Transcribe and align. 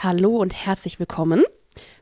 Hallo 0.00 0.36
und 0.36 0.54
herzlich 0.54 1.00
willkommen 1.00 1.42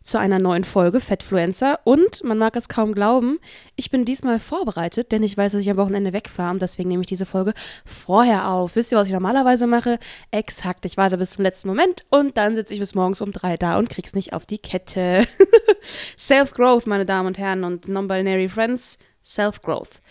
zu 0.03 0.19
einer 0.19 0.39
neuen 0.39 0.65
Folge 0.65 1.01
Fettfluencer. 1.01 1.81
Und 1.85 2.23
man 2.25 2.37
mag 2.37 2.55
es 2.55 2.69
kaum 2.69 2.93
glauben, 2.93 3.39
ich 3.75 3.91
bin 3.91 4.05
diesmal 4.05 4.39
vorbereitet, 4.39 5.13
denn 5.13 5.23
ich 5.23 5.35
weiß, 5.35 5.53
dass 5.53 5.63
ich 5.63 5.71
am 5.71 5.79
Wochenende 5.79 6.13
wegfahre 6.13 6.53
und 6.53 6.61
deswegen 6.61 6.91
nehme 6.91 7.01
ich 7.01 7.07
diese 7.07 7.25
Folge 7.25 7.55
vorher 7.87 8.51
auf. 8.51 8.77
Wisst 8.77 8.93
ihr, 8.93 8.99
was 8.99 9.07
ich 9.07 9.15
normalerweise 9.15 9.67
mache? 9.67 9.99
Exakt, 10.31 10.85
ich 10.85 10.99
warte 10.99 11.17
bis 11.17 11.31
zum 11.31 11.43
letzten 11.43 11.69
Moment 11.69 12.05
und 12.11 12.37
dann 12.37 12.55
sitze 12.55 12.75
ich 12.75 12.81
bis 12.81 12.95
morgens 12.95 13.23
um 13.23 13.33
drei 13.33 13.57
da 13.57 13.79
und 13.79 13.89
krieg's 13.89 14.13
nicht 14.13 14.35
auf 14.35 14.45
die 14.45 14.59
Kette. 14.59 15.27
Self-Growth, 16.19 16.87
meine 16.87 17.07
Damen 17.07 17.29
und 17.29 17.39
Herren 17.39 17.65
und 17.65 17.89
Non-Binary 17.89 18.51
Friends, 18.51 18.99
Self-Growth. 19.25 20.03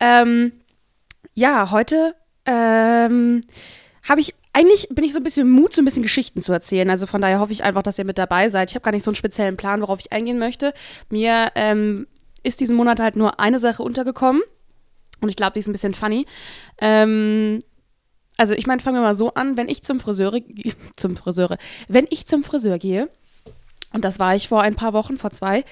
Ähm, 0.00 0.50
ja, 1.34 1.70
heute 1.70 2.16
ähm, 2.44 3.42
habe 4.02 4.20
ich 4.20 4.34
eigentlich 4.52 4.88
bin 4.90 5.04
ich 5.04 5.12
so 5.12 5.20
ein 5.20 5.22
bisschen 5.22 5.48
Mut, 5.48 5.74
so 5.74 5.82
ein 5.82 5.84
bisschen 5.84 6.02
Geschichten 6.02 6.40
zu 6.40 6.52
erzählen. 6.52 6.90
Also 6.90 7.06
von 7.06 7.20
daher 7.20 7.40
hoffe 7.40 7.52
ich 7.52 7.62
einfach, 7.62 7.82
dass 7.82 7.98
ihr 7.98 8.04
mit 8.04 8.18
dabei 8.18 8.48
seid. 8.48 8.70
Ich 8.70 8.74
habe 8.74 8.84
gar 8.84 8.92
nicht 8.92 9.04
so 9.04 9.10
einen 9.10 9.16
speziellen 9.16 9.56
Plan, 9.56 9.80
worauf 9.80 10.00
ich 10.00 10.12
eingehen 10.12 10.38
möchte. 10.38 10.74
Mir 11.08 11.52
ähm, 11.54 12.06
ist 12.42 12.60
diesen 12.60 12.76
Monat 12.76 13.00
halt 13.00 13.16
nur 13.16 13.38
eine 13.38 13.60
Sache 13.60 13.82
untergekommen. 13.82 14.42
Und 15.20 15.28
ich 15.28 15.36
glaube, 15.36 15.52
die 15.52 15.60
ist 15.60 15.68
ein 15.68 15.72
bisschen 15.72 15.94
funny. 15.94 16.26
Ähm, 16.80 17.60
also 18.36 18.54
ich 18.54 18.66
meine, 18.66 18.80
fangen 18.80 18.96
wir 18.96 19.02
mal 19.02 19.14
so 19.14 19.34
an, 19.34 19.56
wenn 19.56 19.68
ich 19.68 19.82
zum 19.82 20.00
Friseur, 20.00 20.32
zum 20.96 21.16
Friseure, 21.16 21.58
wenn 21.88 22.06
ich 22.10 22.26
zum 22.26 22.42
Friseur 22.42 22.78
gehe, 22.78 23.10
und 23.92 24.04
das 24.04 24.18
war 24.18 24.34
ich 24.34 24.48
vor 24.48 24.62
ein 24.62 24.76
paar 24.76 24.92
Wochen, 24.92 25.18
vor 25.18 25.30
zwei, 25.30 25.64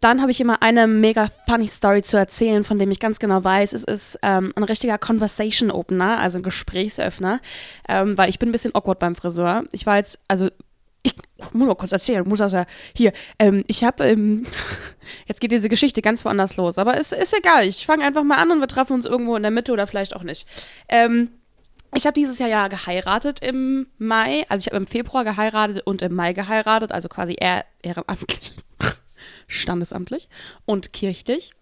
dann 0.00 0.22
habe 0.22 0.30
ich 0.30 0.40
immer 0.40 0.62
eine 0.62 0.86
mega 0.86 1.28
funny 1.46 1.68
Story 1.68 2.02
zu 2.02 2.16
erzählen, 2.16 2.64
von 2.64 2.78
dem 2.78 2.90
ich 2.90 3.00
ganz 3.00 3.18
genau 3.18 3.44
weiß, 3.44 3.74
es 3.74 3.84
ist 3.84 4.18
ähm, 4.22 4.52
ein 4.56 4.64
richtiger 4.64 4.96
Conversation 4.96 5.70
Opener, 5.70 6.18
also 6.18 6.38
ein 6.38 6.42
Gesprächsöffner, 6.42 7.40
ähm, 7.88 8.16
weil 8.16 8.30
ich 8.30 8.38
bin 8.38 8.48
ein 8.48 8.52
bisschen 8.52 8.74
awkward 8.74 8.98
beim 8.98 9.14
Friseur. 9.14 9.64
Ich 9.72 9.84
war 9.84 9.98
jetzt, 9.98 10.18
also 10.26 10.48
ich 11.02 11.14
muss 11.52 11.66
mal 11.66 11.74
kurz 11.74 11.92
erzählen, 11.92 12.26
muss 12.26 12.40
also 12.40 12.64
hier, 12.94 13.12
ähm, 13.38 13.64
ich 13.66 13.84
habe, 13.84 14.04
ähm, 14.04 14.46
jetzt 15.26 15.40
geht 15.40 15.52
diese 15.52 15.68
Geschichte 15.68 16.00
ganz 16.00 16.24
woanders 16.24 16.56
los, 16.56 16.78
aber 16.78 16.98
es 16.98 17.12
ist 17.12 17.36
egal, 17.36 17.66
ich 17.66 17.84
fange 17.84 18.04
einfach 18.04 18.24
mal 18.24 18.36
an 18.36 18.50
und 18.50 18.60
wir 18.60 18.68
treffen 18.68 18.94
uns 18.94 19.04
irgendwo 19.04 19.36
in 19.36 19.42
der 19.42 19.50
Mitte 19.50 19.72
oder 19.72 19.86
vielleicht 19.86 20.16
auch 20.16 20.22
nicht. 20.22 20.46
Ähm, 20.88 21.30
ich 21.94 22.06
habe 22.06 22.14
dieses 22.14 22.38
Jahr 22.38 22.48
ja 22.48 22.68
geheiratet 22.68 23.40
im 23.40 23.88
Mai, 23.98 24.46
also 24.48 24.62
ich 24.62 24.66
habe 24.66 24.76
im 24.76 24.86
Februar 24.86 25.24
geheiratet 25.24 25.82
und 25.84 26.02
im 26.02 26.14
Mai 26.14 26.32
geheiratet, 26.32 26.92
also 26.92 27.08
quasi 27.08 27.36
eher 27.38 27.64
ehrenamtlich 27.82 28.52
standesamtlich 29.50 30.28
und 30.64 30.92
kirchlich. 30.92 31.52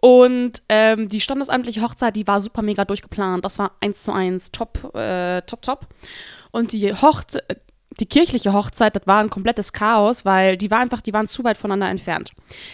Und 0.00 0.62
ähm, 0.68 1.08
die 1.08 1.20
standesamtliche 1.20 1.82
Hochzeit, 1.82 2.16
die 2.16 2.26
war 2.26 2.40
super 2.40 2.62
mega 2.62 2.84
durchgeplant. 2.84 3.44
Das 3.44 3.58
war 3.58 3.72
eins 3.80 4.02
zu 4.02 4.12
eins, 4.12 4.50
top, 4.50 4.94
äh, 4.96 5.42
top, 5.42 5.62
top. 5.62 5.86
Und 6.50 6.72
die 6.72 6.92
Hochzeit, 6.92 7.60
die 8.00 8.06
kirchliche 8.06 8.52
Hochzeit, 8.52 8.96
das 8.96 9.06
war 9.06 9.20
ein 9.20 9.30
komplettes 9.30 9.72
Chaos, 9.72 10.24
weil 10.24 10.56
die 10.56 10.70
war 10.70 10.80
einfach, 10.80 11.02
die 11.02 11.12
waren 11.12 11.26
zu 11.26 11.44
weit 11.44 11.56
voneinander 11.56 11.90
entfernt. 11.90 12.32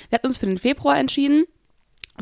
Wir 0.09 0.17
hatten 0.17 0.29
uns 0.29 0.39
für 0.39 0.47
den 0.47 0.59
Februar 0.59 0.97
entschieden 0.97 1.45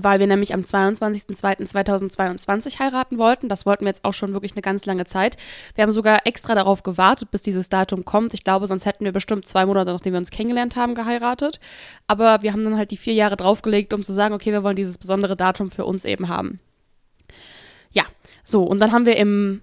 weil 0.00 0.20
wir 0.20 0.26
nämlich 0.26 0.54
am 0.54 0.60
22.02.2022 0.60 2.78
heiraten 2.78 3.18
wollten. 3.18 3.48
Das 3.48 3.66
wollten 3.66 3.84
wir 3.84 3.88
jetzt 3.88 4.04
auch 4.04 4.12
schon 4.12 4.32
wirklich 4.32 4.52
eine 4.52 4.62
ganz 4.62 4.84
lange 4.84 5.04
Zeit. 5.04 5.36
Wir 5.74 5.82
haben 5.82 5.92
sogar 5.92 6.26
extra 6.26 6.54
darauf 6.54 6.82
gewartet, 6.82 7.30
bis 7.30 7.42
dieses 7.42 7.68
Datum 7.68 8.04
kommt. 8.04 8.34
Ich 8.34 8.44
glaube, 8.44 8.66
sonst 8.66 8.86
hätten 8.86 9.04
wir 9.04 9.12
bestimmt 9.12 9.46
zwei 9.46 9.66
Monate, 9.66 9.92
nachdem 9.92 10.12
wir 10.12 10.18
uns 10.18 10.30
kennengelernt 10.30 10.76
haben, 10.76 10.94
geheiratet. 10.94 11.60
Aber 12.06 12.42
wir 12.42 12.52
haben 12.52 12.64
dann 12.64 12.76
halt 12.76 12.90
die 12.90 12.96
vier 12.96 13.14
Jahre 13.14 13.36
draufgelegt, 13.36 13.94
um 13.94 14.04
zu 14.04 14.12
sagen, 14.12 14.34
okay, 14.34 14.52
wir 14.52 14.62
wollen 14.62 14.76
dieses 14.76 14.98
besondere 14.98 15.36
Datum 15.36 15.70
für 15.70 15.84
uns 15.84 16.04
eben 16.04 16.28
haben. 16.28 16.60
Ja, 17.92 18.04
so, 18.44 18.62
und 18.62 18.80
dann 18.80 18.92
haben 18.92 19.06
wir 19.06 19.16
im, 19.16 19.62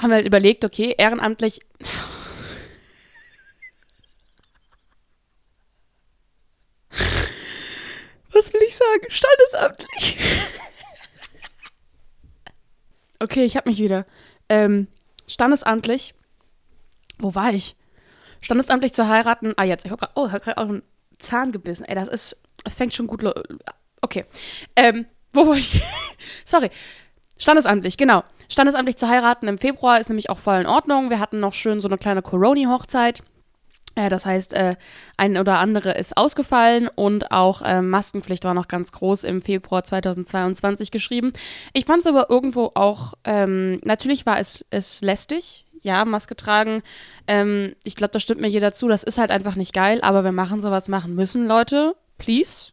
haben 0.00 0.10
wir 0.10 0.16
halt 0.16 0.26
überlegt, 0.26 0.64
okay, 0.64 0.94
ehrenamtlich 0.96 1.60
was 8.42 8.52
will 8.52 8.62
ich 8.62 8.74
sagen? 8.74 9.06
Standesamtlich. 9.08 10.16
okay, 13.20 13.44
ich 13.44 13.56
hab 13.56 13.66
mich 13.66 13.78
wieder. 13.78 14.04
Ähm, 14.48 14.88
standesamtlich. 15.26 16.14
Wo 17.18 17.34
war 17.34 17.52
ich? 17.52 17.76
Standesamtlich 18.40 18.92
zu 18.92 19.06
heiraten. 19.06 19.54
Ah, 19.56 19.64
jetzt. 19.64 19.84
Ich 19.84 19.92
hab 19.92 20.00
grad, 20.00 20.12
oh, 20.16 20.30
hab 20.32 20.42
gerade 20.42 20.58
auch 20.58 20.68
einen 20.68 20.82
Zahn 21.18 21.52
gebissen. 21.52 21.84
Ey, 21.84 21.94
das 21.94 22.08
ist. 22.08 22.36
Fängt 22.68 22.94
schon 22.94 23.06
gut. 23.06 23.24
Okay. 24.00 24.24
Ähm, 24.74 25.06
wo 25.32 25.46
war 25.46 25.56
ich? 25.56 25.80
Sorry. 26.44 26.70
Standesamtlich, 27.38 27.96
genau. 27.96 28.24
Standesamtlich 28.48 28.96
zu 28.96 29.08
heiraten 29.08 29.48
im 29.48 29.58
Februar 29.58 29.98
ist 29.98 30.08
nämlich 30.08 30.30
auch 30.30 30.38
voll 30.38 30.60
in 30.60 30.66
Ordnung. 30.66 31.10
Wir 31.10 31.18
hatten 31.18 31.40
noch 31.40 31.54
schön 31.54 31.80
so 31.80 31.88
eine 31.88 31.98
kleine 31.98 32.22
Corona-Hochzeit. 32.22 33.22
Äh, 33.94 34.08
das 34.08 34.26
heißt, 34.26 34.54
äh, 34.54 34.76
ein 35.16 35.36
oder 35.36 35.58
andere 35.58 35.92
ist 35.92 36.16
ausgefallen 36.16 36.88
und 36.94 37.30
auch 37.30 37.62
äh, 37.62 37.82
Maskenpflicht 37.82 38.44
war 38.44 38.54
noch 38.54 38.68
ganz 38.68 38.92
groß 38.92 39.24
im 39.24 39.42
Februar 39.42 39.84
2022 39.84 40.90
geschrieben. 40.90 41.32
Ich 41.72 41.84
fand 41.84 42.00
es 42.00 42.06
aber 42.06 42.30
irgendwo 42.30 42.72
auch, 42.74 43.14
ähm, 43.24 43.80
natürlich 43.84 44.26
war 44.26 44.38
es, 44.38 44.64
es 44.70 45.02
lästig, 45.02 45.66
ja, 45.82 46.04
Maske 46.04 46.36
tragen. 46.36 46.82
Ähm, 47.26 47.74
ich 47.84 47.96
glaube, 47.96 48.12
da 48.12 48.20
stimmt 48.20 48.40
mir 48.40 48.48
jeder 48.48 48.72
zu. 48.72 48.88
Das 48.88 49.02
ist 49.02 49.18
halt 49.18 49.30
einfach 49.30 49.56
nicht 49.56 49.74
geil, 49.74 50.00
aber 50.02 50.24
wir 50.24 50.32
machen 50.32 50.60
sowas 50.60 50.88
machen 50.88 51.14
müssen, 51.14 51.46
Leute. 51.46 51.96
Please. 52.18 52.70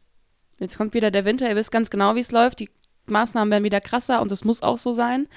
Jetzt 0.59 0.77
kommt 0.77 0.93
wieder 0.93 1.09
der 1.09 1.25
Winter, 1.25 1.49
ihr 1.49 1.55
wisst 1.55 1.71
ganz 1.71 1.89
genau, 1.89 2.15
wie 2.15 2.19
es 2.19 2.31
läuft. 2.31 2.59
Die 2.59 2.69
Maßnahmen 3.07 3.51
werden 3.51 3.63
wieder 3.63 3.81
krasser 3.81 4.21
und 4.21 4.31
es 4.31 4.43
muss 4.43 4.61
auch 4.61 4.77
so 4.77 4.93
sein. 4.93 5.27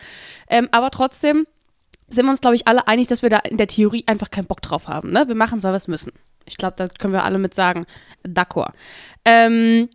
Ähm, 0.49 0.69
aber 0.73 0.91
trotzdem, 0.91 1.47
sind 2.13 2.27
wir 2.27 2.31
uns, 2.31 2.41
glaube 2.41 2.57
ich, 2.57 2.67
alle 2.69 2.87
einig, 2.87 3.09
dass 3.09 3.23
wir 3.23 3.31
da 3.31 3.39
in 3.39 3.57
der 3.57 3.67
Theorie 3.67 4.05
einfach 4.07 4.31
keinen 4.31 4.47
Bock 4.47 4.61
drauf 4.63 4.89
haben. 4.89 5.11
Ne? 5.11 5.29
Wir 5.29 5.35
machen 5.35 5.59
es, 5.59 5.65
weil 5.65 5.73
wir 5.73 5.77
es 5.77 5.89
müssen. 5.89 6.13
Ich 6.45 6.57
glaube, 6.57 6.77
da 6.77 6.89
können 6.89 7.13
wir 7.13 7.25
alle 7.25 7.39
mit 7.39 7.55
sagen, 7.55 7.87
d'accord. 8.25 8.73
Ähm, 9.25 9.89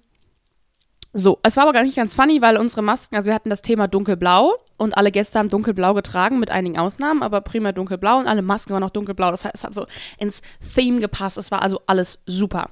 so, 1.14 1.40
es 1.44 1.58
war 1.58 1.64
aber 1.64 1.74
gar 1.74 1.84
nicht 1.84 1.96
ganz 1.96 2.16
funny, 2.16 2.42
weil 2.42 2.58
unsere 2.58 2.82
Masken, 2.82 3.16
also 3.16 3.28
wir 3.28 3.34
hatten 3.34 3.50
das 3.50 3.62
Thema 3.62 3.88
dunkelblau 3.88 4.54
und 4.78 4.98
alle 4.98 5.12
Gäste 5.12 5.40
haben 5.40 5.50
dunkelblau 5.50 5.94
getragen, 5.94 6.40
mit 6.40 6.52
einigen 6.52 6.78
Ausnahmen, 6.78 7.24
aber 7.24 7.42
primär 7.42 7.74
dunkelblau 7.74 8.20
und 8.20 8.28
alle 8.28 8.42
Masken 8.42 8.74
waren 8.74 8.84
auch 8.84 8.92
dunkelblau. 8.92 9.32
Das 9.32 9.46
heißt, 9.46 9.56
es 9.56 9.64
hat 9.64 9.74
so 9.74 9.88
ins 10.18 10.42
Theme 10.76 11.00
gepasst. 11.00 11.38
Es 11.38 11.52
war 11.52 11.62
also 11.62 11.82
alles 11.88 12.22
super. 12.26 12.72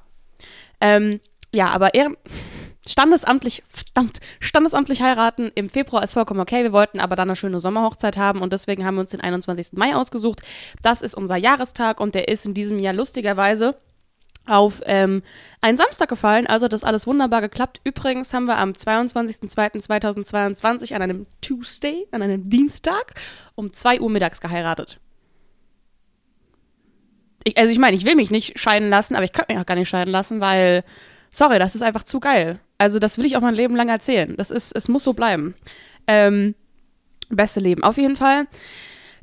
Ähm, 0.80 1.20
ja, 1.52 1.70
aber 1.70 1.94
ehren 1.94 2.16
standesamtlich, 2.88 3.62
verdammt, 3.68 4.20
standesamtlich 4.40 5.02
heiraten 5.02 5.50
im 5.54 5.68
Februar 5.68 6.02
ist 6.02 6.14
vollkommen 6.14 6.40
okay. 6.40 6.62
Wir 6.62 6.72
wollten 6.72 7.00
aber 7.00 7.16
dann 7.16 7.28
eine 7.28 7.36
schöne 7.36 7.60
Sommerhochzeit 7.60 8.16
haben 8.16 8.40
und 8.40 8.52
deswegen 8.52 8.84
haben 8.84 8.96
wir 8.96 9.02
uns 9.02 9.10
den 9.10 9.20
21. 9.20 9.72
Mai 9.72 9.94
ausgesucht. 9.94 10.40
Das 10.82 11.02
ist 11.02 11.14
unser 11.14 11.36
Jahrestag 11.36 12.00
und 12.00 12.14
der 12.14 12.28
ist 12.28 12.46
in 12.46 12.54
diesem 12.54 12.78
Jahr 12.78 12.94
lustigerweise 12.94 13.76
auf 14.46 14.80
ähm, 14.86 15.22
einen 15.60 15.76
Samstag 15.76 16.08
gefallen. 16.08 16.46
Also 16.46 16.68
das 16.68 16.84
alles 16.84 17.06
wunderbar 17.06 17.40
geklappt. 17.40 17.80
Übrigens 17.84 18.32
haben 18.32 18.46
wir 18.46 18.58
am 18.58 18.70
22.02.2022 18.70 20.94
an 20.94 21.02
einem 21.02 21.26
Tuesday, 21.40 22.06
an 22.12 22.22
einem 22.22 22.48
Dienstag 22.48 23.14
um 23.54 23.72
2 23.72 24.00
Uhr 24.00 24.10
mittags 24.10 24.40
geheiratet. 24.40 25.00
Ich, 27.44 27.58
also 27.58 27.70
ich 27.70 27.78
meine, 27.78 27.96
ich 27.96 28.04
will 28.04 28.16
mich 28.16 28.30
nicht 28.30 28.58
scheiden 28.58 28.88
lassen, 28.88 29.14
aber 29.14 29.24
ich 29.24 29.32
könnte 29.32 29.52
mich 29.52 29.60
auch 29.60 29.66
gar 29.66 29.76
nicht 29.76 29.88
scheiden 29.88 30.10
lassen, 30.10 30.40
weil, 30.40 30.82
sorry, 31.36 31.58
das 31.58 31.74
ist 31.74 31.82
einfach 31.82 32.02
zu 32.02 32.18
geil. 32.18 32.60
Also 32.78 32.98
das 32.98 33.18
will 33.18 33.26
ich 33.26 33.36
auch 33.36 33.42
mein 33.42 33.54
Leben 33.54 33.76
lang 33.76 33.88
erzählen. 33.88 34.34
Das 34.36 34.50
ist, 34.50 34.74
es 34.74 34.88
muss 34.88 35.04
so 35.04 35.12
bleiben. 35.12 35.54
Ähm, 36.06 36.54
beste 37.28 37.60
Leben. 37.60 37.82
Auf 37.82 37.98
jeden 37.98 38.16
Fall. 38.16 38.46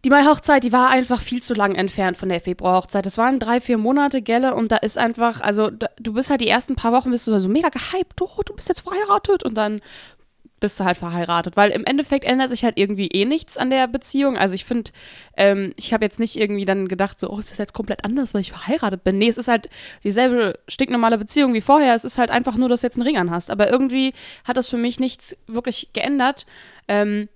Die 0.06 0.10
Mai-Hochzeit, 0.10 0.64
die 0.66 0.74
war 0.74 0.90
einfach 0.90 1.22
viel 1.22 1.42
zu 1.42 1.54
lang 1.54 1.76
entfernt 1.76 2.18
von 2.18 2.28
der 2.28 2.42
Februar-Hochzeit. 2.42 3.06
Das 3.06 3.18
waren 3.18 3.40
drei, 3.40 3.62
vier 3.62 3.78
Monate, 3.78 4.22
Gelle, 4.22 4.54
und 4.54 4.72
da 4.72 4.78
ist 4.78 4.98
einfach, 4.98 5.40
also 5.40 5.70
da, 5.70 5.88
du 5.98 6.14
bist 6.14 6.30
halt 6.30 6.42
die 6.42 6.50
ersten 6.50 6.76
paar 6.76 6.92
Wochen 6.92 7.10
bist 7.10 7.26
du 7.26 7.40
so 7.40 7.48
mega 7.48 7.70
gehypt, 7.70 8.22
oh, 8.22 8.42
du 8.46 8.54
bist 8.54 8.68
jetzt 8.68 8.82
verheiratet 8.82 9.46
und 9.46 9.56
dann 9.56 9.80
bist 10.64 10.80
du 10.80 10.86
halt 10.86 10.96
verheiratet. 10.96 11.58
Weil 11.58 11.72
im 11.72 11.84
Endeffekt 11.84 12.24
ändert 12.24 12.50
sich 12.50 12.64
halt 12.64 12.80
irgendwie 12.80 13.08
eh 13.08 13.26
nichts 13.26 13.58
an 13.58 13.70
der 13.70 13.86
Beziehung. 13.88 14.38
Also 14.38 14.56
ich 14.56 14.64
finde, 14.64 14.92
ähm, 15.36 15.74
ich 15.76 15.94
habe 15.94 16.06
jetzt 16.06 16.22
nicht 16.22 16.40
irgendwie 16.40 16.64
dann 16.64 16.88
gedacht, 16.88 17.20
so, 17.20 17.30
oh, 17.30 17.38
es 17.38 17.52
ist 17.52 17.60
jetzt 17.60 17.74
komplett 17.74 18.06
anders, 18.06 18.34
weil 18.34 18.40
ich 18.40 18.54
verheiratet 18.54 19.04
bin. 19.04 19.18
Nee, 19.18 19.28
es 19.28 19.38
ist 19.38 19.50
halt 19.50 19.70
dieselbe 20.06 20.58
stinknormale 20.70 21.18
Beziehung 21.18 21.54
wie 21.54 21.60
vorher. 21.60 21.96
Es 21.96 22.06
ist 22.06 22.18
halt 22.18 22.32
einfach 22.32 22.56
nur, 22.56 22.70
dass 22.70 22.80
du 22.80 22.88
jetzt 22.88 22.96
einen 22.96 23.06
Ring 23.06 23.18
an 23.18 23.30
hast. 23.30 23.52
Aber 23.52 23.70
irgendwie 23.70 24.14
hat 24.46 24.56
das 24.56 24.70
für 24.70 24.78
mich 24.78 25.02
nichts 25.02 25.36
wirklich 25.48 25.90
geändert. 25.92 26.46
Ähm, 26.88 27.28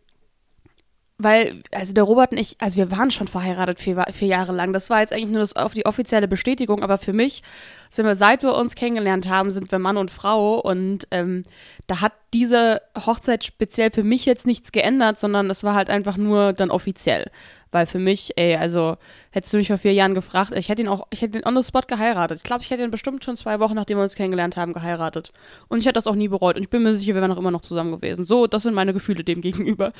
weil, 1.19 1.63
also 1.71 1.93
der 1.93 2.03
Robert 2.03 2.31
und 2.31 2.37
ich, 2.37 2.57
also 2.59 2.77
wir 2.77 2.91
waren 2.91 3.09
schon 3.09 3.27
verheiratet 3.27 3.79
vier, 3.79 4.05
vier 4.11 4.27
Jahre 4.27 4.51
lang. 4.51 4.71
Das 4.71 4.89
war 4.91 4.99
jetzt 4.99 5.11
eigentlich 5.11 5.31
nur 5.31 5.39
das, 5.39 5.53
die 5.73 5.85
offizielle 5.85 6.27
Bestätigung, 6.27 6.83
aber 6.83 6.99
für 6.99 7.13
mich 7.13 7.41
sind 7.89 8.05
wir, 8.05 8.15
seit 8.15 8.43
wir 8.43 8.53
uns 8.55 8.75
kennengelernt 8.75 9.27
haben, 9.27 9.49
sind 9.49 9.71
wir 9.71 9.79
Mann 9.79 9.97
und 9.97 10.11
Frau 10.11 10.59
und 10.59 11.07
ähm, 11.09 11.43
da 11.87 12.01
hat 12.01 12.13
diese 12.33 12.81
Hochzeit 12.95 13.43
speziell 13.43 13.89
für 13.91 14.03
mich 14.03 14.25
jetzt 14.25 14.45
nichts 14.45 14.71
geändert, 14.71 15.17
sondern 15.17 15.49
es 15.49 15.63
war 15.63 15.73
halt 15.73 15.89
einfach 15.89 16.17
nur 16.17 16.53
dann 16.53 16.69
offiziell. 16.69 17.31
Weil 17.71 17.85
für 17.85 17.99
mich, 17.99 18.33
ey, 18.37 18.55
also 18.55 18.97
hättest 19.31 19.53
du 19.53 19.57
mich 19.57 19.67
vor 19.67 19.77
vier 19.77 19.93
Jahren 19.93 20.13
gefragt, 20.13 20.53
ich 20.55 20.69
hätte 20.69 20.81
ihn 20.81 20.87
auch, 20.87 21.07
ich 21.09 21.21
hätte 21.21 21.39
ihn 21.39 21.45
on 21.45 21.55
the 21.55 21.67
spot 21.67 21.81
geheiratet. 21.87 22.37
Ich 22.37 22.43
glaube, 22.43 22.63
ich 22.63 22.69
hätte 22.69 22.83
ihn 22.83 22.91
bestimmt 22.91 23.25
schon 23.25 23.37
zwei 23.37 23.59
Wochen, 23.59 23.75
nachdem 23.75 23.97
wir 23.97 24.03
uns 24.03 24.15
kennengelernt 24.15 24.55
haben, 24.55 24.73
geheiratet. 24.73 25.31
Und 25.67 25.79
ich 25.79 25.85
hätte 25.85 25.93
das 25.93 26.07
auch 26.07 26.15
nie 26.15 26.27
bereut. 26.27 26.55
Und 26.55 26.63
ich 26.63 26.69
bin 26.69 26.83
mir 26.83 26.95
sicher, 26.95 27.15
wir 27.15 27.21
wären 27.21 27.31
auch 27.31 27.37
immer 27.37 27.51
noch 27.51 27.61
zusammen 27.61 27.91
gewesen. 27.91 28.23
So, 28.23 28.47
das 28.47 28.63
sind 28.63 28.73
meine 28.73 28.93
Gefühle 28.93 29.23
dem 29.23 29.41
gegenüber. 29.41 29.91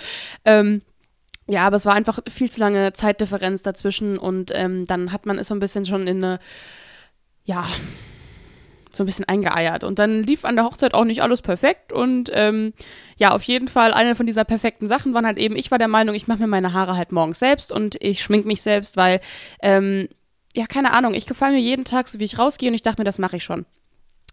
Ähm, 0.46 0.82
ja, 1.48 1.66
aber 1.66 1.78
es 1.78 1.86
war 1.86 1.94
einfach 1.94 2.20
viel 2.30 2.52
zu 2.52 2.60
lange 2.60 2.94
Zeitdifferenz 2.94 3.62
dazwischen 3.62 4.18
und 4.18 4.52
ähm, 4.54 4.86
dann 4.86 5.12
hat 5.12 5.26
man 5.26 5.40
es 5.40 5.48
so 5.48 5.56
ein 5.56 5.60
bisschen 5.60 5.86
schon 5.86 6.06
in 6.06 6.24
eine, 6.24 6.40
ja, 7.46 7.66
so 8.92 9.04
ein 9.04 9.06
bisschen 9.06 9.26
eingeeiert. 9.26 9.84
Und 9.84 10.00
dann 10.00 10.24
lief 10.24 10.44
an 10.44 10.56
der 10.56 10.66
Hochzeit 10.66 10.94
auch 10.94 11.06
nicht 11.06 11.22
alles 11.22 11.42
perfekt. 11.42 11.94
Und 11.94 12.30
ähm, 12.34 12.74
ja, 13.16 13.32
auf 13.32 13.44
jeden 13.44 13.68
Fall, 13.68 13.94
eine 13.94 14.16
von 14.16 14.26
dieser 14.26 14.44
perfekten 14.44 14.88
Sachen 14.88 15.14
waren 15.14 15.26
halt 15.26 15.38
eben, 15.38 15.56
ich 15.56 15.72
war 15.72 15.78
der 15.78 15.88
Meinung, 15.88 16.16
ich 16.16 16.28
mache 16.28 16.40
mir 16.40 16.48
meine 16.48 16.74
Haare 16.74 16.98
halt 16.98 17.12
morgens 17.12 17.40
selbst 17.40 17.72
und 17.72 17.96
ich 18.02 18.24
schmink 18.24 18.46
mich 18.46 18.62
selbst, 18.62 18.98
weil, 18.98 19.22
ähm, 19.62 20.10
ja, 20.54 20.66
keine 20.66 20.92
Ahnung, 20.92 21.14
ich 21.14 21.28
gefalle 21.28 21.54
mir 21.54 21.62
jeden 21.62 21.86
Tag, 21.86 22.10
so 22.10 22.20
wie 22.20 22.26
ich 22.26 22.40
rausgehe 22.40 22.70
und 22.70 22.76
ich 22.76 22.82
dachte 22.82 23.00
mir, 23.00 23.06
das 23.06 23.20
mache 23.20 23.38
ich 23.38 23.44
schon. 23.44 23.66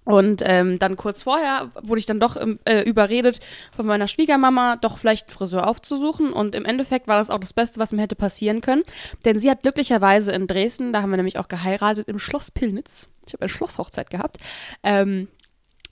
Und 0.04 0.42
ähm, 0.44 0.78
dann 0.78 0.96
kurz 0.96 1.22
vorher 1.22 1.70
wurde 1.82 1.98
ich 1.98 2.06
dann 2.06 2.20
doch 2.20 2.36
ähm, 2.36 2.58
äh, 2.66 2.82
überredet 2.82 3.40
von 3.74 3.86
meiner 3.86 4.06
Schwiegermama, 4.06 4.76
doch 4.76 4.98
vielleicht 4.98 5.30
Friseur 5.30 5.66
aufzusuchen. 5.66 6.32
Und 6.32 6.54
im 6.54 6.66
Endeffekt 6.66 7.08
war 7.08 7.16
das 7.16 7.30
auch 7.30 7.38
das 7.38 7.54
Beste, 7.54 7.80
was 7.80 7.92
mir 7.92 8.02
hätte 8.02 8.14
passieren 8.14 8.60
können. 8.60 8.82
Denn 9.24 9.38
sie 9.38 9.50
hat 9.50 9.62
glücklicherweise 9.62 10.32
in 10.32 10.46
Dresden, 10.46 10.92
da 10.92 11.00
haben 11.00 11.10
wir 11.10 11.16
nämlich 11.16 11.38
auch 11.38 11.48
geheiratet, 11.48 12.08
im 12.08 12.18
Schloss 12.18 12.50
Pillnitz. 12.50 13.08
Ich 13.26 13.32
habe 13.32 13.42
eine 13.42 13.48
Schlosshochzeit 13.48 14.10
gehabt. 14.10 14.36
Ähm, 14.82 15.28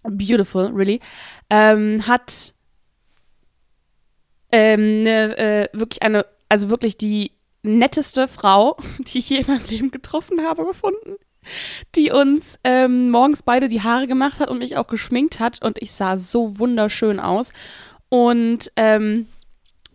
beautiful, 0.03 0.67
really. 0.67 1.01
Ähm, 1.49 2.07
hat 2.07 2.53
ähm, 4.51 5.03
ne, 5.03 5.39
äh, 5.39 5.69
wirklich 5.73 6.03
eine, 6.03 6.27
also 6.51 6.69
wirklich 6.69 6.99
die 6.99 7.33
netteste 7.63 8.29
Frau, 8.29 8.77
die 8.99 9.19
ich 9.19 9.31
je 9.31 9.39
in 9.39 9.47
meinem 9.47 9.67
Leben 9.67 9.91
getroffen 9.91 10.43
habe, 10.43 10.67
gefunden 10.67 11.17
die 11.95 12.11
uns 12.11 12.59
ähm, 12.65 13.11
morgens 13.11 13.43
beide 13.43 13.69
die 13.69 13.83
Haare 13.83 14.07
gemacht 14.07 14.41
hat 14.41 14.51
und 14.51 14.59
mich 14.59 14.77
auch 14.77 14.87
geschminkt 14.87 15.41
hat 15.41 15.63
und 15.63 15.81
ich 15.81 15.93
sah 15.93 16.17
so 16.17 16.59
wunderschön 16.59 17.21
aus. 17.21 17.53
Und 18.09 18.71
ähm, 18.77 19.27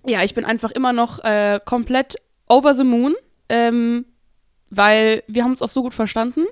ja, 0.06 0.24
ich 0.24 0.34
bin 0.34 0.46
einfach 0.46 0.72
immer 0.72 0.94
noch 0.94 1.24
äh, 1.24 1.60
komplett 1.64 2.16
over 2.50 2.74
the 2.74 2.84
moon, 2.84 3.16
ähm, 3.50 4.06
weil 4.70 5.24
wir 5.28 5.44
haben 5.44 5.52
uns 5.52 5.62
auch 5.62 5.70
so 5.70 5.84
gut 5.84 5.94
verstanden. 5.94 6.46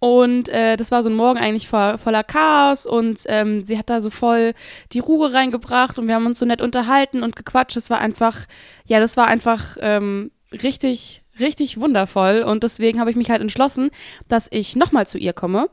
Und 0.00 0.48
äh, 0.48 0.76
das 0.76 0.92
war 0.92 1.02
so 1.02 1.10
ein 1.10 1.16
Morgen 1.16 1.40
eigentlich 1.40 1.68
vo 1.68 1.98
voller 1.98 2.22
Chaos 2.22 2.86
und 2.86 3.20
ähm, 3.26 3.64
sie 3.64 3.76
hat 3.76 3.90
da 3.90 4.00
so 4.00 4.10
voll 4.10 4.52
die 4.92 5.00
Ruhe 5.00 5.32
reingebracht 5.32 5.98
und 5.98 6.06
wir 6.06 6.14
haben 6.14 6.26
uns 6.26 6.38
so 6.38 6.46
nett 6.46 6.62
unterhalten 6.62 7.24
und 7.24 7.34
gequatscht. 7.34 7.76
Es 7.76 7.90
war 7.90 7.98
einfach, 7.98 8.46
ja, 8.86 9.00
das 9.00 9.16
war 9.16 9.26
einfach 9.26 9.76
ähm, 9.80 10.30
richtig, 10.52 11.24
richtig 11.40 11.80
wundervoll 11.80 12.42
und 12.42 12.62
deswegen 12.62 13.00
habe 13.00 13.10
ich 13.10 13.16
mich 13.16 13.30
halt 13.30 13.40
entschlossen, 13.40 13.90
dass 14.28 14.48
ich 14.50 14.76
nochmal 14.76 15.06
zu 15.06 15.18
ihr 15.18 15.32
komme 15.32 15.68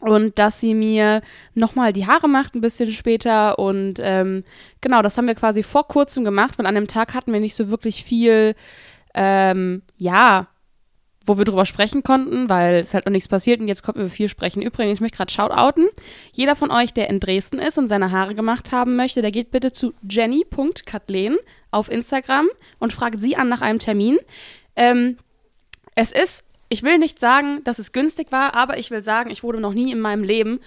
und 0.00 0.38
dass 0.38 0.60
sie 0.60 0.74
mir 0.74 1.22
nochmal 1.54 1.92
die 1.92 2.06
Haare 2.06 2.28
macht 2.28 2.54
ein 2.54 2.60
bisschen 2.60 2.92
später 2.92 3.58
und 3.58 3.94
ähm, 4.00 4.44
genau, 4.80 5.02
das 5.02 5.16
haben 5.16 5.26
wir 5.26 5.34
quasi 5.34 5.62
vor 5.62 5.88
kurzem 5.88 6.24
gemacht, 6.24 6.58
weil 6.58 6.66
an 6.66 6.74
dem 6.74 6.86
Tag 6.86 7.14
hatten 7.14 7.32
wir 7.32 7.40
nicht 7.40 7.54
so 7.54 7.68
wirklich 7.68 8.04
viel, 8.04 8.54
ähm, 9.14 9.82
ja, 9.96 10.48
wo 11.26 11.38
wir 11.38 11.44
drüber 11.44 11.66
sprechen 11.66 12.02
konnten, 12.02 12.48
weil 12.48 12.76
es 12.76 12.94
halt 12.94 13.04
noch 13.06 13.12
nichts 13.12 13.28
passiert 13.28 13.60
und 13.60 13.68
jetzt 13.68 13.82
konnten 13.82 14.00
wir 14.00 14.10
viel 14.10 14.28
sprechen. 14.28 14.62
Übrigens, 14.62 14.98
ich 14.98 15.00
möchte 15.00 15.16
gerade 15.16 15.32
shoutouten. 15.32 15.88
Jeder 16.32 16.54
von 16.54 16.70
euch, 16.70 16.94
der 16.94 17.10
in 17.10 17.18
Dresden 17.18 17.58
ist 17.58 17.78
und 17.78 17.88
seine 17.88 18.12
Haare 18.12 18.36
gemacht 18.36 18.70
haben 18.70 18.94
möchte, 18.94 19.22
der 19.22 19.32
geht 19.32 19.50
bitte 19.50 19.72
zu 19.72 19.92
jenny.kathleen 20.08 21.36
auf 21.72 21.90
Instagram 21.90 22.46
und 22.78 22.92
fragt 22.92 23.20
sie 23.20 23.34
an 23.36 23.48
nach 23.48 23.60
einem 23.60 23.80
Termin. 23.80 24.18
Ähm, 24.76 25.16
es 25.94 26.12
ist, 26.12 26.44
ich 26.68 26.82
will 26.82 26.98
nicht 26.98 27.18
sagen, 27.18 27.64
dass 27.64 27.78
es 27.78 27.92
günstig 27.92 28.30
war, 28.30 28.54
aber 28.54 28.78
ich 28.78 28.90
will 28.90 29.02
sagen, 29.02 29.30
ich 29.30 29.42
wurde 29.42 29.60
noch 29.60 29.72
nie 29.72 29.90
in 29.90 30.00
meinem 30.00 30.22
Leben 30.22 30.60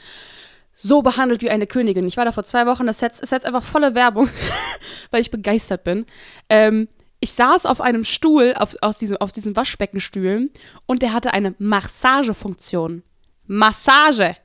so 0.74 1.02
behandelt 1.02 1.42
wie 1.42 1.50
eine 1.50 1.68
Königin. 1.68 2.08
Ich 2.08 2.18
war 2.18 2.26
da 2.26 2.32
vor 2.32 2.46
zwei 2.46 2.66
Wochen, 2.66 2.88
das 2.88 3.02
ist 3.02 3.32
jetzt 3.32 3.46
einfach 3.46 3.64
volle 3.64 3.96
Werbung, 3.96 4.30
weil 5.12 5.22
ich 5.22 5.32
begeistert 5.32 5.84
bin. 5.84 6.06
Ähm, 6.50 6.88
ich 7.20 7.34
saß 7.34 7.66
auf 7.66 7.82
einem 7.82 8.06
Stuhl, 8.06 8.54
auf, 8.58 8.76
aus 8.82 8.98
diesem, 8.98 9.18
auf 9.18 9.34
diesen 9.34 9.56
Waschbeckenstühlen 9.56 10.52
und 10.86 11.02
der 11.02 11.12
hatte 11.12 11.34
eine 11.34 11.54
Massagefunktion. 11.60 13.04
Massage! 13.46 14.36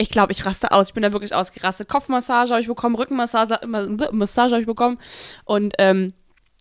Ich 0.00 0.10
glaube, 0.10 0.32
ich 0.32 0.46
raste 0.46 0.70
aus. 0.70 0.88
Ich 0.88 0.94
bin 0.94 1.02
da 1.02 1.12
wirklich 1.12 1.34
ausgerastet. 1.34 1.88
Kopfmassage 1.88 2.50
habe 2.50 2.60
ich 2.60 2.68
bekommen, 2.68 2.94
Rückenmassage 2.94 3.66
Massage 3.66 4.52
habe 4.52 4.60
ich 4.60 4.66
bekommen. 4.66 4.98
Und 5.44 5.74
ähm, 5.78 6.12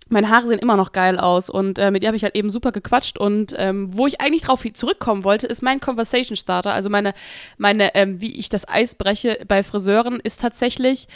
meine 0.10 0.30
Haare 0.30 0.48
sehen 0.48 0.60
immer 0.60 0.78
noch 0.78 0.92
geil 0.92 1.20
aus 1.20 1.50
und 1.50 1.80
äh, 1.80 1.92
mit 1.92 2.04
ihr 2.04 2.08
habe 2.08 2.18
ich 2.18 2.24
halt 2.24 2.36
eben 2.36 2.50
super 2.50 2.72
gequatscht 2.72 3.18
und 3.18 3.54
ähm, 3.58 3.96
wo 3.96 4.08
ich 4.08 4.22
eigentlich 4.22 4.44
drauf 4.44 4.64
zurückkommen 4.74 5.24
wollte, 5.24 5.48
ist 5.48 5.62
mein 5.62 5.80
Conversation 5.80 6.36
Starter, 6.36 6.74
also 6.74 6.90
meine, 6.90 7.14
meine 7.58 7.96
ähm, 7.96 8.22
wie 8.22 8.38
ich 8.38 8.50
das 8.50 8.68
Eis 8.68 8.96
breche 8.96 9.40
bei 9.48 9.64
Friseuren, 9.64 10.20
ist 10.20 10.42
tatsächlich, 10.42 11.08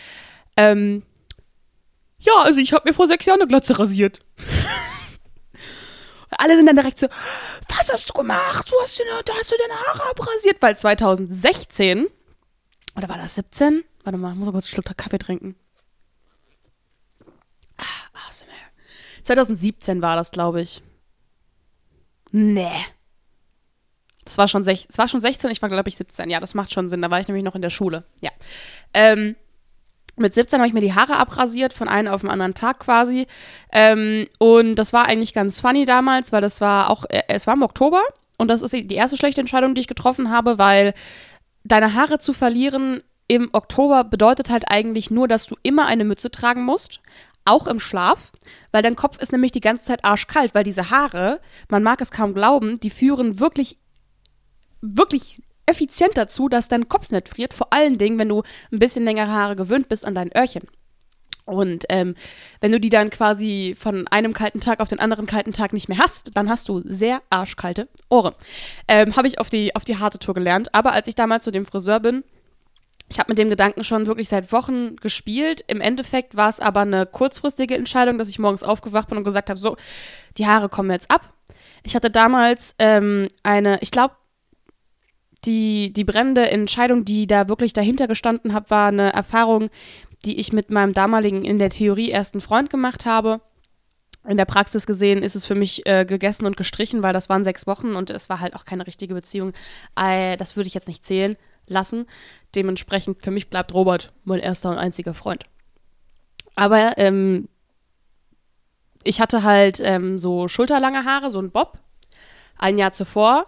ähm, 0.58 1.04
ja, 2.20 2.34
also 2.44 2.60
ich 2.60 2.74
habe 2.74 2.90
mir 2.90 2.94
vor 2.94 3.08
sechs 3.08 3.26
Jahren 3.26 3.42
eine 3.42 3.48
Glatze 3.48 3.80
rasiert. 3.80 4.20
Alle 6.38 6.56
sind 6.56 6.66
dann 6.66 6.76
direkt 6.76 7.00
so, 7.00 7.08
was 7.68 7.92
hast 7.92 8.10
du 8.10 8.14
gemacht? 8.14 8.72
Du 8.72 8.76
hast 8.82 9.02
da 9.26 9.34
hast 9.34 9.52
du 9.52 9.56
deine 9.58 9.80
Haare 9.80 10.12
abrasiert, 10.12 10.58
weil 10.62 10.78
2016, 10.78 12.08
oder 12.96 13.10
war 13.10 13.18
das 13.18 13.36
17? 13.36 13.84
Warte 14.04 14.18
mal, 14.18 14.32
ich 14.32 14.38
muss 14.38 14.46
mal 14.46 14.52
kurz 14.52 14.66
einen 14.66 14.84
Schluck 14.84 14.98
Kaffee 14.98 15.18
trinken. 15.18 15.56
Ah, 17.78 18.28
ASMR. 18.28 18.71
2017 19.24 20.02
war 20.02 20.16
das, 20.16 20.32
glaube 20.32 20.62
ich. 20.62 20.82
Nee. 22.32 22.72
Das 24.24 24.38
war, 24.38 24.48
schon 24.48 24.66
war 24.66 25.08
schon 25.08 25.22
16, 25.22 25.50
ich 25.52 25.62
war, 25.62 25.70
glaube 25.70 25.90
ich, 25.90 25.98
17. 25.98 26.30
Ja, 26.30 26.40
das 26.40 26.54
macht 26.54 26.72
schon 26.72 26.90
Sinn. 26.90 27.02
Da 27.02 27.12
war 27.12 27.20
ich 27.20 27.28
nämlich 27.28 27.44
noch 27.44 27.56
in 27.56 27.62
der 27.62 27.70
Schule. 27.70 28.04
Ja. 28.22 28.30
Ähm, 28.94 29.36
mit 30.16 30.34
17 30.34 30.60
habe 30.60 30.68
ich 30.68 30.74
mir 30.74 30.82
die 30.82 30.94
Haare 30.94 31.18
abrasiert, 31.18 31.74
von 31.74 31.88
einem 31.88 32.14
auf 32.14 32.22
den 32.22 32.30
anderen 32.30 32.54
Tag 32.54 32.80
quasi. 32.80 33.28
Ähm, 33.72 34.28
und 34.38 34.76
das 34.76 34.94
war 34.94 35.06
eigentlich 35.06 35.34
ganz 35.34 35.60
funny 35.60 35.86
damals, 35.86 36.32
weil 36.32 36.42
das 36.42 36.62
war 36.62 36.90
auch, 36.90 37.06
äh, 37.10 37.24
es 37.28 37.48
war 37.48 37.56
im 37.56 37.64
Oktober. 37.64 38.02
Und 38.38 38.48
das 38.48 38.62
ist 38.62 38.74
die 38.74 38.96
erste 38.96 39.18
schlechte 39.18 39.42
Entscheidung, 39.42 39.76
die 39.76 39.82
ich 39.82 39.88
getroffen 39.88 40.30
habe, 40.30 40.58
weil 40.58 40.94
deine 41.64 41.94
Haare 41.94 42.20
zu 42.20 42.34
verlieren 42.34 43.04
im 43.28 43.50
Oktober 43.54 44.04
bedeutet 44.04 44.50
halt 44.50 44.66
eigentlich 44.68 45.10
nur, 45.10 45.28
dass 45.28 45.46
du 45.46 45.56
immer 45.64 45.86
eine 45.86 46.04
Mütze 46.04 46.32
tragen 46.32 46.66
musst 46.66 47.00
auch 47.46 47.68
im 47.68 47.80
Schlaf, 47.80 48.32
weil 48.72 48.84
dein 48.84 48.96
Kopf 48.96 49.18
ist 49.18 49.32
nämlich 49.32 49.52
die 49.52 49.62
ganze 49.62 49.86
Zeit 49.86 50.06
arschkalt, 50.06 50.54
weil 50.54 50.64
diese 50.64 50.90
Haare, 50.90 51.40
man 51.70 51.84
mag 51.84 52.02
es 52.02 52.12
kaum 52.12 52.34
glauben, 52.34 52.80
die 52.80 52.90
führen 52.90 53.40
wirklich, 53.40 53.78
wirklich 54.82 55.42
effizient 55.66 56.18
dazu, 56.18 56.50
dass 56.50 56.68
dein 56.68 56.88
Kopf 56.88 57.10
nicht 57.10 57.30
friert, 57.30 57.54
vor 57.54 57.72
allen 57.72 57.98
Dingen, 57.98 58.20
wenn 58.20 58.30
du 58.30 58.44
ein 58.72 58.80
bisschen 58.80 59.06
längere 59.06 59.32
Haare 59.32 59.56
gewöhnt 59.56 59.90
bist 59.90 60.06
an 60.06 60.16
dein 60.16 60.36
Öhrchen. 60.36 60.68
Und 61.46 61.86
ähm, 61.90 62.16
wenn 62.60 62.72
du 62.72 62.80
die 62.80 62.90
dann 62.90 63.10
quasi 63.10 63.76
von 63.78 64.08
einem 64.08 64.34
kalten 64.34 64.60
Tag 64.60 64.80
auf 64.80 64.90
den 64.90 65.00
anderen 65.00 65.26
kalten 65.26 65.54
Tag 65.54 65.74
nicht 65.74 65.90
mehr 65.90 65.98
hast, 65.98 66.38
dann 66.38 66.50
hast 66.50 66.70
du 66.70 66.82
sehr 66.86 67.22
arschkalte 67.30 67.90
Ohren. 68.10 68.36
Ähm, 68.88 69.16
Habe 69.16 69.28
ich 69.28 69.40
auf 69.40 69.50
die, 69.50 69.76
auf 69.76 69.84
die 69.84 69.98
harte 69.98 70.20
Tour 70.20 70.36
gelernt. 70.36 70.74
Aber 70.74 70.94
als 70.94 71.08
ich 71.08 71.16
damals 71.16 71.44
zu 71.44 71.52
dem 71.52 71.66
Friseur 71.66 72.00
bin, 72.00 72.24
ich 73.12 73.20
habe 73.20 73.30
mit 73.30 73.38
dem 73.38 73.50
Gedanken 73.50 73.84
schon 73.84 74.06
wirklich 74.06 74.30
seit 74.30 74.54
Wochen 74.54 74.96
gespielt. 74.96 75.66
Im 75.68 75.82
Endeffekt 75.82 76.38
war 76.38 76.48
es 76.48 76.62
aber 76.62 76.80
eine 76.80 77.06
kurzfristige 77.06 77.76
Entscheidung, 77.76 78.18
dass 78.18 78.30
ich 78.30 78.40
morgens 78.40 78.64
aufgewacht 78.64 79.10
bin 79.10 79.18
und 79.18 79.26
gesagt 79.26 79.50
habe, 79.50 79.60
so, 79.60 79.76
die 80.38 80.48
Haare 80.48 80.70
kommen 80.70 80.90
jetzt 80.92 81.12
ab. 81.12 81.34
Ich 81.84 81.94
hatte 81.94 82.10
damals 82.10 82.74
ähm, 82.80 83.28
eine, 83.44 83.80
ich 83.82 83.92
glaube, 83.92 84.16
die, 85.44 85.92
die 85.92 86.06
brennende 86.06 86.50
Entscheidung, 86.50 87.04
die 87.04 87.28
da 87.28 87.50
wirklich 87.50 87.74
dahinter 87.74 88.08
gestanden 88.08 88.54
hat, 88.54 88.70
war 88.70 88.88
eine 88.88 89.12
Erfahrung, 89.12 89.70
die 90.24 90.40
ich 90.40 90.54
mit 90.54 90.70
meinem 90.70 90.94
damaligen, 90.94 91.44
in 91.44 91.60
der 91.60 91.70
Theorie 91.70 92.12
ersten 92.12 92.40
Freund 92.40 92.70
gemacht 92.70 93.06
habe. 93.06 93.42
In 94.26 94.38
der 94.38 94.46
Praxis 94.46 94.86
gesehen 94.86 95.22
ist 95.22 95.36
es 95.36 95.46
für 95.46 95.56
mich 95.56 95.86
äh, 95.86 96.06
gegessen 96.06 96.46
und 96.46 96.56
gestrichen, 96.56 97.04
weil 97.04 97.12
das 97.12 97.28
waren 97.28 97.44
sechs 97.44 97.68
Wochen 97.68 97.96
und 97.96 98.10
es 98.10 98.30
war 98.30 98.40
halt 98.40 98.56
auch 98.56 98.64
keine 98.64 98.88
richtige 98.88 99.16
Beziehung. 99.16 99.52
Äh, 100.00 100.38
das 100.38 100.56
würde 100.56 100.68
ich 100.68 100.76
jetzt 100.76 100.88
nicht 100.88 101.04
zählen 101.04 101.36
lassen. 101.68 102.06
Dementsprechend 102.56 103.24
für 103.24 103.32
mich 103.32 103.50
bleibt 103.50 103.74
Robert 103.74 104.14
mein 104.24 104.40
erster 104.40 104.70
und 104.70 104.78
einziger 104.78 105.14
Freund. 105.14 105.44
Aber 106.56 106.98
ähm, 106.98 107.48
ich 109.04 109.22
hatte 109.22 109.44
halt 109.44 109.80
ähm, 109.82 110.18
so 110.18 110.48
schulterlange 110.48 111.06
Haare, 111.06 111.32
so 111.32 111.40
ein 111.40 111.52
Bob, 111.52 111.80
ein 112.58 112.78
Jahr 112.78 112.92
zuvor. 112.92 113.48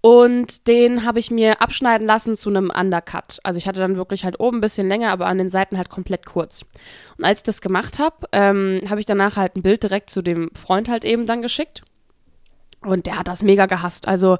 Und 0.00 0.66
den 0.68 1.06
habe 1.06 1.18
ich 1.18 1.30
mir 1.30 1.62
abschneiden 1.62 2.06
lassen 2.06 2.36
zu 2.36 2.50
einem 2.50 2.70
Undercut. 2.70 3.40
Also 3.42 3.56
ich 3.56 3.66
hatte 3.66 3.80
dann 3.80 3.96
wirklich 3.96 4.24
halt 4.24 4.38
oben 4.38 4.58
ein 4.58 4.60
bisschen 4.60 4.86
länger, 4.86 5.10
aber 5.10 5.26
an 5.26 5.38
den 5.38 5.48
Seiten 5.48 5.78
halt 5.78 5.88
komplett 5.88 6.26
kurz. 6.26 6.66
Und 7.16 7.24
als 7.24 7.38
ich 7.38 7.44
das 7.44 7.62
gemacht 7.62 7.98
habe, 7.98 8.28
ähm, 8.32 8.82
habe 8.90 9.00
ich 9.00 9.06
danach 9.06 9.36
halt 9.36 9.56
ein 9.56 9.62
Bild 9.62 9.82
direkt 9.82 10.10
zu 10.10 10.20
dem 10.20 10.50
Freund 10.54 10.90
halt 10.90 11.06
eben 11.06 11.26
dann 11.26 11.40
geschickt. 11.40 11.82
Und 12.82 13.06
der 13.06 13.18
hat 13.18 13.28
das 13.28 13.42
mega 13.42 13.64
gehasst. 13.64 14.06
Also 14.06 14.36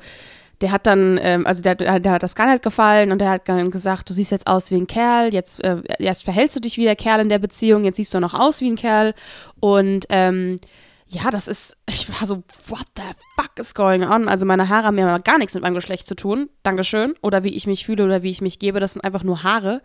der 0.61 0.73
hat 0.73 0.87
dann, 0.87 1.18
ähm, 1.23 1.46
also 1.46 1.62
der, 1.62 1.75
der, 1.75 2.12
hat 2.12 2.23
das 2.23 2.34
gar 2.34 2.50
nicht 2.50 2.62
gefallen 2.62 3.12
und 3.12 3.18
der 3.18 3.30
hat 3.30 3.49
dann 3.49 3.70
gesagt, 3.70 4.08
du 4.08 4.14
siehst 4.14 4.30
jetzt 4.30 4.46
aus 4.46 4.70
wie 4.70 4.76
ein 4.76 4.87
Kerl, 4.87 5.32
jetzt 5.32 5.62
äh, 5.64 5.82
erst 5.99 6.25
verhältst 6.25 6.56
du 6.56 6.61
dich 6.61 6.76
wie 6.76 6.84
der 6.84 6.96
Kerl 6.96 7.20
in 7.20 7.28
der 7.28 7.38
Beziehung, 7.38 7.84
jetzt 7.84 7.96
siehst 7.96 8.14
du 8.14 8.20
noch 8.20 8.34
aus 8.34 8.61
wie 8.61 8.70
ein 8.70 8.76
Kerl 8.76 9.14
und 9.61 10.06
ähm, 10.08 10.61
ja, 11.06 11.30
das 11.30 11.49
ist, 11.49 11.76
ich 11.88 12.08
war 12.08 12.26
so, 12.26 12.42
what 12.68 12.87
the 12.96 13.02
fuck 13.37 13.58
is 13.58 13.75
going 13.75 14.04
on? 14.04 14.28
Also 14.28 14.46
meine 14.46 14.68
Haare 14.68 14.87
haben 14.87 14.99
ja 14.99 15.18
gar 15.18 15.38
nichts 15.38 15.54
mit 15.54 15.62
meinem 15.62 15.75
Geschlecht 15.75 16.06
zu 16.06 16.14
tun, 16.14 16.49
Dankeschön, 16.62 17.14
oder 17.23 17.44
wie 17.44 17.54
ich 17.54 17.66
mich 17.66 17.84
fühle 17.84 18.04
oder 18.04 18.23
wie 18.23 18.30
ich 18.30 18.40
mich 18.40 18.58
gebe, 18.58 18.80
das 18.80 18.92
sind 18.92 19.02
einfach 19.02 19.23
nur 19.23 19.42
Haare. 19.42 19.82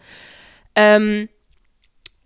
Ähm, 0.76 1.30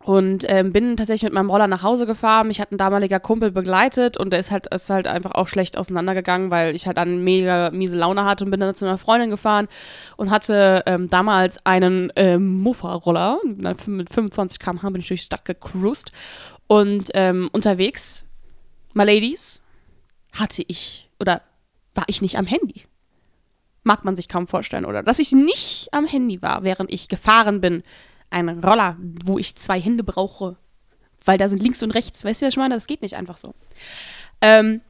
und 0.03 0.43
ähm, 0.49 0.73
bin 0.73 0.97
tatsächlich 0.97 1.23
mit 1.23 1.33
meinem 1.33 1.49
Roller 1.49 1.67
nach 1.67 1.81
Hause 1.81 2.05
gefahren. 2.05 2.49
Mich 2.49 2.59
hat 2.59 2.71
ein 2.71 2.77
damaliger 2.77 3.21
Kumpel 3.21 3.51
begleitet 3.51 4.17
und 4.17 4.31
der 4.31 4.39
ist 4.41 4.51
halt, 4.51 4.67
ist 4.67 4.89
halt 4.89 5.07
einfach 5.07 5.31
auch 5.31 5.47
schlecht 5.47 5.77
auseinandergegangen, 5.77 6.51
weil 6.51 6.75
ich 6.75 6.85
halt 6.87 6.97
dann 6.97 7.23
mega 7.23 7.71
miese 7.71 7.95
Laune 7.95 8.25
hatte 8.25 8.43
und 8.43 8.51
bin 8.51 8.59
dann 8.59 8.75
zu 8.75 8.85
einer 8.85 8.97
Freundin 8.97 9.29
gefahren 9.29 9.69
und 10.17 10.29
hatte 10.29 10.83
ähm, 10.87 11.09
damals 11.09 11.65
einen 11.65 12.11
ähm, 12.17 12.61
Muffa-Roller. 12.61 13.39
Mit 13.87 14.13
25 14.13 14.59
km/h 14.59 14.89
bin 14.89 15.01
ich 15.01 15.07
durch 15.07 15.21
die 15.21 15.25
Stadt 15.25 15.45
gecruised. 15.45 16.11
Und 16.67 17.11
ähm, 17.13 17.49
unterwegs, 17.53 18.25
my 18.93 19.05
ladies, 19.05 19.61
hatte 20.33 20.63
ich 20.67 21.09
oder 21.19 21.41
war 21.95 22.05
ich 22.07 22.21
nicht 22.21 22.37
am 22.37 22.45
Handy. 22.45 22.83
Mag 23.83 24.03
man 24.03 24.15
sich 24.15 24.27
kaum 24.27 24.47
vorstellen, 24.47 24.85
oder? 24.85 25.03
Dass 25.03 25.19
ich 25.19 25.31
nicht 25.31 25.89
am 25.91 26.05
Handy 26.05 26.41
war, 26.41 26.63
während 26.63 26.91
ich 26.91 27.07
gefahren 27.07 27.61
bin 27.61 27.83
ein 28.33 28.49
Roller, 28.49 28.97
wo 29.23 29.37
ich 29.37 29.55
zwei 29.55 29.79
Hände 29.79 30.03
brauche, 30.03 30.57
weil 31.25 31.37
da 31.37 31.47
sind 31.47 31.61
links 31.61 31.83
und 31.83 31.91
rechts. 31.91 32.25
Weißt 32.25 32.41
du, 32.41 32.45
was 32.45 32.53
ich 32.53 32.57
meine? 32.57 32.75
Das 32.75 32.87
geht 32.87 33.01
nicht 33.01 33.15
einfach 33.15 33.37
so. 33.37 33.53
Ähm, 34.41 34.81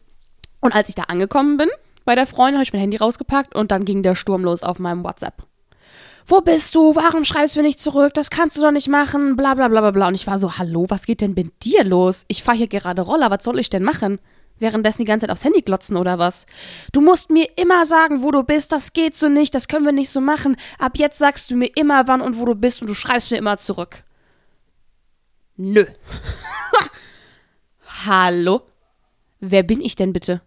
und 0.62 0.73
als 0.73 0.89
ich 0.89 0.95
da 0.95 1.03
angekommen 1.03 1.57
bin 1.57 1.69
bei 2.05 2.15
der 2.15 2.25
Freundin, 2.25 2.55
habe 2.55 2.63
ich 2.63 2.73
mein 2.73 2.81
Handy 2.81 2.97
rausgepackt 2.97 3.55
und 3.55 3.71
dann 3.71 3.85
ging 3.85 4.03
der 4.03 4.15
Sturm 4.15 4.43
los 4.43 4.63
auf 4.63 4.79
meinem 4.79 5.03
WhatsApp. 5.03 5.43
Wo 6.25 6.39
bist 6.39 6.73
du? 6.73 6.95
Warum 6.95 7.25
schreibst 7.25 7.55
du 7.55 7.59
mir 7.59 7.67
nicht 7.67 7.81
zurück? 7.81 8.13
Das 8.13 8.29
kannst 8.29 8.55
du 8.55 8.62
doch 8.62 8.71
nicht 8.71 8.88
machen. 8.88 9.35
Bla 9.35 9.55
bla 9.55 9.67
bla 9.67 9.81
bla 9.81 9.91
bla. 9.91 10.07
Und 10.07 10.15
ich 10.15 10.25
war 10.25 10.39
so, 10.39 10.57
hallo, 10.57 10.85
was 10.88 11.05
geht 11.05 11.19
denn 11.21 11.33
mit 11.33 11.65
dir 11.65 11.83
los? 11.83 12.23
Ich 12.29 12.43
fahre 12.43 12.57
hier 12.57 12.67
gerade 12.67 13.01
Roller, 13.01 13.29
was 13.29 13.43
soll 13.43 13.59
ich 13.59 13.69
denn 13.69 13.83
machen? 13.83 14.19
Währenddessen 14.63 15.03
die 15.03 15.08
ganze 15.08 15.27
Zeit 15.27 15.32
aufs 15.32 15.43
Handy 15.43 15.62
glotzen 15.62 15.96
oder 15.98 16.17
was? 16.17 16.48
Du 16.91 17.01
musst 17.01 17.29
mir 17.29 17.48
immer 17.58 17.86
sagen, 17.86 18.24
wo 18.24 18.32
du 18.32 18.43
bist, 18.43 18.72
das 18.72 18.93
geht 18.93 19.15
so 19.15 19.29
nicht, 19.29 19.53
das 19.53 19.67
können 19.67 19.86
wir 19.86 19.91
nicht 19.91 20.10
so 20.10 20.22
machen. 20.22 20.55
Ab 20.79 20.93
jetzt 20.96 21.20
sagst 21.20 21.51
du 21.51 21.55
mir 21.55 21.70
immer, 21.75 22.08
wann 22.08 22.22
und 22.22 22.39
wo 22.39 22.46
du 22.46 22.55
bist 22.55 22.82
und 22.82 22.88
du 22.88 22.96
schreibst 22.96 23.29
mir 23.29 23.38
immer 23.38 23.58
zurück. 23.58 24.03
Nö. 25.55 25.86
Hallo? 28.05 28.62
Wer 29.39 29.63
bin 29.63 29.82
ich 29.82 29.96
denn 29.96 30.13
bitte? 30.13 30.41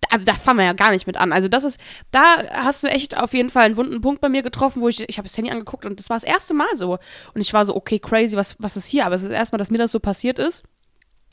Da, 0.00 0.18
da, 0.18 0.34
fangen 0.34 0.58
wir 0.58 0.66
ja 0.66 0.72
gar 0.74 0.90
nicht 0.90 1.06
mit 1.06 1.16
an. 1.16 1.32
Also 1.32 1.48
das 1.48 1.64
ist, 1.64 1.80
da 2.10 2.22
hast 2.52 2.84
du 2.84 2.88
echt 2.88 3.16
auf 3.16 3.32
jeden 3.32 3.50
Fall 3.50 3.64
einen 3.64 3.76
wunden 3.76 4.00
Punkt 4.00 4.20
bei 4.20 4.28
mir 4.28 4.42
getroffen, 4.42 4.82
wo 4.82 4.88
ich, 4.88 5.08
ich 5.08 5.18
habe 5.18 5.26
das 5.26 5.36
Handy 5.36 5.50
angeguckt 5.50 5.86
und 5.86 5.98
das 5.98 6.10
war 6.10 6.16
das 6.16 6.24
erste 6.24 6.54
Mal 6.54 6.74
so. 6.76 6.98
Und 7.34 7.40
ich 7.40 7.52
war 7.52 7.64
so, 7.64 7.74
okay, 7.74 7.98
crazy, 7.98 8.36
was, 8.36 8.56
was 8.58 8.76
ist 8.76 8.86
hier? 8.86 9.06
Aber 9.06 9.14
es 9.14 9.22
ist 9.22 9.30
erstmal, 9.30 9.58
dass 9.58 9.70
mir 9.70 9.78
das 9.78 9.92
so 9.92 10.00
passiert 10.00 10.38
ist 10.38 10.64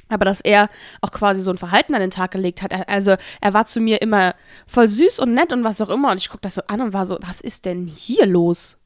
aber 0.10 0.26
dass 0.26 0.42
er 0.42 0.70
auch 1.02 1.12
quasi 1.12 1.42
so 1.42 1.52
ein 1.52 1.58
Verhalten 1.58 1.94
an 1.96 2.02
den 2.02 2.12
Tag 2.12 2.32
gelegt 2.32 2.62
hat. 2.62 2.90
Also 2.90 3.16
er 3.42 3.54
war 3.54 3.66
zu 3.66 3.80
mir 3.80 4.02
immer 4.02 4.36
voll 4.68 4.88
süß 4.88 5.20
und 5.20 5.34
nett 5.34 5.52
und 5.54 5.64
was 5.64 5.82
auch 5.82 5.90
immer. 5.90 6.12
Und 6.12 6.18
ich 6.18 6.30
guckte 6.30 6.48
das 6.48 6.56
so 6.56 6.62
an 6.68 6.82
und 6.82 6.94
war 6.94 7.06
so, 7.06 7.18
was 7.22 7.42
ist 7.42 7.66
denn 7.66 7.88
hier 7.88 8.26
los? 8.26 8.78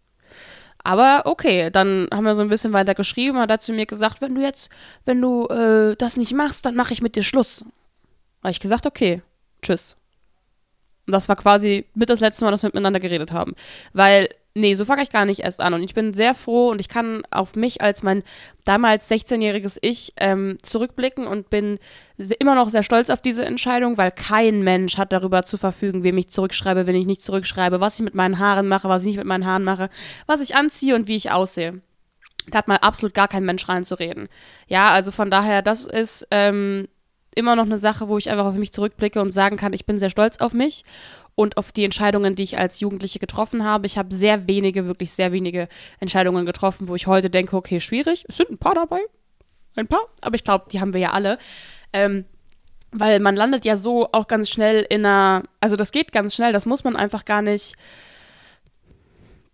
Aber 0.84 1.24
okay, 1.26 1.70
dann 1.70 2.08
haben 2.12 2.24
wir 2.24 2.36
so 2.36 2.42
ein 2.42 2.50
bisschen 2.50 2.74
weiter 2.74 2.96
geschrieben 2.96 3.38
hat 3.38 3.62
zu 3.62 3.72
mir 3.74 3.86
gesagt, 3.86 4.22
wenn 4.22 4.34
du 4.34 4.42
jetzt, 4.42 4.72
wenn 5.06 5.22
du 5.22 5.48
äh, 5.48 5.96
das 5.96 6.18
nicht 6.18 6.34
machst, 6.34 6.66
dann 6.66 6.76
mache 6.76 6.94
ich 6.94 7.02
mit 7.02 7.16
dir 7.16 7.24
Schluss. 7.24 7.64
Habe 8.42 8.52
ich 8.52 8.60
gesagt, 8.60 8.88
okay, 8.88 9.22
tschüss. 9.62 9.96
Und 11.06 11.14
das 11.14 11.30
war 11.30 11.36
quasi 11.36 11.86
mit 11.94 12.10
das 12.10 12.20
letzte 12.20 12.46
Mal, 12.46 12.52
dass 12.52 12.64
wir 12.64 12.70
miteinander 12.70 13.00
geredet 13.00 13.32
haben. 13.32 13.54
Weil 13.94 14.30
Nee, 14.54 14.74
so 14.74 14.84
fange 14.84 15.04
ich 15.04 15.12
gar 15.12 15.24
nicht 15.24 15.42
erst 15.42 15.62
an. 15.62 15.74
Und 15.74 15.84
ich 15.84 15.94
bin 15.94 16.12
sehr 16.12 16.36
froh 16.36 16.70
und 16.70 16.82
ich 16.82 16.90
kann 16.90 17.24
auf 17.32 17.56
mich 17.56 17.82
als 17.82 18.04
mein 18.04 18.22
damals 18.66 19.10
16-jähriges 19.10 19.78
Ich 19.82 20.14
ähm, 20.18 20.58
zurückblicken 20.62 21.26
und 21.26 21.50
bin 21.50 21.80
immer 22.40 22.56
noch 22.56 22.70
sehr 22.70 22.84
stolz 22.84 23.10
auf 23.10 23.22
diese 23.22 23.46
Entscheidung, 23.46 23.98
weil 23.98 24.12
kein 24.12 24.62
Mensch 24.62 24.98
hat 24.98 25.14
darüber 25.14 25.44
zu 25.44 25.58
verfügen, 25.58 26.04
wem 26.04 26.18
ich 26.18 26.30
zurückschreibe, 26.30 26.86
wenn 26.86 26.96
ich 26.96 27.06
nicht 27.06 27.24
zurückschreibe, 27.24 27.80
was 27.80 27.96
ich 27.96 28.02
mit 28.02 28.14
meinen 28.14 28.40
Haaren 28.40 28.68
mache, 28.68 28.90
was 28.90 29.04
ich 29.04 29.08
nicht 29.08 29.18
mit 29.18 29.26
meinen 29.26 29.46
Haaren 29.46 29.64
mache, 29.64 29.90
was 30.28 30.42
ich 30.42 30.56
anziehe 30.56 30.96
und 30.96 31.08
wie 31.08 31.16
ich 31.16 31.32
aussehe. 31.32 31.82
Da 32.48 32.58
hat 32.58 32.68
mal 32.68 32.78
absolut 32.78 33.14
gar 33.14 33.30
kein 33.30 33.46
Mensch 33.46 33.70
reinzureden. 33.70 34.28
Ja, 34.68 34.92
also 34.92 35.12
von 35.12 35.32
daher, 35.32 35.62
das 35.62 35.86
ist 35.86 36.28
ähm, 36.32 36.88
immer 37.36 37.56
noch 37.56 37.66
eine 37.66 37.78
Sache, 37.78 38.10
wo 38.10 38.18
ich 38.18 38.30
einfach 38.30 38.46
auf 38.46 38.56
mich 38.56 38.74
zurückblicke 38.74 39.22
und 39.22 39.32
sagen 39.32 39.58
kann, 39.58 39.74
ich 39.74 39.86
bin 39.86 39.98
sehr 39.98 40.10
stolz 40.10 40.38
auf 40.38 40.54
mich 40.54 40.84
und 41.36 41.58
auf 41.58 41.72
die 41.72 41.86
Entscheidungen, 41.86 42.36
die 42.36 42.44
ich 42.44 42.58
als 42.58 42.80
Jugendliche 42.80 43.20
getroffen 43.20 43.64
habe. 43.64 43.88
Ich 43.88 43.98
habe 43.98 44.14
sehr 44.14 44.48
wenige, 44.48 44.86
wirklich 44.86 45.12
sehr 45.12 45.32
wenige 45.32 45.68
Entscheidungen 46.00 46.46
getroffen, 46.46 46.88
wo 46.88 46.96
ich 46.96 47.08
heute 47.08 47.30
denke, 47.30 47.56
okay, 47.56 47.80
schwierig. 47.80 48.26
Es 48.28 48.38
sind 48.38 48.50
ein 48.50 48.58
paar 48.58 48.76
dabei. 48.76 49.00
Ein 49.76 49.88
paar, 49.88 50.04
aber 50.22 50.36
ich 50.36 50.44
glaube, 50.44 50.66
die 50.72 50.82
haben 50.82 50.94
wir 50.94 51.00
ja 51.00 51.12
alle. 51.12 51.38
Ähm, 51.94 52.26
weil 52.92 53.20
man 53.20 53.36
landet 53.36 53.66
ja 53.66 53.78
so 53.78 54.10
auch 54.12 54.28
ganz 54.28 54.50
schnell 54.50 54.86
in 54.90 55.06
einer, 55.06 55.44
also 55.62 55.76
das 55.76 55.92
geht 55.92 56.12
ganz 56.12 56.36
schnell, 56.36 56.52
das 56.52 56.66
muss 56.66 56.84
man 56.84 56.96
einfach 56.96 57.26
gar 57.26 57.42
nicht, 57.42 57.76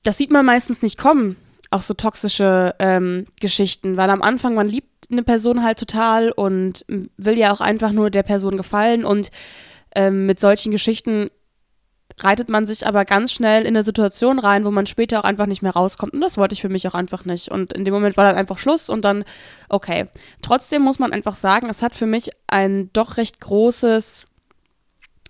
das 0.04 0.18
sieht 0.18 0.32
man 0.32 0.46
meistens 0.46 0.82
nicht 0.82 0.98
kommen, 0.98 1.38
auch 1.70 1.82
so 1.82 1.94
toxische 1.94 2.74
ähm, 2.80 3.28
Geschichten, 3.40 3.96
weil 3.96 4.10
am 4.10 4.24
Anfang 4.24 4.56
man 4.56 4.68
liebt 4.68 5.12
eine 5.12 5.24
Person 5.24 5.64
halt 5.64 5.78
total 5.78 6.32
und 6.32 6.84
will 6.88 7.38
ja 7.38 7.54
auch 7.54 7.62
einfach 7.62 7.92
nur 7.92 8.10
der 8.10 8.24
Person 8.24 8.58
gefallen 8.58 9.06
und 9.06 9.30
ähm, 9.96 10.26
mit 10.26 10.40
solchen 10.40 10.72
Geschichten 10.72 11.30
reitet 12.20 12.50
man 12.50 12.66
sich 12.66 12.88
aber 12.88 13.06
ganz 13.06 13.32
schnell 13.32 13.62
in 13.62 13.70
eine 13.70 13.84
Situation 13.84 14.40
rein, 14.40 14.66
wo 14.66 14.72
man 14.72 14.88
später 14.88 15.20
auch 15.20 15.24
einfach 15.24 15.46
nicht 15.46 15.62
mehr 15.62 15.74
rauskommt. 15.74 16.14
Und 16.14 16.22
das 16.22 16.38
wollte 16.38 16.54
ich 16.54 16.62
für 16.62 16.70
mich 16.70 16.88
auch 16.88 16.96
einfach 16.96 17.26
nicht. 17.26 17.50
Und 17.50 17.74
in 17.74 17.86
dem 17.86 17.94
Moment 17.94 18.18
war 18.18 18.26
dann 18.26 18.36
einfach 18.36 18.58
Schluss 18.58 18.90
und 18.90 19.06
dann, 19.06 19.24
okay. 19.70 20.08
Trotzdem 20.42 20.82
muss 20.82 21.00
man 21.00 21.14
einfach 21.14 21.36
sagen, 21.36 21.70
es 21.70 21.82
hat 21.82 21.94
für 21.94 22.08
mich 22.08 22.32
ein 22.48 22.90
doch 22.94 23.18
recht 23.18 23.40
großes 23.40 24.26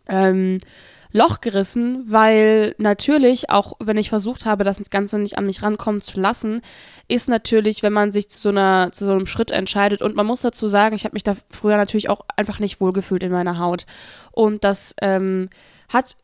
ähm, 0.08 0.60
Loch 1.12 1.42
gerissen, 1.42 2.06
weil 2.08 2.76
natürlich, 2.78 3.50
auch 3.50 3.74
wenn 3.80 3.98
ich 3.98 4.10
versucht 4.10 4.46
habe, 4.46 4.64
das 4.64 4.80
Ganze 4.90 5.20
nicht 5.20 5.38
an 5.38 5.46
mich 5.46 5.64
rankommen 5.64 6.02
zu 6.02 6.20
lassen, 6.20 6.62
ist 7.08 7.28
natürlich, 7.28 7.84
wenn 7.84 7.94
man 7.94 8.12
sich 8.12 8.30
zu 8.30 8.40
so, 8.40 8.50
einer, 8.50 8.92
zu 8.94 9.06
so 9.06 9.12
einem 9.12 9.28
Schritt 9.28 9.52
entscheidet. 9.52 10.02
Und 10.02 10.16
man 10.16 10.26
muss 10.26 10.42
dazu 10.42 10.70
sagen, 10.70 10.96
ich 10.96 11.04
habe 11.04 11.16
mich 11.16 11.24
da 11.24 11.36
früher 11.50 11.76
natürlich 11.76 12.10
auch 12.10 12.22
einfach 12.38 12.60
nicht 12.60 12.80
wohlgefühlt 12.80 13.24
in 13.24 13.32
meiner 13.32 13.60
Haut. 13.60 13.86
Und 14.32 14.64
das 14.64 14.96
ähm, 15.02 15.50
hat 15.90 16.16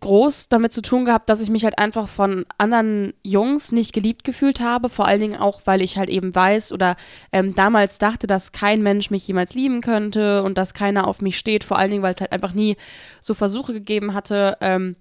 groß 0.00 0.48
damit 0.48 0.72
zu 0.72 0.80
tun 0.80 1.04
gehabt, 1.04 1.28
dass 1.28 1.42
ich 1.42 1.50
mich 1.50 1.64
halt 1.64 1.78
einfach 1.78 2.08
von 2.08 2.46
anderen 2.56 3.12
Jungs 3.22 3.70
nicht 3.70 3.92
geliebt 3.92 4.24
gefühlt 4.24 4.60
habe, 4.60 4.88
vor 4.88 5.06
allen 5.06 5.20
Dingen 5.20 5.38
auch, 5.38 5.60
weil 5.66 5.82
ich 5.82 5.98
halt 5.98 6.08
eben 6.08 6.34
weiß 6.34 6.72
oder 6.72 6.96
ähm, 7.32 7.54
damals 7.54 7.98
dachte, 7.98 8.26
dass 8.26 8.52
kein 8.52 8.82
Mensch 8.82 9.10
mich 9.10 9.28
jemals 9.28 9.54
lieben 9.54 9.82
könnte 9.82 10.42
und 10.42 10.56
dass 10.56 10.72
keiner 10.72 11.06
auf 11.06 11.20
mich 11.20 11.38
steht, 11.38 11.64
vor 11.64 11.78
allen 11.78 11.90
Dingen, 11.90 12.02
weil 12.02 12.14
es 12.14 12.20
halt 12.20 12.32
einfach 12.32 12.54
nie 12.54 12.76
so 13.20 13.34
Versuche 13.34 13.74
gegeben 13.74 14.14
hatte 14.14 14.56
ähm, 14.62 14.96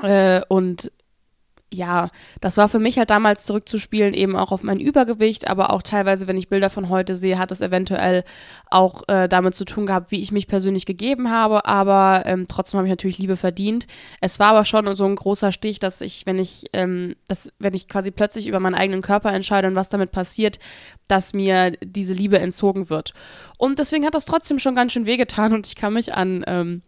äh, 0.00 0.42
und 0.48 0.92
ja, 1.74 2.10
das 2.40 2.56
war 2.56 2.68
für 2.68 2.78
mich 2.78 2.98
halt 2.98 3.10
damals 3.10 3.44
zurückzuspielen, 3.44 4.14
eben 4.14 4.36
auch 4.36 4.52
auf 4.52 4.62
mein 4.62 4.80
Übergewicht, 4.80 5.48
aber 5.48 5.72
auch 5.72 5.82
teilweise, 5.82 6.26
wenn 6.26 6.36
ich 6.36 6.48
Bilder 6.48 6.70
von 6.70 6.88
heute 6.88 7.16
sehe, 7.16 7.38
hat 7.38 7.52
es 7.52 7.60
eventuell 7.60 8.24
auch 8.70 9.02
äh, 9.08 9.28
damit 9.28 9.54
zu 9.54 9.64
tun 9.64 9.86
gehabt, 9.86 10.10
wie 10.10 10.22
ich 10.22 10.32
mich 10.32 10.46
persönlich 10.46 10.86
gegeben 10.86 11.30
habe, 11.30 11.66
aber 11.66 12.22
ähm, 12.26 12.46
trotzdem 12.48 12.78
habe 12.78 12.86
ich 12.86 12.92
natürlich 12.92 13.18
Liebe 13.18 13.36
verdient. 13.36 13.86
Es 14.20 14.38
war 14.38 14.48
aber 14.48 14.64
schon 14.64 14.94
so 14.96 15.04
ein 15.04 15.16
großer 15.16 15.52
Stich, 15.52 15.80
dass 15.80 16.00
ich, 16.00 16.26
wenn 16.26 16.38
ich, 16.38 16.64
ähm, 16.72 17.16
dass, 17.28 17.52
wenn 17.58 17.74
ich 17.74 17.88
quasi 17.88 18.10
plötzlich 18.10 18.46
über 18.46 18.60
meinen 18.60 18.74
eigenen 18.74 19.02
Körper 19.02 19.32
entscheide 19.32 19.68
und 19.68 19.74
was 19.74 19.88
damit 19.88 20.12
passiert, 20.12 20.58
dass 21.08 21.34
mir 21.34 21.72
diese 21.82 22.14
Liebe 22.14 22.38
entzogen 22.38 22.88
wird. 22.88 23.12
Und 23.58 23.78
deswegen 23.78 24.06
hat 24.06 24.14
das 24.14 24.24
trotzdem 24.24 24.58
schon 24.58 24.74
ganz 24.74 24.92
schön 24.92 25.06
wehgetan 25.06 25.52
und 25.52 25.66
ich 25.66 25.74
kann 25.74 25.92
mich 25.92 26.14
an 26.14 26.44
ähm, 26.46 26.82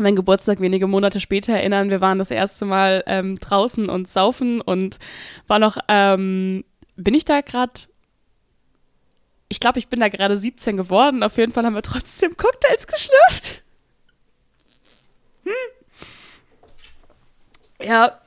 mein 0.00 0.16
Geburtstag 0.16 0.60
wenige 0.60 0.86
Monate 0.86 1.20
später 1.20 1.52
erinnern. 1.52 1.90
Wir 1.90 2.00
waren 2.00 2.18
das 2.18 2.30
erste 2.30 2.64
Mal 2.64 3.02
ähm, 3.06 3.38
draußen 3.38 3.88
und 3.88 4.08
saufen 4.08 4.60
und 4.60 4.98
war 5.46 5.58
noch, 5.58 5.78
ähm, 5.88 6.64
bin 6.96 7.14
ich 7.14 7.24
da 7.24 7.40
gerade, 7.40 7.72
ich 9.48 9.60
glaube, 9.60 9.78
ich 9.78 9.88
bin 9.88 10.00
da 10.00 10.08
gerade 10.08 10.36
17 10.36 10.76
geworden. 10.76 11.22
Auf 11.22 11.36
jeden 11.36 11.52
Fall 11.52 11.64
haben 11.64 11.74
wir 11.74 11.82
trotzdem 11.82 12.36
Cocktails 12.36 12.86
geschlürft. 12.86 13.62
Hm. 15.44 15.52
Ja, 17.82 18.19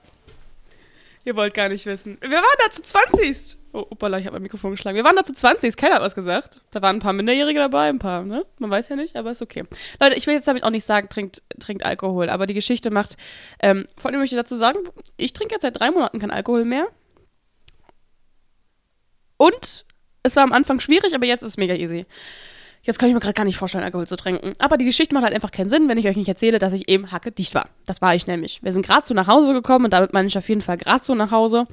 ihr 1.26 1.36
wollt 1.36 1.54
gar 1.54 1.70
nicht 1.70 1.86
wissen. 1.86 2.18
Wir 2.22 2.38
waren 2.38 2.44
da 2.64 2.72
zu 2.72 2.82
20. 2.82 3.58
Oh, 3.74 3.88
opala, 3.90 4.20
ich 4.20 4.26
habe 4.26 4.36
mein 4.36 4.44
Mikrofon 4.44 4.72
geschlagen. 4.72 4.96
Wir 4.96 5.04
waren 5.04 5.16
da 5.16 5.24
zu 5.24 5.34
20, 5.34 5.76
keiner 5.76 5.96
hat 5.96 6.02
was 6.02 6.16
gesagt. 6.16 6.62
Da 6.72 6.82
waren 6.82 6.98
ein 6.98 7.00
paar 7.00 7.14
Minderjährige 7.14 7.60
dabei, 7.60 7.90
ein 7.90 8.00
paar, 8.00 8.24
ne? 8.24 8.46
Man 8.60 8.70
weiß 8.70 8.90
ja 8.90 8.96
nicht, 8.96 9.16
aber 9.16 9.32
ist 9.32 9.42
okay. 9.42 9.64
Leute, 10.00 10.16
ich 10.16 10.28
will 10.28 10.36
jetzt 10.36 10.48
damit 10.48 10.64
auch 10.64 10.70
nicht 10.70 10.86
sagen, 10.86 11.10
trinkt, 11.10 11.42
trinkt 11.60 11.84
Alkohol, 11.84 12.30
aber 12.30 12.46
die 12.46 12.54
Geschichte 12.54 12.92
macht, 12.92 13.18
ähm, 13.60 13.88
vor 13.98 14.12
allem 14.12 14.20
möchte 14.20 14.36
ich 14.36 14.42
dazu 14.42 14.56
sagen, 14.56 14.80
ich 15.18 15.34
trinke 15.34 15.56
jetzt 15.56 15.64
seit 15.64 15.80
drei 15.80 15.90
Monaten 15.92 16.20
kein 16.20 16.32
Alkohol 16.32 16.66
mehr. 16.66 16.88
Und 19.38 19.86
es 20.22 20.36
war 20.36 20.44
am 20.44 20.54
Anfang 20.54 20.80
schwierig, 20.80 21.16
aber 21.16 21.26
jetzt 21.26 21.42
ist 21.42 21.50
es 21.50 21.58
mega 21.58 21.74
easy. 21.74 22.06
Jetzt 22.86 23.00
kann 23.00 23.08
ich 23.08 23.16
mir 23.16 23.22
gerade 23.22 23.34
gar 23.34 23.46
nicht 23.46 23.58
vorstellen, 23.58 23.86
Alkohol 23.86 24.08
zu 24.08 24.18
trinken. 24.18 24.52
Aber 24.60 24.78
die 24.78 24.84
Geschichte 24.84 25.14
macht 25.14 25.24
halt 25.24 25.34
einfach 25.34 25.52
keinen 25.52 25.70
Sinn, 25.70 25.88
wenn 25.88 25.98
ich 25.98 26.06
euch 26.10 26.18
nicht 26.18 26.28
erzähle, 26.28 26.60
dass 26.60 26.74
ich 26.74 26.90
eben 26.90 27.14
hacke 27.14 27.32
dicht 27.32 27.56
war. 27.56 27.70
Das 27.86 28.02
war 28.02 28.14
ich 28.14 28.28
nämlich. 28.28 28.62
Wir 28.62 28.74
sind 28.74 28.86
gerade 28.86 29.08
so 29.08 29.14
nach 29.14 29.28
Hause 29.28 29.54
gekommen 29.54 29.86
und 29.86 29.94
damit 29.94 30.12
meine 30.12 30.28
ich 30.28 30.38
auf 30.38 30.50
jeden 30.50 30.60
Fall 30.60 30.76
gerade 30.76 31.02
so 31.02 31.16
nach 31.16 31.32
Hause. 31.32 31.66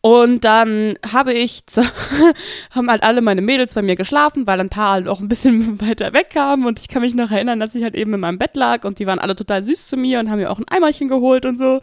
Und 0.00 0.44
dann 0.44 0.94
habe 1.12 1.34
ich, 1.34 1.66
zu, 1.66 1.82
haben 2.70 2.90
halt 2.90 3.02
alle 3.02 3.20
meine 3.20 3.42
Mädels 3.42 3.74
bei 3.74 3.82
mir 3.82 3.94
geschlafen, 3.94 4.46
weil 4.46 4.58
ein 4.58 4.70
paar 4.70 4.92
halt 4.92 5.08
auch 5.08 5.20
ein 5.20 5.28
bisschen 5.28 5.80
weiter 5.86 6.14
weg 6.14 6.30
kamen. 6.30 6.64
Und 6.64 6.80
ich 6.80 6.88
kann 6.88 7.02
mich 7.02 7.14
noch 7.14 7.30
erinnern, 7.30 7.60
dass 7.60 7.74
ich 7.74 7.82
halt 7.82 7.94
eben 7.94 8.14
in 8.14 8.20
meinem 8.20 8.38
Bett 8.38 8.56
lag 8.56 8.84
und 8.84 8.98
die 8.98 9.06
waren 9.06 9.18
alle 9.18 9.36
total 9.36 9.62
süß 9.62 9.86
zu 9.88 9.98
mir 9.98 10.18
und 10.18 10.30
haben 10.30 10.38
mir 10.38 10.50
auch 10.50 10.58
ein 10.58 10.68
Eimerchen 10.68 11.08
geholt 11.08 11.44
und 11.44 11.58
so. 11.58 11.78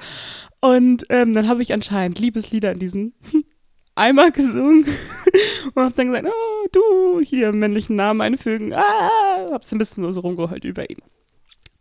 Und 0.60 1.06
ähm, 1.10 1.34
dann 1.34 1.48
habe 1.48 1.62
ich 1.62 1.74
anscheinend 1.74 2.18
Liebeslieder 2.18 2.72
in 2.72 2.80
diesen 2.80 3.14
Eimer 3.96 4.32
gesungen. 4.32 4.86
und 5.74 5.84
hab 5.84 5.96
dann 5.96 6.08
gesagt, 6.08 6.28
oh, 6.28 6.68
du, 6.72 7.22
hier 7.22 7.52
männlichen 7.52 7.96
Namen 7.96 8.22
einfügen. 8.22 8.74
Ah, 8.74 9.48
hab's 9.52 9.72
ein 9.72 9.78
bisschen 9.78 10.12
so 10.12 10.20
rumgeheult 10.20 10.64
über 10.64 10.90
ihn. 10.90 11.02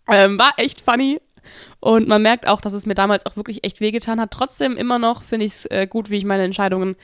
Ähm, 0.09 0.39
war 0.39 0.55
echt 0.57 0.81
funny. 0.81 1.21
Und 1.81 2.09
man 2.09 2.23
merkt 2.23 2.47
auch, 2.47 2.61
dass 2.61 2.73
es 2.73 2.87
mir 2.87 2.95
damals 2.95 3.27
auch 3.27 3.37
wirklich 3.37 3.65
echt 3.65 3.81
wehgetan 3.81 4.21
hat. 4.21 4.31
Trotzdem 4.31 4.77
immer 4.77 4.99
noch 4.99 5.23
finde 5.23 5.47
ich 5.47 5.53
es 5.53 5.67
äh, 5.67 5.87
gut, 5.87 6.11
wie 6.11 6.19
ich 6.19 6.25
meine 6.25 6.45
Entscheidungen 6.45 6.97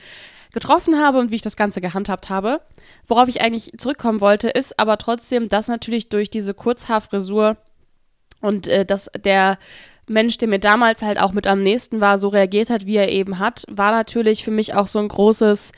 getroffen 0.53 0.99
habe 0.99 1.19
und 1.19 1.31
wie 1.31 1.35
ich 1.35 1.41
das 1.41 1.57
Ganze 1.57 1.81
gehandhabt 1.81 2.29
habe. 2.29 2.61
Worauf 3.07 3.27
ich 3.27 3.41
eigentlich 3.41 3.71
zurückkommen 3.77 4.21
wollte, 4.21 4.49
ist 4.49 4.79
aber 4.79 4.97
trotzdem, 4.97 5.49
dass 5.49 5.67
natürlich 5.67 6.09
durch 6.09 6.29
diese 6.29 6.53
Kurzhaarfrisur 6.53 7.57
und 8.41 8.67
äh, 8.67 8.85
dass 8.85 9.09
der 9.17 9.57
Mensch, 10.07 10.37
der 10.37 10.47
mir 10.47 10.59
damals 10.59 11.01
halt 11.01 11.19
auch 11.19 11.33
mit 11.33 11.47
am 11.47 11.61
nächsten 11.61 11.99
war, 12.01 12.17
so 12.17 12.29
reagiert 12.29 12.69
hat, 12.69 12.85
wie 12.85 12.95
er 12.95 13.09
eben 13.09 13.39
hat, 13.39 13.65
war 13.69 13.91
natürlich 13.91 14.43
für 14.43 14.51
mich 14.51 14.73
auch 14.73 14.87
so 14.87 14.99
ein 14.99 15.07
großes, 15.07 15.71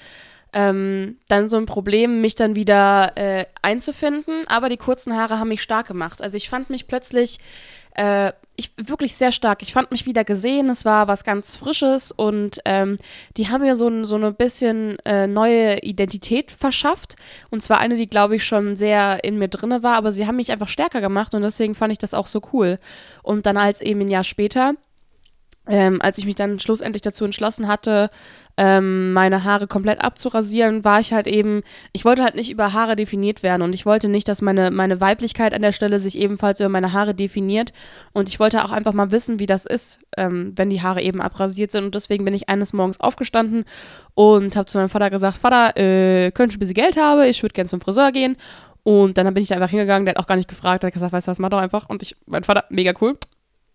ähm, 0.53 1.17
dann 1.27 1.49
so 1.49 1.57
ein 1.57 1.65
Problem, 1.65 2.21
mich 2.21 2.35
dann 2.35 2.55
wieder 2.55 3.11
äh, 3.15 3.45
einzufinden. 3.61 4.43
Aber 4.47 4.69
die 4.69 4.77
kurzen 4.77 5.15
Haare 5.15 5.39
haben 5.39 5.49
mich 5.49 5.63
stark 5.63 5.87
gemacht. 5.87 6.21
Also 6.21 6.37
ich 6.37 6.49
fand 6.49 6.69
mich 6.69 6.87
plötzlich 6.87 7.39
äh, 7.95 8.31
ich, 8.59 8.73
wirklich 8.77 9.15
sehr 9.15 9.31
stark. 9.31 9.61
Ich 9.61 9.73
fand 9.73 9.91
mich 9.91 10.05
wieder 10.05 10.23
gesehen, 10.23 10.69
es 10.69 10.85
war 10.85 11.07
was 11.07 11.23
ganz 11.23 11.55
Frisches 11.55 12.11
und 12.11 12.59
ähm, 12.65 12.97
die 13.37 13.47
haben 13.47 13.61
mir 13.61 13.75
so, 13.75 14.03
so 14.03 14.15
eine 14.15 14.31
bisschen 14.31 14.99
äh, 15.05 15.27
neue 15.27 15.79
Identität 15.79 16.51
verschafft. 16.51 17.15
Und 17.49 17.63
zwar 17.63 17.79
eine, 17.79 17.95
die, 17.95 18.07
glaube 18.07 18.35
ich, 18.35 18.45
schon 18.45 18.75
sehr 18.75 19.23
in 19.23 19.37
mir 19.37 19.47
drinne 19.47 19.81
war, 19.81 19.95
aber 19.95 20.11
sie 20.11 20.27
haben 20.27 20.35
mich 20.35 20.51
einfach 20.51 20.67
stärker 20.67 21.01
gemacht 21.01 21.33
und 21.33 21.41
deswegen 21.41 21.73
fand 21.73 21.91
ich 21.91 21.97
das 21.97 22.13
auch 22.13 22.27
so 22.27 22.41
cool. 22.53 22.77
Und 23.23 23.45
dann 23.45 23.57
als 23.57 23.81
eben 23.81 24.01
ein 24.01 24.09
Jahr 24.09 24.23
später 24.23 24.73
ähm, 25.69 26.01
als 26.01 26.17
ich 26.17 26.25
mich 26.25 26.35
dann 26.35 26.59
schlussendlich 26.59 27.01
dazu 27.01 27.23
entschlossen 27.23 27.67
hatte, 27.67 28.09
ähm, 28.57 29.13
meine 29.13 29.45
Haare 29.45 29.67
komplett 29.67 30.01
abzurasieren, 30.01 30.83
war 30.83 30.99
ich 30.99 31.13
halt 31.13 31.27
eben, 31.27 31.61
ich 31.93 32.03
wollte 32.03 32.23
halt 32.23 32.35
nicht 32.35 32.51
über 32.51 32.73
Haare 32.73 32.95
definiert 32.95 33.43
werden 33.43 33.61
und 33.61 33.73
ich 33.73 33.85
wollte 33.85 34.09
nicht, 34.09 34.27
dass 34.27 34.41
meine, 34.41 34.71
meine 34.71 34.99
Weiblichkeit 34.99 35.53
an 35.53 35.61
der 35.61 35.71
Stelle 35.71 35.99
sich 35.99 36.17
ebenfalls 36.17 36.59
über 36.59 36.69
meine 36.69 36.91
Haare 36.91 37.13
definiert 37.13 37.71
und 38.11 38.27
ich 38.27 38.39
wollte 38.39 38.65
auch 38.65 38.71
einfach 38.71 38.93
mal 38.93 39.11
wissen, 39.11 39.39
wie 39.39 39.45
das 39.45 39.65
ist, 39.65 39.99
ähm, 40.17 40.53
wenn 40.55 40.69
die 40.69 40.81
Haare 40.81 41.01
eben 41.01 41.21
abrasiert 41.21 41.71
sind 41.71 41.85
und 41.85 41.95
deswegen 41.95 42.25
bin 42.25 42.33
ich 42.33 42.49
eines 42.49 42.73
Morgens 42.73 42.99
aufgestanden 42.99 43.63
und 44.15 44.55
habe 44.55 44.65
zu 44.65 44.77
meinem 44.77 44.89
Vater 44.89 45.09
gesagt, 45.09 45.37
Vater, 45.37 45.77
äh, 45.77 46.31
könnte 46.31 46.53
ich 46.53 46.57
ein 46.57 46.59
bisschen 46.59 46.73
Geld 46.73 46.97
haben, 46.97 47.21
ich 47.21 47.41
würde 47.43 47.53
gerne 47.53 47.69
zum 47.69 47.79
Friseur 47.79 48.11
gehen. 48.11 48.35
Und 48.83 49.17
dann 49.17 49.31
bin 49.33 49.43
ich 49.43 49.49
da 49.49 49.55
einfach 49.55 49.69
hingegangen, 49.69 50.05
der 50.05 50.15
hat 50.15 50.23
auch 50.23 50.27
gar 50.27 50.37
nicht 50.37 50.49
gefragt, 50.49 50.83
der 50.83 50.87
hat 50.87 50.93
gesagt, 50.93 51.11
weißt 51.11 51.27
du 51.27 51.31
was, 51.31 51.39
mach 51.39 51.49
doch 51.49 51.59
einfach. 51.59 51.89
Und 51.89 52.01
ich, 52.01 52.15
mein 52.25 52.43
Vater, 52.43 52.63
mega 52.69 52.93
cool, 53.01 53.17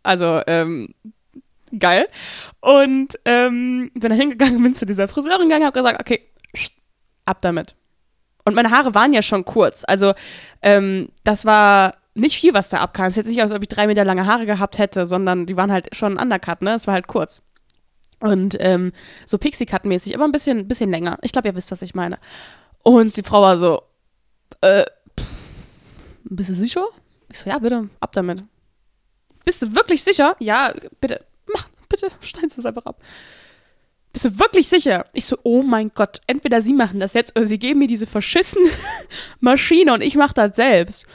also, 0.05 0.43
ähm, 0.47 0.89
geil. 1.79 2.07
Und 2.61 3.19
ähm, 3.25 3.91
bin 3.95 4.11
da 4.11 4.15
hingegangen, 4.15 4.63
bin 4.63 4.75
zu 4.75 4.87
dieser 4.87 5.09
Friseurin 5.09 5.49
gegangen, 5.49 5.67
habe 5.67 5.79
gesagt, 5.79 6.01
okay, 6.01 6.21
ab 7.25 7.39
damit. 7.41 7.75
Und 8.45 8.55
meine 8.55 8.71
Haare 8.71 8.95
waren 8.95 9.13
ja 9.13 9.23
schon 9.23 9.45
kurz. 9.45 9.85
Also 9.87 10.15
ähm, 10.63 11.09
das 11.25 11.45
war 11.45 11.93
nicht 12.15 12.37
viel, 12.37 12.55
was 12.55 12.69
da 12.69 12.79
abkam. 12.79 13.07
Es 13.07 13.13
ist 13.13 13.17
jetzt 13.17 13.27
nicht, 13.29 13.41
als 13.41 13.53
ob 13.53 13.63
ich 13.63 13.69
drei 13.69 13.87
Meter 13.87 14.05
lange 14.05 14.27
Haare 14.27 14.47
gehabt 14.47 14.79
hätte, 14.79 15.07
sondern 15.07 15.47
die 15.47 15.57
waren 15.57 15.73
halt 15.73 15.95
schon 15.97 16.19
undercut, 16.19 16.63
ne? 16.63 16.75
Es 16.75 16.87
war 16.87 16.95
halt 16.95 17.07
kurz. 17.07 17.43
Und 18.21 18.57
ähm, 18.61 18.93
so 19.27 19.39
Pixie-Cut-mäßig, 19.39 20.15
aber 20.15 20.25
ein 20.25 20.33
bisschen, 20.33 20.69
bisschen 20.69 20.91
länger. 20.91 21.19
Ich 21.23 21.33
glaube, 21.33 21.49
ihr 21.49 21.55
wisst, 21.55 21.73
was 21.73 21.83
ich 21.83 21.95
meine. 21.95 22.19
Und 22.83 23.17
die 23.17 23.23
Frau 23.23 23.43
war 23.43 23.59
so, 23.59 23.83
äh, 24.61 24.85
pff, 25.19 25.27
bist 26.25 26.51
du 26.51 26.55
sicher? 26.55 26.87
Ich 27.31 27.39
so, 27.41 27.51
ja, 27.51 27.59
bitte, 27.59 27.89
ab 28.01 28.13
damit. 28.13 28.45
Bist 29.45 29.63
du 29.63 29.75
wirklich 29.75 30.05
sicher? 30.05 30.37
Ja, 30.39 30.73
bitte 31.01 31.25
bitte 31.95 32.15
schneiden 32.21 32.51
Sie 32.51 32.61
es 32.61 32.67
einfach 32.67 32.87
ab. 32.87 33.01
Bist 34.13 34.27
du 34.27 34.39
wirklich 34.39 34.69
sicher? 34.69 35.07
Ich 35.13 35.27
so, 35.27 35.37
oh 35.43 35.63
mein 35.63 35.91
Gott, 35.91 36.21
entweder 36.27 36.63
Sie 36.63 36.73
machen 36.73 37.01
das 37.01 37.15
jetzt 37.15 37.37
oder 37.37 37.47
Sie 37.47 37.59
geben 37.59 37.81
mir 37.81 37.89
diese 37.89 38.07
verschissene 38.07 38.69
Maschine 39.41 39.93
und 39.93 40.03
ich 40.03 40.17
mache 40.17 40.35
das 40.35 40.57
selbst. 40.57 41.07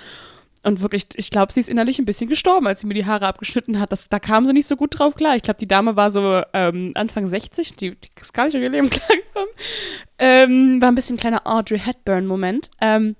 Und 0.62 0.82
wirklich, 0.82 1.06
ich 1.16 1.32
glaube, 1.32 1.54
sie 1.54 1.62
ist 1.62 1.70
innerlich 1.70 2.00
ein 2.00 2.06
bisschen 2.06 2.30
gestorben, 2.30 2.68
als 2.68 2.82
sie 2.82 2.88
mir 2.88 2.94
die 2.94 3.06
Haare 3.06 3.28
abgeschnitten 3.28 3.80
hat. 3.80 3.94
Das, 3.94 4.10
da 4.10 4.20
kam 4.20 4.46
sie 4.46 4.52
nicht 4.52 4.68
so 4.68 4.76
gut 4.76 5.00
drauf 5.00 5.16
klar. 5.16 5.38
Ich 5.38 5.42
glaube, 5.42 5.58
die 5.58 5.70
Dame 5.70 5.96
war 5.96 6.12
so 6.12 6.42
ähm, 6.54 6.92
Anfang 6.96 7.30
60, 7.30 7.78
die, 7.78 7.92
die, 7.92 8.10
ist 8.22 8.34
gar 8.34 8.44
nicht 8.44 8.58
auf 8.58 8.62
ihr 8.62 8.70
Leben 8.70 8.90
klargekommen. 8.90 9.50
Ähm, 10.18 10.82
war 10.82 10.90
ein 10.90 10.96
bisschen 10.96 11.16
ein 11.16 11.20
kleiner 11.20 11.48
Audrey 11.48 11.80
Hepburn-Moment. 11.80 12.72
Ähm, 12.82 13.16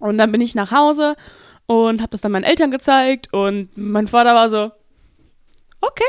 und 0.00 0.18
dann 0.18 0.32
bin 0.32 0.40
ich 0.40 0.56
nach 0.56 0.72
Hause 0.72 1.14
und 1.66 2.00
habe 2.00 2.10
das 2.10 2.20
dann 2.20 2.32
meinen 2.32 2.42
Eltern 2.42 2.72
gezeigt 2.72 3.32
und 3.32 3.68
mein 3.76 4.08
Vater 4.08 4.34
war 4.34 4.50
so, 4.50 4.72
okay, 5.80 6.04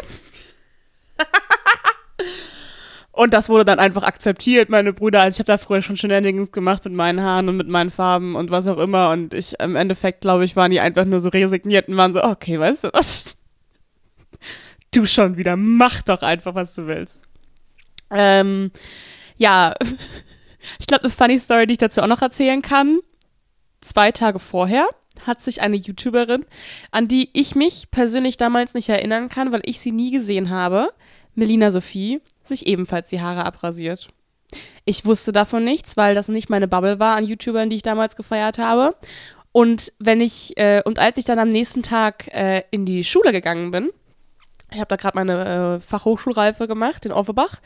und 3.11 3.33
das 3.33 3.49
wurde 3.49 3.65
dann 3.65 3.79
einfach 3.79 4.03
akzeptiert, 4.03 4.69
meine 4.69 4.93
Brüder. 4.93 5.21
Also 5.21 5.35
ich 5.35 5.39
habe 5.39 5.47
da 5.47 5.57
früher 5.57 5.81
schon 5.81 5.97
Shenanigans 5.97 6.51
gemacht 6.51 6.85
mit 6.85 6.93
meinen 6.93 7.21
Haaren 7.21 7.49
und 7.49 7.57
mit 7.57 7.67
meinen 7.67 7.91
Farben 7.91 8.35
und 8.35 8.51
was 8.51 8.67
auch 8.67 8.77
immer. 8.77 9.11
Und 9.11 9.33
ich 9.33 9.59
im 9.59 9.75
Endeffekt, 9.75 10.21
glaube 10.21 10.45
ich, 10.45 10.55
waren 10.55 10.71
die 10.71 10.79
einfach 10.79 11.05
nur 11.05 11.19
so 11.19 11.29
resigniert 11.29 11.87
und 11.87 11.97
waren 11.97 12.13
so, 12.13 12.23
okay, 12.23 12.59
weißt 12.59 12.85
du 12.85 12.89
was? 12.93 13.35
Du 14.91 15.05
schon 15.05 15.37
wieder, 15.37 15.55
mach 15.55 16.01
doch 16.03 16.21
einfach, 16.21 16.53
was 16.53 16.75
du 16.75 16.87
willst. 16.87 17.19
Ähm, 18.11 18.71
ja, 19.37 19.73
ich 20.79 20.87
glaube, 20.87 21.05
eine 21.05 21.11
funny 21.11 21.39
Story, 21.39 21.67
die 21.67 21.73
ich 21.73 21.77
dazu 21.79 22.01
auch 22.01 22.07
noch 22.07 22.21
erzählen 22.21 22.61
kann. 22.61 22.99
Zwei 23.81 24.11
Tage 24.11 24.39
vorher 24.39 24.87
hat 25.25 25.41
sich 25.41 25.61
eine 25.61 25.75
YouTuberin, 25.75 26.45
an 26.91 27.07
die 27.07 27.29
ich 27.33 27.55
mich 27.55 27.89
persönlich 27.91 28.37
damals 28.37 28.73
nicht 28.73 28.89
erinnern 28.89 29.29
kann, 29.29 29.51
weil 29.51 29.61
ich 29.65 29.79
sie 29.79 29.91
nie 29.91 30.11
gesehen 30.11 30.49
habe, 30.49 30.89
Melina 31.35 31.71
Sophie, 31.71 32.21
sich 32.43 32.67
ebenfalls 32.67 33.09
die 33.09 33.21
Haare 33.21 33.45
abrasiert. 33.45 34.09
Ich 34.85 35.05
wusste 35.05 35.31
davon 35.31 35.63
nichts, 35.63 35.97
weil 35.97 36.13
das 36.15 36.27
nicht 36.27 36.49
meine 36.49 36.67
Bubble 36.67 36.99
war 36.99 37.15
an 37.15 37.25
YouTubern, 37.25 37.69
die 37.69 37.77
ich 37.77 37.83
damals 37.83 38.15
gefeiert 38.15 38.57
habe. 38.57 38.95
Und 39.51 39.93
wenn 39.99 40.19
ich, 40.19 40.57
äh, 40.57 40.81
und 40.83 40.99
als 40.99 41.17
ich 41.17 41.25
dann 41.25 41.39
am 41.39 41.51
nächsten 41.51 41.83
Tag 41.83 42.27
äh, 42.33 42.63
in 42.71 42.85
die 42.85 43.03
Schule 43.03 43.31
gegangen 43.31 43.71
bin, 43.71 43.89
ich 44.71 44.79
habe 44.79 44.87
da 44.87 44.95
gerade 44.95 45.17
meine 45.17 45.77
äh, 45.77 45.79
Fachhochschulreife 45.79 46.67
gemacht 46.67 47.05
in 47.05 47.11
Offenbach. 47.11 47.61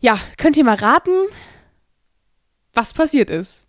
Ja, 0.00 0.18
könnt 0.38 0.56
ihr 0.56 0.64
mal 0.64 0.76
raten, 0.76 1.10
was 2.72 2.92
passiert 2.92 3.30
ist? 3.30 3.66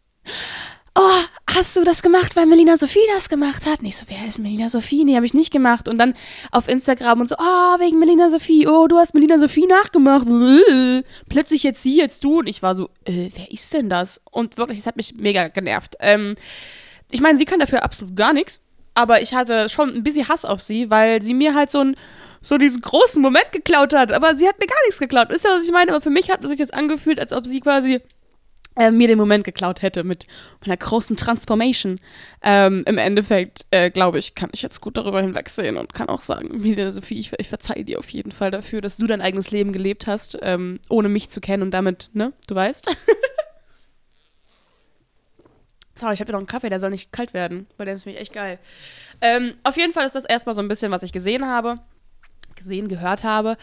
Oh, 0.95 1.21
hast 1.47 1.75
du 1.75 1.83
das 1.83 2.01
gemacht, 2.01 2.35
weil 2.35 2.45
Melina 2.45 2.77
Sophie 2.77 2.99
das 3.13 3.29
gemacht 3.29 3.65
hat? 3.65 3.81
Nicht 3.81 3.97
so, 3.97 4.05
wer 4.07 4.27
ist 4.27 4.39
Melina 4.39 4.69
Sophie? 4.69 5.03
Nee, 5.03 5.15
habe 5.15 5.25
ich 5.25 5.33
nicht 5.33 5.51
gemacht. 5.51 5.87
Und 5.87 5.97
dann 5.97 6.15
auf 6.51 6.67
Instagram 6.67 7.21
und 7.21 7.29
so, 7.29 7.35
oh, 7.37 7.79
wegen 7.79 7.99
Melina 7.99 8.29
Sophie, 8.29 8.67
oh, 8.67 8.87
du 8.87 8.97
hast 8.97 9.13
Melina 9.13 9.37
Sophie 9.37 9.67
nachgemacht. 9.67 10.25
Plötzlich 11.29 11.63
jetzt 11.63 11.83
sie, 11.83 11.97
jetzt 11.97 12.23
du. 12.23 12.39
Und 12.39 12.47
ich 12.47 12.63
war 12.63 12.75
so, 12.75 12.89
äh, 13.05 13.29
wer 13.35 13.51
ist 13.51 13.73
denn 13.73 13.89
das? 13.89 14.21
Und 14.31 14.57
wirklich, 14.57 14.79
es 14.79 14.87
hat 14.87 14.95
mich 14.95 15.15
mega 15.15 15.49
genervt. 15.49 15.95
Ähm, 15.99 16.35
ich 17.11 17.21
meine, 17.21 17.37
sie 17.37 17.45
kann 17.45 17.59
dafür 17.59 17.83
absolut 17.83 18.15
gar 18.15 18.33
nichts. 18.33 18.61
Aber 18.93 19.21
ich 19.21 19.33
hatte 19.33 19.67
schon 19.67 19.93
ein 19.93 20.03
bisschen 20.03 20.29
Hass 20.29 20.45
auf 20.45 20.61
sie, 20.61 20.89
weil 20.89 21.21
sie 21.21 21.33
mir 21.33 21.53
halt 21.53 21.69
so 21.69 21.79
ein 21.79 21.97
so 22.41 22.57
diesen 22.57 22.81
großen 22.81 23.21
Moment 23.21 23.51
geklaut 23.51 23.93
hat. 23.93 24.13
Aber 24.13 24.35
sie 24.35 24.47
hat 24.47 24.59
mir 24.59 24.67
gar 24.67 24.77
nichts 24.85 24.99
geklaut. 24.99 25.29
Wisst 25.29 25.45
ihr, 25.45 25.51
was 25.51 25.65
ich 25.65 25.71
meine? 25.71 25.91
Aber 25.91 26.01
für 26.01 26.11
mich 26.11 26.29
hat 26.29 26.43
es 26.43 26.49
sich 26.51 26.59
jetzt 26.59 26.73
angefühlt, 26.73 27.19
als 27.19 27.33
ob 27.33 27.45
sie 27.47 27.59
quasi 27.59 28.01
äh, 28.75 28.91
mir 28.91 29.07
den 29.07 29.17
Moment 29.17 29.43
geklaut 29.43 29.81
hätte 29.81 30.03
mit 30.03 30.27
meiner 30.61 30.77
großen 30.77 31.15
Transformation. 31.15 31.99
Ähm, 32.41 32.83
Im 32.85 32.97
Endeffekt, 32.97 33.65
äh, 33.71 33.89
glaube 33.89 34.19
ich, 34.19 34.35
kann 34.35 34.49
ich 34.53 34.61
jetzt 34.61 34.81
gut 34.81 34.97
darüber 34.97 35.21
hinwegsehen 35.21 35.77
und 35.77 35.93
kann 35.93 36.09
auch 36.09 36.21
sagen, 36.21 36.51
Emilia 36.51 36.91
Sophie, 36.91 37.19
ich, 37.19 37.31
ich 37.37 37.47
verzeihe 37.49 37.83
dir 37.83 37.99
auf 37.99 38.09
jeden 38.09 38.31
Fall 38.31 38.51
dafür, 38.51 38.81
dass 38.81 38.97
du 38.97 39.07
dein 39.07 39.21
eigenes 39.21 39.51
Leben 39.51 39.71
gelebt 39.71 40.07
hast, 40.07 40.37
ähm, 40.41 40.79
ohne 40.89 41.09
mich 41.09 41.29
zu 41.29 41.41
kennen 41.41 41.63
und 41.63 41.71
damit, 41.71 42.09
ne, 42.13 42.33
du 42.47 42.55
weißt. 42.55 42.95
Sorry, 45.97 46.13
ich 46.13 46.19
habe 46.19 46.27
hier 46.27 46.33
noch 46.33 46.39
einen 46.39 46.47
Kaffee, 46.47 46.69
der 46.69 46.81
soll 46.81 46.89
nicht 46.89 47.13
kalt 47.13 47.33
werden, 47.33 47.67
weil 47.77 47.85
der 47.85 47.95
ist 47.95 48.05
nämlich 48.05 48.21
echt 48.21 48.33
geil. 48.33 48.59
Ähm, 49.21 49.53
auf 49.63 49.77
jeden 49.77 49.93
Fall 49.93 50.05
ist 50.05 50.15
das 50.15 50.25
erstmal 50.25 50.53
so 50.53 50.61
ein 50.61 50.67
bisschen, 50.67 50.91
was 50.91 51.03
ich 51.03 51.13
gesehen 51.13 51.45
habe, 51.45 51.79
gesehen, 52.55 52.89
gehört 52.89 53.23
habe. 53.23 53.55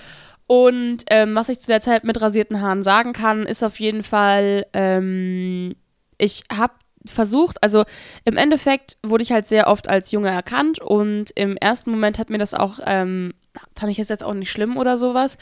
Und 0.53 1.05
ähm, 1.09 1.35
was 1.35 1.49
ich 1.49 1.61
zu 1.61 1.69
der 1.69 1.81
Zeit 1.81 2.05
mit 2.05 2.21
rasierten 2.21 2.61
Haaren 2.61 2.83
sagen 2.83 3.15
kann, 3.15 3.45
ist 3.47 3.63
auf 3.63 3.81
jeden 3.81 4.03
Fall, 4.03 4.67
ähm, 4.75 5.75
ich 6.19 6.45
habe 6.55 6.75
versucht, 7.07 7.63
also 7.63 7.85
im 8.27 8.37
Endeffekt 8.37 8.99
wurde 9.03 9.23
ich 9.23 9.33
halt 9.33 9.47
sehr 9.47 9.67
oft 9.67 9.89
als 9.89 10.11
Junge 10.11 10.29
erkannt 10.29 10.79
und 10.79 11.31
im 11.37 11.57
ersten 11.57 11.91
Moment 11.91 12.19
hat 12.19 12.29
mir 12.29 12.37
das 12.37 12.53
auch, 12.53 12.81
ähm, 12.85 13.33
fand 13.75 13.93
ich 13.93 13.97
jetzt 13.97 14.23
auch 14.23 14.35
nicht 14.35 14.53
schlimm 14.53 14.77
oder 14.77 14.99
sowas. 14.99 15.39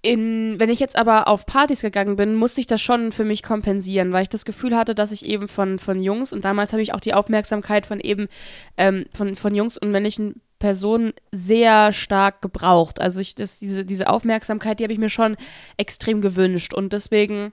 In, 0.00 0.60
wenn 0.60 0.70
ich 0.70 0.78
jetzt 0.78 0.96
aber 0.96 1.26
auf 1.26 1.44
Partys 1.44 1.82
gegangen 1.82 2.14
bin, 2.14 2.36
musste 2.36 2.60
ich 2.60 2.68
das 2.68 2.80
schon 2.80 3.10
für 3.10 3.24
mich 3.24 3.42
kompensieren, 3.42 4.12
weil 4.12 4.22
ich 4.22 4.28
das 4.28 4.44
Gefühl 4.44 4.76
hatte, 4.76 4.94
dass 4.94 5.10
ich 5.10 5.26
eben 5.26 5.48
von, 5.48 5.78
von 5.80 5.98
Jungs 5.98 6.32
und 6.32 6.44
damals 6.44 6.72
habe 6.72 6.82
ich 6.82 6.94
auch 6.94 7.00
die 7.00 7.14
Aufmerksamkeit 7.14 7.84
von 7.84 7.98
eben 7.98 8.28
ähm, 8.76 9.06
von, 9.12 9.34
von 9.34 9.54
Jungs 9.56 9.76
und 9.76 9.90
männlichen 9.90 10.40
Person 10.58 11.12
sehr 11.32 11.92
stark 11.92 12.42
gebraucht. 12.42 13.00
Also 13.00 13.20
ich, 13.20 13.34
das, 13.34 13.58
diese, 13.58 13.84
diese 13.84 14.08
Aufmerksamkeit, 14.08 14.78
die 14.78 14.84
habe 14.84 14.92
ich 14.92 14.98
mir 14.98 15.10
schon 15.10 15.36
extrem 15.76 16.20
gewünscht. 16.20 16.74
Und 16.74 16.92
deswegen 16.92 17.52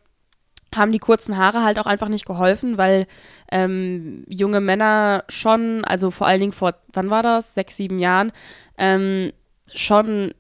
haben 0.74 0.92
die 0.92 1.00
kurzen 1.00 1.38
Haare 1.38 1.64
halt 1.64 1.80
auch 1.80 1.86
einfach 1.86 2.10
nicht 2.10 2.26
geholfen, 2.26 2.78
weil 2.78 3.08
ähm, 3.52 4.26
junge 4.28 4.60
Männer 4.60 5.24
schon, 5.30 5.86
also 5.86 6.12
vor 6.12 6.28
allen 6.28 6.40
Dingen 6.40 6.52
vor, 6.52 6.74
wann 6.94 7.10
war 7.10 7.24
das? 7.24 7.54
Sechs, 7.54 7.78
sieben 7.78 8.00
Jahren, 8.00 8.32
ähm, 8.78 9.32
schon 9.74 10.34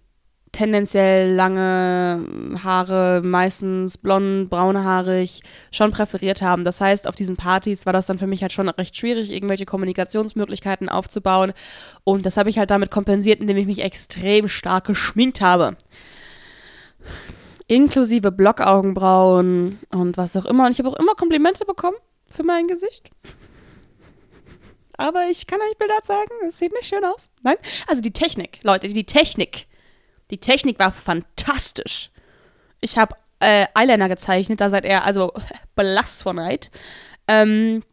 tendenziell 0.55 1.33
lange 1.33 2.25
Haare, 2.63 3.21
meistens 3.21 3.97
blond, 3.97 4.49
braunhaarig, 4.49 5.41
schon 5.71 5.91
präferiert 5.91 6.41
haben. 6.41 6.63
Das 6.63 6.79
heißt, 6.79 7.07
auf 7.07 7.15
diesen 7.15 7.35
Partys 7.35 7.85
war 7.85 7.93
das 7.93 8.05
dann 8.05 8.17
für 8.17 8.27
mich 8.27 8.41
halt 8.41 8.53
schon 8.53 8.69
recht 8.69 8.95
schwierig, 8.95 9.31
irgendwelche 9.31 9.65
Kommunikationsmöglichkeiten 9.65 10.87
aufzubauen. 10.87 11.53
Und 12.05 12.25
das 12.25 12.37
habe 12.37 12.49
ich 12.49 12.57
halt 12.57 12.71
damit 12.71 12.89
kompensiert, 12.89 13.41
indem 13.41 13.57
ich 13.57 13.65
mich 13.65 13.83
extrem 13.83 14.47
stark 14.47 14.85
geschminkt 14.85 15.41
habe. 15.41 15.75
Inklusive 17.67 18.31
Blockaugenbrauen 18.31 19.79
und 19.91 20.17
was 20.17 20.37
auch 20.37 20.45
immer. 20.45 20.67
Und 20.67 20.71
ich 20.71 20.79
habe 20.79 20.89
auch 20.89 20.99
immer 20.99 21.15
Komplimente 21.15 21.65
bekommen 21.65 21.97
für 22.29 22.43
mein 22.43 22.67
Gesicht. 22.67 23.09
Aber 24.97 25.25
ich 25.29 25.47
kann 25.47 25.59
euch 25.59 25.77
Bilder 25.77 26.01
zeigen, 26.01 26.31
es 26.47 26.57
sieht 26.59 26.71
nicht 26.71 26.85
schön 26.85 27.03
aus. 27.03 27.29
Nein? 27.43 27.57
Also 27.87 28.01
die 28.01 28.13
Technik, 28.13 28.59
Leute, 28.63 28.87
die 28.87 29.05
Technik 29.05 29.67
die 30.31 30.39
Technik 30.39 30.79
war 30.79 30.91
fantastisch. 30.91 32.11
Ich 32.81 32.97
habe 32.97 33.15
äh, 33.39 33.67
Eyeliner 33.75 34.09
gezeichnet, 34.09 34.61
da 34.61 34.69
seid 34.69 34.85
ihr 34.85 35.03
also 35.03 35.33
blass 35.75 36.21
von 36.21 36.37
Neid. 36.37 36.71
Ähm, 37.27 37.83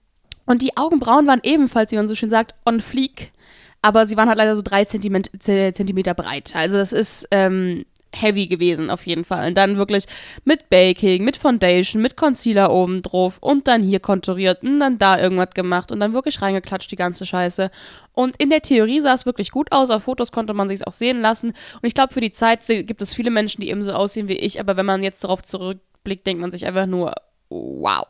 und 0.47 0.63
die 0.63 0.77
Augenbrauen 0.77 1.27
waren 1.27 1.41
ebenfalls, 1.43 1.93
wie 1.93 1.97
man 1.97 2.09
so 2.09 2.15
schön 2.15 2.31
sagt, 2.31 2.55
on 2.67 2.81
fleek. 2.81 3.33
Aber 3.81 4.07
sie 4.07 4.17
waren 4.17 4.29
halt 4.29 4.39
leider 4.39 4.55
so 4.55 4.63
drei 4.63 4.85
Zentimeter 4.85 6.15
breit. 6.15 6.55
Also 6.55 6.77
das 6.77 6.93
ist 6.93 7.27
ähm, 7.33 7.85
heavy 8.15 8.47
gewesen, 8.47 8.91
auf 8.91 9.07
jeden 9.07 9.25
Fall. 9.25 9.49
Und 9.49 9.57
dann 9.57 9.77
wirklich 9.77 10.07
mit 10.45 10.71
Baking, 10.71 11.25
mit 11.25 11.37
Foundation, 11.37 12.03
mit 12.03 12.17
Concealer 12.17 12.73
oben 12.73 13.03
drauf 13.03 13.39
und 13.41 13.69
dann 13.69 13.83
hier 13.83 14.01
konturiert 14.01 14.63
und 14.63 14.81
dann 14.81 14.99
da 14.99 15.19
irgendwas 15.19 15.51
gemacht 15.55 15.91
und 15.91 16.01
dann 16.01 16.13
wirklich 16.13 16.43
reingeklatscht, 16.43 16.91
die 16.91 16.97
ganze 16.97 17.27
Scheiße. 17.27 17.71
Und 18.13 18.37
in 18.37 18.51
der 18.51 18.63
Theorie 18.63 19.01
sah 19.01 19.15
es 19.15 19.27
wirklich 19.27 19.51
gut 19.51 19.73
aus, 19.73 19.91
auf 19.91 20.05
Fotos 20.05 20.33
konnte 20.33 20.55
man 20.55 20.69
sich 20.69 20.87
auch 20.87 20.93
sehen 20.93 21.21
lassen. 21.21 21.49
Und 21.49 21.85
ich 21.87 21.95
glaube, 21.95 22.13
für 22.13 22.21
die 22.21 22.33
Zeit 22.33 22.67
gibt 22.67 23.03
es 23.03 23.15
viele 23.15 23.31
Menschen, 23.31 23.61
die 23.61 23.71
eben 23.71 23.83
so 23.83 23.93
aussehen 23.93 24.29
wie 24.29 24.39
ich, 24.39 24.61
aber 24.61 24.77
wenn 24.77 24.87
man 24.87 25.03
jetzt 25.03 25.25
darauf 25.25 25.43
zurückblickt, 25.43 26.27
denkt 26.27 26.41
man 26.41 26.53
sich 26.53 26.67
einfach 26.67 26.87
nur, 26.87 27.13
wow. 27.49 28.07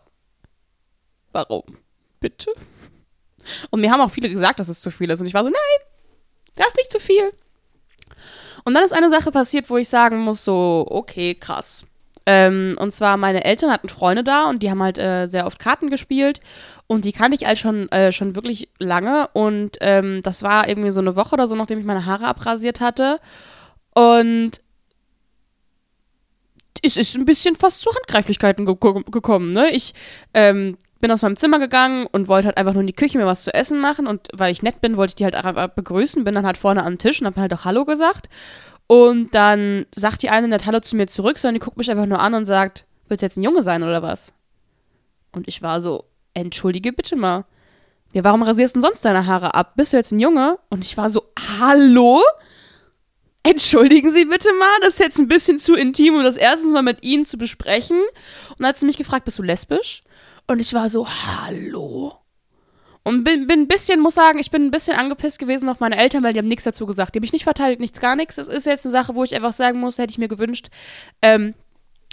Warum? 1.32 1.64
Bitte? 2.20 2.52
Und 3.70 3.80
mir 3.80 3.90
haben 3.90 4.00
auch 4.00 4.10
viele 4.10 4.28
gesagt, 4.28 4.60
dass 4.60 4.68
es 4.68 4.80
zu 4.80 4.90
viel 4.90 5.10
ist. 5.10 5.20
Und 5.20 5.26
ich 5.26 5.34
war 5.34 5.42
so, 5.42 5.50
nein, 5.50 5.88
das 6.56 6.68
ist 6.68 6.76
nicht 6.76 6.92
zu 6.92 7.00
viel. 7.00 7.32
Und 8.64 8.74
dann 8.74 8.84
ist 8.84 8.92
eine 8.92 9.10
Sache 9.10 9.30
passiert, 9.30 9.70
wo 9.70 9.76
ich 9.76 9.88
sagen 9.88 10.20
muss, 10.20 10.44
so, 10.44 10.86
okay, 10.88 11.34
krass. 11.34 11.86
Ähm, 12.24 12.76
und 12.78 12.92
zwar, 12.92 13.16
meine 13.16 13.44
Eltern 13.44 13.72
hatten 13.72 13.88
Freunde 13.88 14.22
da 14.22 14.48
und 14.48 14.62
die 14.62 14.70
haben 14.70 14.82
halt 14.82 14.98
äh, 14.98 15.26
sehr 15.26 15.46
oft 15.46 15.58
Karten 15.58 15.90
gespielt. 15.90 16.40
Und 16.86 17.04
die 17.04 17.12
kannte 17.12 17.36
ich 17.36 17.46
halt 17.46 17.58
schon, 17.58 17.90
äh, 17.90 18.12
schon 18.12 18.34
wirklich 18.34 18.68
lange. 18.78 19.28
Und 19.32 19.78
ähm, 19.80 20.22
das 20.22 20.42
war 20.42 20.68
irgendwie 20.68 20.90
so 20.90 21.00
eine 21.00 21.16
Woche 21.16 21.34
oder 21.34 21.48
so, 21.48 21.56
nachdem 21.56 21.78
ich 21.78 21.84
meine 21.84 22.06
Haare 22.06 22.26
abrasiert 22.26 22.80
hatte. 22.80 23.18
Und 23.94 24.60
es 26.82 26.96
ist 26.96 27.16
ein 27.16 27.24
bisschen 27.24 27.56
fast 27.56 27.80
zu 27.80 27.90
Handgreiflichkeiten 27.94 28.66
ge 28.66 28.76
gekommen, 29.10 29.52
ne? 29.52 29.70
Ich 29.70 29.94
ähm, 30.34 30.76
bin 31.02 31.10
aus 31.10 31.20
meinem 31.20 31.36
Zimmer 31.36 31.58
gegangen 31.58 32.06
und 32.10 32.28
wollte 32.28 32.46
halt 32.46 32.56
einfach 32.56 32.72
nur 32.72 32.80
in 32.80 32.86
die 32.86 32.94
Küche 32.94 33.18
mir 33.18 33.26
was 33.26 33.42
zu 33.42 33.52
essen 33.52 33.80
machen 33.80 34.06
und 34.06 34.28
weil 34.32 34.50
ich 34.50 34.62
nett 34.62 34.80
bin, 34.80 34.96
wollte 34.96 35.10
ich 35.10 35.16
die 35.16 35.24
halt 35.24 35.74
begrüßen, 35.74 36.24
bin 36.24 36.34
dann 36.34 36.46
halt 36.46 36.56
vorne 36.56 36.84
am 36.84 36.96
Tisch 36.96 37.20
und 37.20 37.26
hab 37.26 37.36
halt 37.36 37.52
auch 37.52 37.66
Hallo 37.66 37.84
gesagt 37.84 38.30
und 38.86 39.34
dann 39.34 39.84
sagt 39.94 40.22
die 40.22 40.30
eine 40.30 40.48
nett 40.48 40.64
Hallo 40.64 40.80
zu 40.80 40.96
mir 40.96 41.08
zurück, 41.08 41.38
sondern 41.38 41.54
die 41.56 41.64
guckt 41.64 41.76
mich 41.76 41.90
einfach 41.90 42.06
nur 42.06 42.20
an 42.20 42.34
und 42.34 42.46
sagt, 42.46 42.86
willst 43.08 43.22
du 43.22 43.26
jetzt 43.26 43.36
ein 43.36 43.42
Junge 43.42 43.62
sein 43.62 43.82
oder 43.82 44.00
was? 44.00 44.32
Und 45.32 45.48
ich 45.48 45.60
war 45.60 45.80
so, 45.80 46.04
entschuldige 46.34 46.92
bitte 46.92 47.16
mal. 47.16 47.44
Ja, 48.12 48.22
warum 48.22 48.42
rasierst 48.42 48.76
du 48.76 48.80
denn 48.80 48.88
sonst 48.88 49.04
deine 49.04 49.26
Haare 49.26 49.54
ab? 49.54 49.72
Bist 49.76 49.92
du 49.92 49.96
jetzt 49.96 50.12
ein 50.12 50.20
Junge? 50.20 50.58
Und 50.68 50.84
ich 50.84 50.96
war 50.96 51.10
so, 51.10 51.24
hallo? 51.58 52.22
Entschuldigen 53.42 54.12
Sie 54.12 54.24
bitte 54.24 54.52
mal, 54.52 54.80
das 54.82 54.94
ist 54.94 55.00
jetzt 55.00 55.18
ein 55.18 55.26
bisschen 55.26 55.58
zu 55.58 55.74
intim, 55.74 56.14
um 56.14 56.22
das 56.22 56.36
erstens 56.36 56.72
mal 56.72 56.82
mit 56.82 57.02
Ihnen 57.02 57.24
zu 57.24 57.38
besprechen. 57.38 57.98
Und 57.98 58.60
dann 58.60 58.68
hat 58.68 58.78
sie 58.78 58.86
mich 58.86 58.98
gefragt, 58.98 59.24
bist 59.24 59.38
du 59.38 59.42
lesbisch? 59.42 60.02
Und 60.46 60.60
ich 60.60 60.72
war 60.74 60.90
so, 60.90 61.06
hallo? 61.08 62.22
Und 63.04 63.24
bin, 63.24 63.46
bin 63.46 63.60
ein 63.60 63.68
bisschen, 63.68 64.00
muss 64.00 64.14
sagen, 64.14 64.38
ich 64.38 64.50
bin 64.50 64.66
ein 64.66 64.70
bisschen 64.70 64.96
angepisst 64.96 65.38
gewesen 65.38 65.68
auf 65.68 65.80
meine 65.80 65.96
Eltern, 65.96 66.22
weil 66.22 66.32
die 66.32 66.38
haben 66.38 66.46
nichts 66.46 66.64
dazu 66.64 66.86
gesagt. 66.86 67.14
Die 67.14 67.18
haben 67.18 67.22
mich 67.22 67.32
nicht 67.32 67.44
verteidigt, 67.44 67.80
nichts, 67.80 68.00
gar 68.00 68.14
nichts. 68.14 68.36
Das 68.36 68.48
ist 68.48 68.66
jetzt 68.66 68.84
eine 68.84 68.92
Sache, 68.92 69.14
wo 69.14 69.24
ich 69.24 69.34
einfach 69.34 69.52
sagen 69.52 69.80
muss, 69.80 69.98
hätte 69.98 70.12
ich 70.12 70.18
mir 70.18 70.28
gewünscht, 70.28 70.68
ähm, 71.20 71.54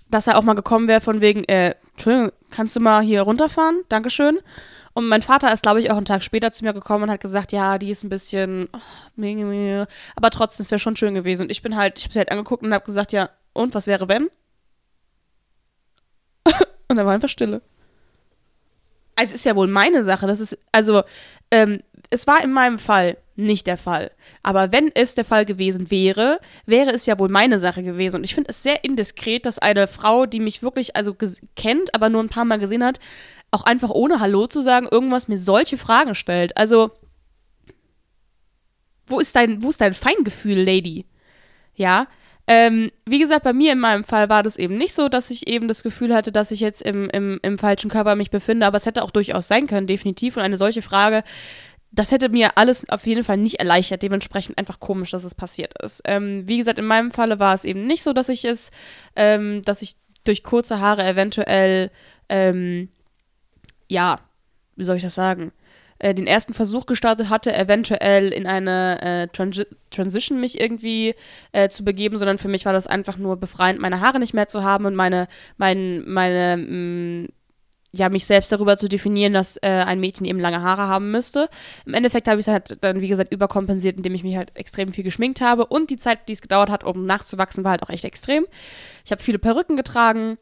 dass 0.10 0.26
er 0.26 0.38
auch 0.38 0.42
mal 0.42 0.56
gekommen 0.56 0.88
wäre 0.88 1.02
von 1.02 1.22
wegen, 1.22 1.44
äh, 1.44 1.76
Entschuldigung, 1.92 2.32
kannst 2.50 2.76
du 2.76 2.80
mal 2.80 3.04
hier 3.04 3.22
runterfahren? 3.22 3.84
Dankeschön. 3.90 4.40
Und 4.94 5.08
mein 5.08 5.22
Vater 5.22 5.54
ist, 5.54 5.62
glaube 5.62 5.80
ich, 5.80 5.92
auch 5.92 5.98
einen 5.98 6.06
Tag 6.06 6.24
später 6.24 6.52
zu 6.52 6.66
mir 6.66 6.74
gekommen 6.74 7.04
und 7.04 7.12
hat 7.12 7.22
gesagt, 7.22 7.52
ja, 7.52 7.78
die 7.78 7.92
ist 7.92 8.04
ein 8.04 8.10
bisschen, 8.10 8.68
oh, 8.74 9.86
aber 10.16 10.30
trotzdem, 10.32 10.64
es 10.64 10.72
wäre 10.72 10.80
schon 10.80 10.96
schön 10.96 11.14
gewesen. 11.14 11.44
Und 11.44 11.52
ich 11.52 11.62
bin 11.62 11.76
halt, 11.76 12.00
ich 12.00 12.06
habe 12.06 12.14
sie 12.14 12.20
halt 12.20 12.32
angeguckt 12.32 12.64
und 12.64 12.74
habe 12.74 12.86
gesagt, 12.86 13.12
ja, 13.12 13.30
und 13.54 13.76
was 13.76 13.86
wäre 13.86 14.08
wenn? 14.08 14.30
und 16.88 16.96
dann 16.96 17.06
war 17.06 17.14
einfach 17.14 17.30
Stille 17.30 17.62
also 19.20 19.36
ist 19.36 19.46
ja 19.46 19.56
wohl 19.56 19.68
meine 19.68 20.04
Sache. 20.04 20.28
Das 20.28 20.40
ist, 20.40 20.58
also, 20.72 21.04
ähm, 21.52 21.82
es 22.10 22.26
war 22.26 22.42
in 22.42 22.52
meinem 22.52 22.80
Fall 22.80 23.18
nicht 23.36 23.68
der 23.68 23.78
Fall. 23.78 24.12
Aber 24.44 24.72
wenn 24.72 24.92
es 24.96 25.16
der 25.16 25.26
Fall 25.26 25.46
gewesen 25.46 25.92
wäre, 25.92 26.40
wäre 26.66 26.92
es 26.92 27.06
ja 27.06 27.20
wohl 27.20 27.28
meine 27.28 27.60
Sache 27.60 27.84
gewesen. 27.84 28.18
Und 28.18 28.24
ich 28.24 28.34
finde 28.34 28.50
es 28.50 28.64
sehr 28.64 28.84
indiskret, 28.84 29.46
dass 29.46 29.60
eine 29.60 29.88
Frau, 29.88 30.26
die 30.26 30.40
mich 30.40 30.64
wirklich 30.64 30.96
also 30.96 31.16
kennt, 31.56 31.94
aber 31.94 32.10
nur 32.10 32.24
ein 32.24 32.30
paar 32.30 32.46
Mal 32.46 32.60
gesehen 32.60 32.84
hat, 32.84 33.00
auch 33.52 33.64
einfach 33.64 33.90
ohne 33.90 34.22
Hallo 34.22 34.48
zu 34.48 34.62
sagen, 34.62 34.88
irgendwas 34.90 35.28
mir 35.28 35.38
solche 35.38 35.78
Fragen 35.78 36.16
stellt. 36.16 36.56
Also, 36.56 36.92
wo 39.06 39.20
ist 39.20 39.36
dein, 39.36 39.62
wo 39.62 39.70
ist 39.70 39.82
dein 39.82 39.94
Feingefühl, 39.94 40.64
Lady? 40.64 41.06
Ja, 41.76 42.08
ähm, 42.52 42.90
wie 43.06 43.20
gesagt, 43.20 43.44
bei 43.44 43.54
mir 43.54 43.74
in 43.74 43.80
meinem 43.80 44.04
Fall 44.04 44.28
war 44.28 44.42
das 44.42 44.58
eben 44.58 44.76
nicht 44.76 44.96
so, 44.96 45.08
dass 45.08 45.30
ich 45.30 45.48
eben 45.48 45.68
das 45.68 45.84
Gefühl 45.84 46.16
hatte, 46.16 46.32
dass 46.32 46.50
ich 46.50 46.60
jetzt 46.62 46.82
im, 46.82 47.08
im, 47.12 47.40
im 47.44 47.60
falschen 47.60 47.92
Körper 47.92 48.16
mich 48.16 48.32
befinde, 48.32 48.66
aber 48.66 48.78
es 48.78 48.88
hätte 48.88 49.04
auch 49.04 49.12
durchaus 49.12 49.48
sein 49.48 49.68
können, 49.68 49.86
definitiv. 49.86 50.36
Und 50.36 50.42
eine 50.42 50.58
solche 50.58 50.82
Frage, 50.82 51.22
das 51.92 52.12
hätte 52.12 52.30
mir 52.30 52.58
alles 52.58 52.90
auf 52.90 53.06
jeden 53.06 53.24
Fall 53.24 53.38
nicht 53.38 53.60
erleichtert. 53.60 54.02
Dementsprechend 54.02 54.58
einfach 54.58 54.80
komisch, 54.80 55.12
dass 55.12 55.24
es 55.24 55.36
passiert 55.36 55.80
ist. 55.84 56.02
Ähm, 56.06 56.48
wie 56.48 56.58
gesagt, 56.58 56.80
in 56.80 56.88
meinem 56.88 57.12
Falle 57.12 57.40
war 57.40 57.54
es 57.54 57.66
eben 57.66 57.86
nicht 57.86 58.02
so, 58.02 58.14
dass 58.14 58.30
ich 58.30 58.44
es, 58.46 58.72
ähm, 59.16 59.62
dass 59.62 59.84
ich 59.84 59.96
durch 60.24 60.42
kurze 60.42 60.80
Haare 60.80 61.06
eventuell, 61.06 61.92
ähm, 62.30 62.90
ja, 63.88 64.22
wie 64.76 64.86
soll 64.86 64.96
ich 64.96 65.04
das 65.04 65.14
sagen? 65.14 65.52
Äh, 66.00 66.14
den 66.14 66.28
ersten 66.28 66.54
Versuch 66.54 66.86
gestartet 66.86 67.30
hatte, 67.30 67.54
eventuell 67.54 68.30
in 68.30 68.48
eine 68.48 69.02
äh, 69.02 69.28
Transi 69.28 69.66
Transition 69.92 70.40
mich 70.40 70.60
irgendwie 70.60 71.16
äh, 71.52 71.68
zu 71.68 71.84
begeben, 71.84 72.16
sondern 72.16 72.38
für 72.38 72.48
mich 72.48 72.66
war 72.66 72.74
das 72.74 72.88
einfach 72.88 73.18
nur 73.18 73.38
befreiend, 73.38 73.80
meine 73.80 74.02
Haare 74.02 74.20
nicht 74.20 74.34
mehr 74.34 74.48
zu 74.48 74.64
haben 74.64 74.86
und 74.86 74.96
meine, 74.96 75.28
mein, 75.58 76.04
meine, 76.08 76.58
mh, 76.58 77.24
mm, 77.24 77.28
ja, 77.92 78.10
mich 78.10 78.26
selbst 78.26 78.52
darüber 78.52 78.78
zu 78.78 78.88
definieren, 78.88 79.34
dass 79.34 79.58
äh, 79.58 79.68
ein 79.68 80.00
Mädchen 80.00 80.26
eben 80.26 80.40
lange 80.40 80.62
Haare 80.62 80.84
haben 80.84 81.12
müsste. 81.12 81.50
Im 81.86 81.96
Endeffekt 81.96 82.28
habe 82.28 82.40
ich 82.40 82.48
es 82.48 82.52
halt 82.52 82.78
dann, 82.82 83.02
wie 83.02 83.08
gesagt, 83.08 83.34
überkompensiert, 83.34 83.98
indem 83.98 84.14
ich 84.14 84.24
mich 84.24 84.38
halt 84.38 84.56
extrem 84.56 84.94
viel 84.94 85.04
geschminkt 85.04 85.42
habe. 85.42 85.66
Und 85.66 85.90
die 85.90 85.98
Zeit, 85.98 86.30
die 86.30 86.34
es 86.34 86.42
gedauert 86.42 86.70
hat, 86.70 86.84
um 86.84 87.06
nachzuwachsen, 87.06 87.64
war 87.64 87.72
halt 87.72 87.84
auch 87.84 87.90
echt 87.90 88.06
extrem. 88.06 88.46
Ich 89.04 89.12
habe 89.12 89.24
viele 89.24 89.40
Perücken 89.40 89.76
getragen, 89.76 90.38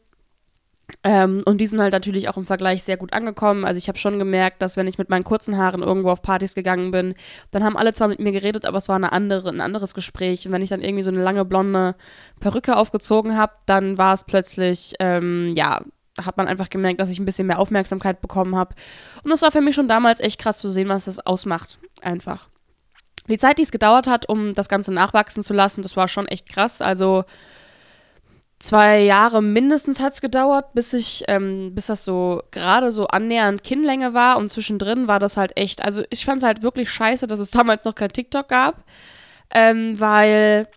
ähm, 1.04 1.42
und 1.44 1.58
die 1.58 1.66
sind 1.66 1.80
halt 1.80 1.92
natürlich 1.92 2.28
auch 2.28 2.36
im 2.36 2.46
Vergleich 2.46 2.82
sehr 2.82 2.96
gut 2.96 3.12
angekommen. 3.12 3.64
Also 3.64 3.78
ich 3.78 3.88
habe 3.88 3.98
schon 3.98 4.18
gemerkt, 4.18 4.62
dass 4.62 4.76
wenn 4.76 4.86
ich 4.86 4.98
mit 4.98 5.10
meinen 5.10 5.24
kurzen 5.24 5.58
Haaren 5.58 5.82
irgendwo 5.82 6.10
auf 6.10 6.22
Partys 6.22 6.54
gegangen 6.54 6.90
bin, 6.90 7.14
dann 7.50 7.62
haben 7.62 7.76
alle 7.76 7.92
zwar 7.92 8.08
mit 8.08 8.20
mir 8.20 8.32
geredet, 8.32 8.64
aber 8.64 8.78
es 8.78 8.88
war 8.88 8.96
eine 8.96 9.12
andere, 9.12 9.50
ein 9.50 9.60
anderes 9.60 9.92
Gespräch. 9.92 10.46
Und 10.46 10.52
wenn 10.52 10.62
ich 10.62 10.70
dann 10.70 10.82
irgendwie 10.82 11.02
so 11.02 11.10
eine 11.10 11.22
lange 11.22 11.44
blonde 11.44 11.94
Perücke 12.40 12.76
aufgezogen 12.76 13.36
habe, 13.36 13.52
dann 13.66 13.98
war 13.98 14.14
es 14.14 14.24
plötzlich, 14.24 14.94
ähm, 14.98 15.52
ja, 15.54 15.82
hat 16.24 16.36
man 16.36 16.48
einfach 16.48 16.70
gemerkt, 16.70 17.00
dass 17.00 17.10
ich 17.10 17.20
ein 17.20 17.26
bisschen 17.26 17.46
mehr 17.46 17.58
Aufmerksamkeit 17.58 18.20
bekommen 18.20 18.56
habe. 18.56 18.74
Und 19.22 19.30
das 19.30 19.42
war 19.42 19.52
für 19.52 19.60
mich 19.60 19.74
schon 19.74 19.88
damals 19.88 20.20
echt 20.20 20.40
krass 20.40 20.58
zu 20.58 20.70
sehen, 20.70 20.88
was 20.88 21.04
das 21.04 21.24
ausmacht. 21.24 21.78
Einfach. 22.00 22.48
Die 23.28 23.38
Zeit, 23.38 23.58
die 23.58 23.62
es 23.62 23.70
gedauert 23.70 24.06
hat, 24.06 24.28
um 24.28 24.54
das 24.54 24.68
Ganze 24.68 24.92
nachwachsen 24.92 25.44
zu 25.44 25.52
lassen, 25.52 25.82
das 25.82 25.96
war 25.96 26.08
schon 26.08 26.26
echt 26.26 26.48
krass. 26.48 26.80
Also 26.80 27.24
zwei 28.58 29.00
Jahre 29.00 29.42
mindestens 29.42 30.00
hat 30.00 30.14
es 30.14 30.20
gedauert, 30.20 30.72
bis 30.74 30.92
ich, 30.92 31.24
ähm, 31.28 31.74
bis 31.74 31.86
das 31.86 32.04
so 32.04 32.42
gerade 32.50 32.90
so 32.90 33.06
annähernd 33.06 33.62
Kinnlänge 33.62 34.14
war 34.14 34.36
und 34.38 34.48
zwischendrin 34.48 35.08
war 35.08 35.18
das 35.20 35.36
halt 35.36 35.56
echt, 35.56 35.84
also 35.84 36.02
ich 36.10 36.24
fand 36.24 36.38
es 36.38 36.44
halt 36.44 36.62
wirklich 36.62 36.90
scheiße, 36.90 37.26
dass 37.26 37.40
es 37.40 37.50
damals 37.52 37.84
noch 37.84 37.94
kein 37.94 38.12
TikTok 38.12 38.48
gab, 38.48 38.84
ähm, 39.50 39.98
weil 40.00 40.68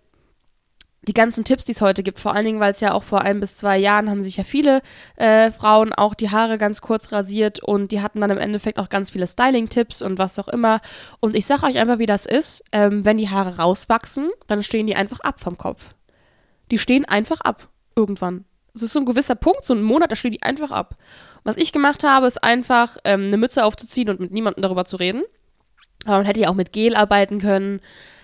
die 1.08 1.13
ganzen 1.13 1.44
Tipps, 1.44 1.65
die 1.65 1.72
es 1.72 1.82
heute 1.82 2.04
gibt, 2.04 2.20
vor 2.20 2.36
allen 2.36 2.46
Dingen, 2.46 2.60
weil 2.60 2.72
es 2.72 2.80
ja 2.80 2.94
auch 2.94 3.02
vor 3.02 3.22
ein 3.22 3.39
bis 3.39 3.58
zwei 3.58 3.78
Jahren 3.78 4.10
haben 4.10 4.22
sich 4.22 4.38
ja 4.38 4.44
viele 4.44 4.82
äh, 5.15 5.50
Frauen 5.52 5.94
auch 5.94 6.13
die 6.13 6.30
Haare 6.30 6.60
ganz 6.60 6.80
kurz 6.80 7.12
rasiert 7.12 7.60
und 7.60 7.91
die 7.91 8.02
hatten 8.02 8.22
dann 8.22 8.30
im 8.30 8.38
Endeffekt 8.38 8.78
auch 8.78 8.89
ganz 8.89 9.10
viele 9.10 9.26
Styling-Tipps 9.26 10.04
und 10.04 10.20
was 10.20 10.38
auch 10.38 10.48
immer. 10.48 10.80
Und 11.20 11.34
ich 11.34 11.48
sag 11.48 11.63
euch 11.63 11.80
einfach, 11.80 11.98
wie 11.98 12.06
das 12.06 12.28
ist, 12.28 12.63
ähm, 12.72 13.04
wenn 13.04 13.17
die 13.17 13.30
Haare 13.30 13.58
rauswachsen, 13.58 14.30
dann 14.46 14.62
stehen 14.62 14.86
die 14.86 14.96
einfach 14.96 15.22
ab 15.22 15.39
vom 15.39 15.58
Kopf. 15.58 15.96
Die 16.72 16.80
stehen 16.80 17.06
einfach 17.06 17.42
ab 17.42 17.70
irgendwann. 17.96 18.46
Es 18.74 18.82
ist 18.82 18.94
so 18.94 19.00
ein 19.00 19.06
gewisser 19.06 19.36
Punkt, 19.36 19.66
so 19.66 19.74
ein 19.74 19.84
Monat, 19.84 20.12
da 20.12 20.16
steht 20.16 20.34
die 20.34 20.44
einfach 20.44 20.72
ab. 20.72 20.96
Was 21.44 21.58
ich 21.58 21.74
gemacht 21.74 22.04
habe, 22.04 22.26
ist 22.26 22.44
einfach 22.44 22.98
ähm, 23.04 23.28
eine 23.28 23.38
Mütze 23.38 23.66
aufzuziehen 23.66 24.10
und 24.10 24.20
mit 24.20 24.32
niemandem 24.32 24.62
darüber 24.62 24.86
zu 24.86 24.96
reden. 24.96 25.24
Aber 26.06 26.18
man 26.18 26.26
hätte 26.26 26.40
ja 26.40 26.50
auch 26.50 26.56
mit 26.56 26.72
Gel 26.72 26.96
arbeiten 26.96 27.40
können. 27.40 27.82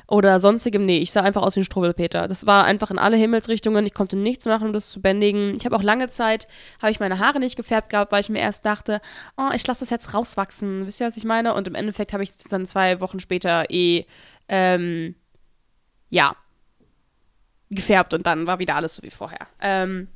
oder 0.08 0.40
sonstigem. 0.40 0.86
Nee, 0.86 1.00
ich 1.00 1.12
sah 1.12 1.22
einfach 1.22 1.42
aus 1.42 1.56
wie 1.56 1.60
ein 1.62 1.66
Struwwelpeter. 1.66 2.28
Das 2.28 2.46
war 2.46 2.64
einfach 2.64 2.92
in 2.92 2.98
alle 2.98 3.18
Himmelsrichtungen. 3.18 3.86
Ich 3.86 3.94
konnte 3.94 4.16
nichts 4.16 4.46
machen, 4.46 4.68
um 4.68 4.74
das 4.74 4.90
zu 4.90 5.02
bändigen. 5.02 5.56
Ich 5.56 5.66
habe 5.66 5.76
auch 5.76 5.84
lange 5.84 6.08
Zeit, 6.08 6.48
habe 6.82 6.92
ich 6.92 7.00
meine 7.00 7.20
Haare 7.20 7.40
nicht 7.40 7.58
gefärbt 7.58 7.90
gehabt, 7.90 8.12
weil 8.12 8.22
ich 8.22 8.30
mir 8.30 8.40
erst 8.40 8.66
dachte, 8.66 9.02
oh, 9.36 9.50
ich 9.54 9.68
lasse 9.68 9.82
das 9.82 9.90
jetzt 9.90 10.14
rauswachsen. 10.14 10.88
Wisst 10.88 11.02
ihr, 11.02 11.08
was 11.08 11.18
ich 11.18 11.26
meine? 11.26 11.54
Und 11.54 11.68
im 11.68 11.76
Endeffekt 11.76 12.14
habe 12.14 12.24
ich 12.24 12.32
dann 12.50 12.66
zwei 12.66 13.02
Wochen 13.02 13.20
später 13.20 13.66
eh, 13.70 14.06
ähm, 14.48 15.16
ja, 16.10 16.36
gefärbt 17.70 18.14
und 18.14 18.26
dann 18.26 18.48
war 18.48 18.60
wieder 18.60 18.76
alles 18.76 18.96
so 18.96 19.04
wie 19.04 19.10
vorher. 19.10 19.48
Ähm, 19.62 20.08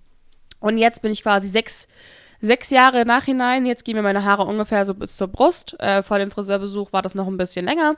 und 0.59 0.77
jetzt 0.77 1.01
bin 1.01 1.11
ich 1.11 1.23
quasi 1.23 1.47
sechs 1.49 1.87
sechs 2.41 2.71
Jahre 2.71 3.05
Nachhinein, 3.05 3.65
jetzt 3.65 3.85
gehen 3.85 3.95
mir 3.95 4.01
meine 4.01 4.25
Haare 4.25 4.43
ungefähr 4.43 4.85
so 4.85 4.95
bis 4.95 5.15
zur 5.15 5.27
Brust. 5.27 5.79
Äh, 5.79 6.01
vor 6.03 6.17
dem 6.17 6.31
Friseurbesuch 6.31 6.91
war 6.91 7.03
das 7.03 7.15
noch 7.15 7.27
ein 7.27 7.37
bisschen 7.37 7.65
länger. 7.65 7.95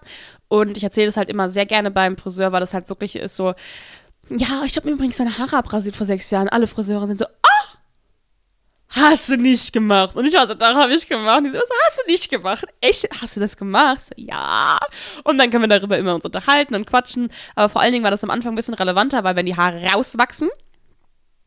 Und 0.49 0.77
ich 0.77 0.83
erzähle 0.83 1.07
das 1.07 1.17
halt 1.17 1.29
immer 1.29 1.49
sehr 1.49 1.65
gerne 1.65 1.91
beim 1.91 2.17
Friseur, 2.17 2.51
weil 2.51 2.59
das 2.59 2.73
halt 2.73 2.89
wirklich 2.89 3.15
ist 3.15 3.35
so, 3.35 3.53
ja, 4.29 4.63
ich 4.65 4.75
habe 4.75 4.87
mir 4.87 4.93
übrigens 4.93 5.19
meine 5.19 5.37
Haare 5.37 5.57
abrasiert 5.57 5.95
vor 5.95 6.05
sechs 6.05 6.29
Jahren. 6.29 6.49
Alle 6.49 6.67
Friseure 6.67 7.07
sind 7.07 7.19
so, 7.19 7.25
hast 8.93 9.29
du 9.29 9.37
nicht 9.37 9.73
gemacht. 9.73 10.15
Und 10.15 10.25
ich 10.25 10.33
war 10.33 10.47
so, 10.47 10.53
doch, 10.53 10.75
habe 10.75 10.93
ich 10.93 11.07
gemacht. 11.07 11.39
Und 11.39 11.45
die 11.45 11.51
so, 11.51 11.57
hast 11.57 12.01
du 12.05 12.11
nicht 12.11 12.29
gemacht? 12.29 12.65
Echt? 12.81 13.09
Hast 13.21 13.35
du 13.35 13.39
das 13.39 13.57
gemacht? 13.57 14.01
So, 14.01 14.13
ja. 14.15 14.77
Und 15.23 15.37
dann 15.37 15.49
können 15.49 15.63
wir 15.63 15.79
darüber 15.79 15.97
immer 15.97 16.15
uns 16.15 16.25
unterhalten 16.25 16.75
und 16.75 16.85
quatschen. 16.85 17.29
Aber 17.55 17.69
vor 17.69 17.81
allen 17.81 17.93
Dingen 17.93 18.03
war 18.03 18.11
das 18.11 18.23
am 18.23 18.29
Anfang 18.29 18.53
ein 18.53 18.55
bisschen 18.55 18.75
relevanter, 18.75 19.23
weil 19.23 19.35
wenn 19.35 19.45
die 19.45 19.57
Haare 19.57 19.83
rauswachsen, 19.83 20.49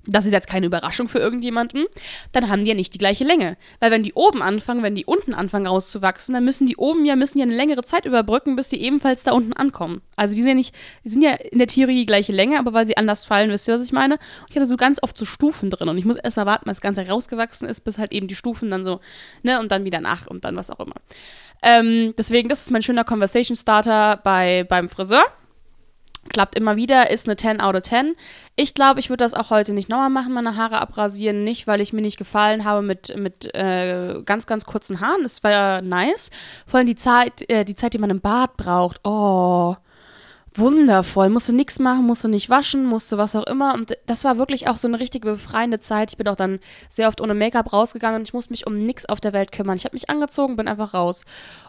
das 0.06 0.26
ist 0.26 0.32
jetzt 0.32 0.48
keine 0.48 0.66
Überraschung 0.66 1.08
für 1.08 1.18
irgendjemanden, 1.18 1.86
dann 2.32 2.48
haben 2.48 2.62
die 2.62 2.70
ja 2.70 2.74
nicht 2.74 2.94
die 2.94 2.98
gleiche 2.98 3.24
Länge. 3.24 3.56
Weil 3.80 3.90
wenn 3.90 4.02
die 4.02 4.12
oben 4.14 4.42
anfangen, 4.42 4.82
wenn 4.82 4.94
die 4.94 5.04
unten 5.04 5.34
anfangen 5.34 5.66
rauszuwachsen, 5.66 6.34
dann 6.34 6.44
müssen 6.44 6.66
die 6.66 6.76
oben 6.76 7.04
ja, 7.04 7.16
müssen 7.16 7.38
ja 7.38 7.44
eine 7.44 7.54
längere 7.54 7.82
Zeit 7.82 8.04
überbrücken, 8.04 8.56
bis 8.56 8.68
die 8.68 8.82
ebenfalls 8.82 9.24
da 9.24 9.32
unten 9.32 9.52
ankommen. 9.52 10.02
Also 10.16 10.34
die 10.34 10.42
sind 10.42 10.50
ja 10.50 10.54
nicht, 10.54 10.74
die 11.04 11.08
sind 11.08 11.22
ja 11.22 11.32
in 11.32 11.58
der 11.58 11.66
Theorie 11.66 11.96
die 11.96 12.06
gleiche 12.06 12.32
Länge, 12.32 12.58
aber 12.58 12.72
weil 12.72 12.86
sie 12.86 12.96
anders 12.96 13.24
fallen, 13.24 13.50
wisst 13.50 13.68
ihr, 13.68 13.74
was 13.74 13.82
ich 13.82 13.92
meine? 13.92 14.18
Ich 14.48 14.56
hatte 14.56 14.66
so 14.66 14.76
ganz 14.76 15.02
oft 15.02 15.16
so 15.18 15.24
Stufen 15.24 15.70
drin 15.70 15.88
und 15.88 15.98
ich 15.98 16.04
muss 16.04 16.16
erstmal 16.16 16.46
warten, 16.46 16.64
bis 16.64 16.76
das 16.76 16.80
Ganze 16.80 17.08
rausgewachsen 17.08 17.68
ist, 17.68 17.80
bis 17.80 17.98
halt 17.98 18.12
eben 18.12 18.28
die 18.28 18.34
Stufen 18.34 18.70
dann 18.70 18.84
so, 18.84 19.00
ne, 19.42 19.60
und 19.60 19.72
dann 19.72 19.84
wieder 19.84 20.00
nach 20.00 20.26
und 20.26 20.44
dann 20.44 20.56
was 20.56 20.70
auch 20.70 20.80
immer. 20.80 20.94
Ähm, 21.62 22.14
deswegen, 22.16 22.48
das 22.48 22.60
ist 22.60 22.70
mein 22.70 22.82
schöner 22.82 23.04
Conversation 23.04 23.56
Starter 23.56 24.20
bei, 24.22 24.64
beim 24.68 24.88
Friseur 24.88 25.24
klappt 26.28 26.56
immer 26.56 26.76
wieder, 26.76 27.10
ist 27.10 27.26
eine 27.26 27.36
10 27.36 27.60
out 27.60 27.74
of 27.74 27.82
10. 27.82 28.14
Ich 28.54 28.74
glaube, 28.74 29.00
ich 29.00 29.10
würde 29.10 29.24
das 29.24 29.34
auch 29.34 29.50
heute 29.50 29.72
nicht 29.72 29.88
nochmal 29.88 30.10
machen, 30.10 30.32
meine 30.32 30.56
Haare 30.56 30.80
abrasieren. 30.80 31.44
Nicht, 31.44 31.66
weil 31.66 31.80
ich 31.80 31.92
mir 31.92 32.02
nicht 32.02 32.18
gefallen 32.18 32.64
habe 32.64 32.82
mit, 32.82 33.16
mit 33.16 33.54
äh, 33.54 34.22
ganz, 34.24 34.46
ganz 34.46 34.64
kurzen 34.64 35.00
Haaren. 35.00 35.22
Das 35.22 35.42
war 35.42 35.50
ja 35.50 35.82
nice. 35.82 36.30
Vor 36.66 36.78
allem 36.78 36.86
die 36.86 36.96
Zeit, 36.96 37.48
äh, 37.50 37.64
die 37.64 37.74
Zeit, 37.74 37.94
die 37.94 37.98
man 37.98 38.10
im 38.10 38.20
Bad 38.20 38.56
braucht. 38.56 39.00
Oh, 39.04 39.76
wundervoll. 40.58 41.28
Musste 41.28 41.52
nichts 41.52 41.78
machen, 41.78 42.04
musste 42.04 42.28
nicht 42.28 42.50
waschen, 42.50 42.86
musste 42.86 43.18
was 43.18 43.36
auch 43.36 43.46
immer. 43.46 43.74
Und 43.74 43.96
das 44.06 44.24
war 44.24 44.38
wirklich 44.38 44.68
auch 44.68 44.76
so 44.76 44.88
eine 44.88 45.00
richtige 45.00 45.32
befreiende 45.32 45.78
Zeit. 45.78 46.12
Ich 46.12 46.16
bin 46.16 46.28
auch 46.28 46.36
dann 46.36 46.60
sehr 46.88 47.08
oft 47.08 47.20
ohne 47.20 47.34
Make-up 47.34 47.72
rausgegangen 47.72 48.20
und 48.20 48.28
ich 48.28 48.34
musste 48.34 48.52
mich 48.52 48.66
um 48.66 48.82
nichts 48.82 49.06
auf 49.06 49.20
der 49.20 49.32
Welt 49.32 49.52
kümmern. 49.52 49.76
Ich 49.76 49.84
habe 49.84 49.94
mich 49.94 50.10
angezogen, 50.10 50.56
bin 50.56 50.68
einfach 50.68 50.94
raus. 50.94 51.24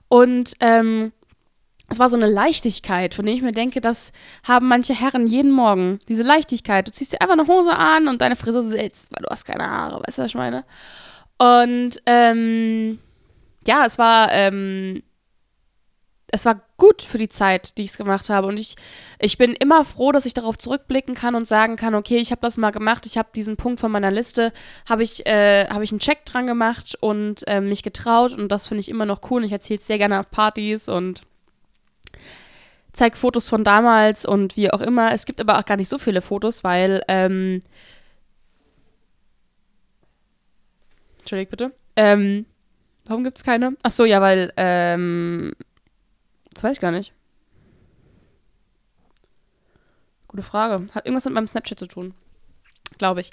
Und, 0.07 0.53
ähm, 0.59 1.11
es 1.89 1.99
war 1.99 2.09
so 2.09 2.17
eine 2.17 2.27
Leichtigkeit, 2.27 3.13
von 3.13 3.25
der 3.25 3.33
ich 3.33 3.41
mir 3.41 3.53
denke, 3.53 3.79
das 3.79 4.11
haben 4.45 4.67
manche 4.67 4.93
Herren 4.93 5.25
jeden 5.25 5.51
Morgen. 5.51 5.99
Diese 6.09 6.23
Leichtigkeit. 6.23 6.85
Du 6.87 6.91
ziehst 6.91 7.13
dir 7.13 7.21
einfach 7.21 7.37
eine 7.37 7.47
Hose 7.47 7.73
an 7.73 8.07
und 8.07 8.21
deine 8.21 8.35
Frisur 8.35 8.61
sitzt, 8.61 9.11
weil 9.11 9.23
du 9.23 9.29
hast 9.29 9.45
keine 9.45 9.69
Haare, 9.69 10.03
weißt 10.05 10.17
du, 10.17 10.23
was 10.23 10.29
ich 10.29 10.35
meine? 10.35 10.65
Und 11.37 12.01
ähm, 12.05 12.99
ja, 13.65 13.85
es 13.85 13.97
war, 13.97 14.31
ähm, 14.33 15.01
es 16.29 16.43
war 16.43 16.61
gut 16.75 17.01
für 17.01 17.17
die 17.17 17.29
Zeit, 17.29 17.77
die 17.77 17.83
ich 17.83 17.91
es 17.91 17.97
gemacht 17.97 18.29
habe. 18.29 18.47
Und 18.47 18.59
ich, 18.59 18.75
ich 19.19 19.37
bin 19.37 19.53
immer 19.53 19.85
froh, 19.85 20.11
dass 20.11 20.25
ich 20.25 20.33
darauf 20.33 20.57
zurückblicken 20.57 21.15
kann 21.15 21.35
und 21.35 21.47
sagen 21.47 21.77
kann, 21.77 21.95
okay, 21.95 22.17
ich 22.17 22.31
habe 22.31 22.41
das 22.41 22.57
mal 22.57 22.71
gemacht, 22.71 23.05
ich 23.05 23.17
habe 23.17 23.29
diesen 23.33 23.55
Punkt 23.55 23.79
von 23.79 23.91
meiner 23.91 24.11
Liste, 24.11 24.51
habe 24.89 25.03
ich, 25.03 25.25
äh, 25.25 25.67
hab 25.69 25.81
ich 25.81 25.91
einen 25.91 25.99
Check 25.99 26.25
dran 26.25 26.47
gemacht 26.47 26.97
und 26.99 27.47
äh, 27.47 27.61
mich 27.61 27.81
getraut. 27.81 28.33
Und 28.33 28.49
das 28.49 28.67
finde 28.67 28.81
ich 28.81 28.89
immer 28.89 29.05
noch 29.05 29.21
cool. 29.31 29.39
Und 29.39 29.45
ich 29.45 29.53
erzähle 29.53 29.79
es 29.79 29.87
sehr 29.87 29.97
gerne 29.97 30.19
auf 30.19 30.29
Partys 30.31 30.89
und 30.89 31.21
zeige 32.97 33.15
Fotos 33.15 33.47
von 33.47 33.63
damals 33.63 34.25
und 34.25 34.57
wie 34.57 34.71
auch 34.71 34.81
immer. 34.81 35.13
Es 35.13 35.25
gibt 35.25 35.39
aber 35.39 35.57
auch 35.59 35.65
gar 35.65 35.77
nicht 35.77 35.89
so 35.89 35.97
viele 35.97 36.21
Fotos, 36.21 36.63
weil, 36.63 37.03
ähm, 37.07 37.61
Entschuldigt 41.19 41.51
bitte. 41.51 41.73
Ähm, 41.97 42.45
warum 43.05 43.23
gibt 43.25 43.37
es 43.37 43.43
keine? 43.43 43.75
Ach 43.83 43.91
so, 43.91 44.05
ja, 44.05 44.21
weil, 44.21 44.53
ähm, 44.55 45.53
das 46.53 46.63
weiß 46.63 46.73
ich 46.73 46.79
gar 46.79 46.91
nicht. 46.91 47.13
Gute 50.29 50.43
Frage. 50.43 50.87
Hat 50.93 51.05
irgendwas 51.05 51.25
mit 51.25 51.33
meinem 51.33 51.47
Snapchat 51.47 51.79
zu 51.79 51.85
tun. 51.87 52.13
Glaube 52.97 53.21
ich. 53.21 53.31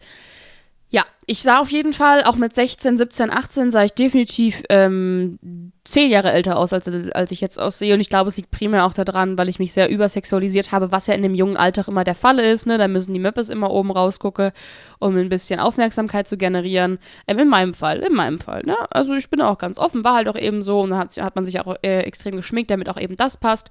Ja, 0.94 1.02
ich 1.26 1.42
sah 1.42 1.58
auf 1.58 1.72
jeden 1.72 1.92
Fall, 1.92 2.22
auch 2.22 2.36
mit 2.36 2.54
16, 2.54 2.98
17, 2.98 3.28
18 3.28 3.72
sah 3.72 3.82
ich 3.82 3.94
definitiv 3.94 4.62
ähm, 4.68 5.72
zehn 5.82 6.08
Jahre 6.08 6.30
älter 6.30 6.56
aus, 6.56 6.72
als, 6.72 6.86
als 7.10 7.32
ich 7.32 7.40
jetzt 7.40 7.58
aussehe. 7.58 7.94
Und 7.94 8.00
ich 8.00 8.08
glaube, 8.08 8.28
es 8.28 8.36
liegt 8.36 8.52
primär 8.52 8.84
auch 8.84 8.94
daran, 8.94 9.36
weil 9.36 9.48
ich 9.48 9.58
mich 9.58 9.72
sehr 9.72 9.90
übersexualisiert 9.90 10.70
habe, 10.70 10.92
was 10.92 11.08
ja 11.08 11.14
in 11.14 11.24
dem 11.24 11.34
jungen 11.34 11.56
Alter 11.56 11.88
immer 11.88 12.04
der 12.04 12.14
Fall 12.14 12.38
ist. 12.38 12.68
Ne? 12.68 12.78
Da 12.78 12.86
müssen 12.86 13.12
die 13.12 13.18
Möppes 13.18 13.48
immer 13.48 13.72
oben 13.72 13.90
rausgucken, 13.90 14.52
um 15.00 15.16
ein 15.16 15.30
bisschen 15.30 15.58
Aufmerksamkeit 15.58 16.28
zu 16.28 16.36
generieren. 16.36 17.00
Ähm, 17.26 17.40
in 17.40 17.48
meinem 17.48 17.74
Fall, 17.74 17.98
in 17.98 18.14
meinem 18.14 18.38
Fall. 18.38 18.62
Ne? 18.64 18.76
Also 18.90 19.14
ich 19.14 19.28
bin 19.28 19.40
auch 19.40 19.58
ganz 19.58 19.78
offen, 19.78 20.04
war 20.04 20.14
halt 20.14 20.28
auch 20.28 20.38
eben 20.38 20.62
so. 20.62 20.78
Und 20.78 20.90
da 20.90 20.98
hat, 20.98 21.16
hat 21.16 21.34
man 21.34 21.44
sich 21.44 21.58
auch 21.58 21.74
äh, 21.82 22.02
extrem 22.02 22.36
geschminkt, 22.36 22.70
damit 22.70 22.88
auch 22.88 23.00
eben 23.00 23.16
das 23.16 23.36
passt. 23.36 23.68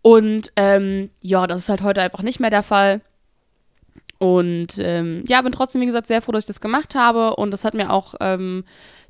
Und 0.00 0.50
ähm, 0.56 1.10
ja, 1.20 1.46
das 1.46 1.58
ist 1.58 1.68
halt 1.68 1.82
heute 1.82 2.00
einfach 2.00 2.22
nicht 2.22 2.40
mehr 2.40 2.48
der 2.48 2.62
Fall. 2.62 3.02
Und 4.18 4.78
ähm, 4.78 5.24
ja, 5.26 5.42
bin 5.42 5.52
trotzdem, 5.52 5.82
wie 5.82 5.86
gesagt, 5.86 6.06
sehr 6.06 6.22
froh, 6.22 6.32
dass 6.32 6.44
ich 6.44 6.48
das 6.48 6.60
gemacht 6.60 6.94
habe. 6.94 7.36
Und 7.36 7.50
das 7.50 7.64
hat 7.64 7.74
mir 7.74 7.92
auch 7.92 8.14
ähm, 8.20 8.64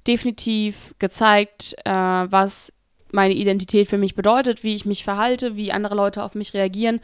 definitiv 0.06 0.94
gezeigt, 0.98 1.74
äh, 1.84 1.90
was 1.92 2.72
meine 3.12 3.34
Identität 3.34 3.88
für 3.88 3.98
mich 3.98 4.14
bedeutet, 4.14 4.64
wie 4.64 4.74
ich 4.74 4.86
mich 4.86 5.04
verhalte, 5.04 5.56
wie 5.56 5.72
andere 5.72 5.94
Leute 5.94 6.22
auf 6.22 6.34
mich 6.34 6.54
reagieren. 6.54 7.00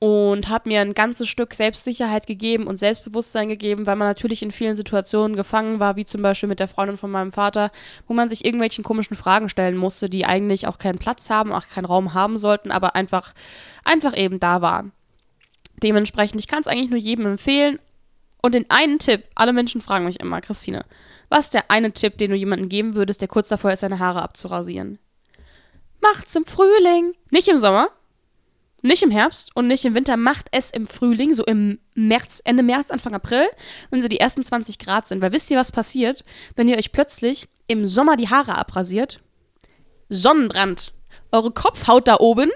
Und 0.00 0.48
habe 0.48 0.68
mir 0.68 0.80
ein 0.80 0.94
ganzes 0.94 1.28
Stück 1.28 1.54
Selbstsicherheit 1.54 2.28
gegeben 2.28 2.68
und 2.68 2.76
Selbstbewusstsein 2.76 3.48
gegeben, 3.48 3.84
weil 3.86 3.96
man 3.96 4.06
natürlich 4.06 4.44
in 4.44 4.52
vielen 4.52 4.76
Situationen 4.76 5.36
gefangen 5.36 5.80
war, 5.80 5.96
wie 5.96 6.04
zum 6.04 6.22
Beispiel 6.22 6.48
mit 6.48 6.60
der 6.60 6.68
Freundin 6.68 6.96
von 6.96 7.10
meinem 7.10 7.32
Vater, 7.32 7.72
wo 8.06 8.14
man 8.14 8.28
sich 8.28 8.44
irgendwelchen 8.44 8.84
komischen 8.84 9.16
Fragen 9.16 9.48
stellen 9.48 9.76
musste, 9.76 10.08
die 10.08 10.24
eigentlich 10.24 10.68
auch 10.68 10.78
keinen 10.78 10.98
Platz 10.98 11.30
haben, 11.30 11.50
auch 11.50 11.66
keinen 11.66 11.86
Raum 11.86 12.14
haben 12.14 12.36
sollten, 12.36 12.70
aber 12.70 12.94
einfach, 12.94 13.32
einfach 13.84 14.16
eben 14.16 14.38
da 14.38 14.62
waren. 14.62 14.92
Dementsprechend, 15.82 16.40
ich 16.40 16.48
kann 16.48 16.60
es 16.60 16.66
eigentlich 16.66 16.90
nur 16.90 16.98
jedem 16.98 17.26
empfehlen. 17.26 17.78
Und 18.40 18.54
den 18.54 18.70
einen 18.70 18.98
Tipp, 18.98 19.24
alle 19.34 19.52
Menschen 19.52 19.80
fragen 19.80 20.04
mich 20.04 20.20
immer, 20.20 20.40
Christine, 20.40 20.84
was 21.28 21.46
ist 21.46 21.54
der 21.54 21.70
eine 21.70 21.92
Tipp, 21.92 22.18
den 22.18 22.30
du 22.30 22.36
jemandem 22.36 22.68
geben 22.68 22.94
würdest, 22.94 23.20
der 23.20 23.28
kurz 23.28 23.48
davor 23.48 23.72
ist, 23.72 23.80
seine 23.80 23.98
Haare 23.98 24.22
abzurasieren? 24.22 24.98
Macht's 26.00 26.36
im 26.36 26.44
Frühling. 26.44 27.14
Nicht 27.30 27.48
im 27.48 27.58
Sommer, 27.58 27.88
nicht 28.82 29.02
im 29.02 29.10
Herbst 29.10 29.54
und 29.54 29.66
nicht 29.66 29.84
im 29.84 29.94
Winter. 29.94 30.16
Macht 30.16 30.46
es 30.52 30.70
im 30.70 30.86
Frühling, 30.86 31.32
so 31.32 31.44
im 31.44 31.80
März, 31.94 32.40
Ende 32.44 32.62
März, 32.62 32.90
Anfang 32.90 33.14
April, 33.14 33.46
wenn 33.90 34.02
so 34.02 34.08
die 34.08 34.20
ersten 34.20 34.44
20 34.44 34.78
Grad 34.78 35.08
sind. 35.08 35.20
Weil 35.20 35.32
wisst 35.32 35.50
ihr, 35.50 35.58
was 35.58 35.72
passiert, 35.72 36.24
wenn 36.54 36.68
ihr 36.68 36.78
euch 36.78 36.92
plötzlich 36.92 37.48
im 37.66 37.84
Sommer 37.84 38.16
die 38.16 38.28
Haare 38.28 38.56
abrasiert? 38.56 39.20
Sonnenbrand. 40.08 40.92
Eure 41.32 41.50
Kopfhaut 41.50 42.06
da 42.06 42.18
oben 42.18 42.50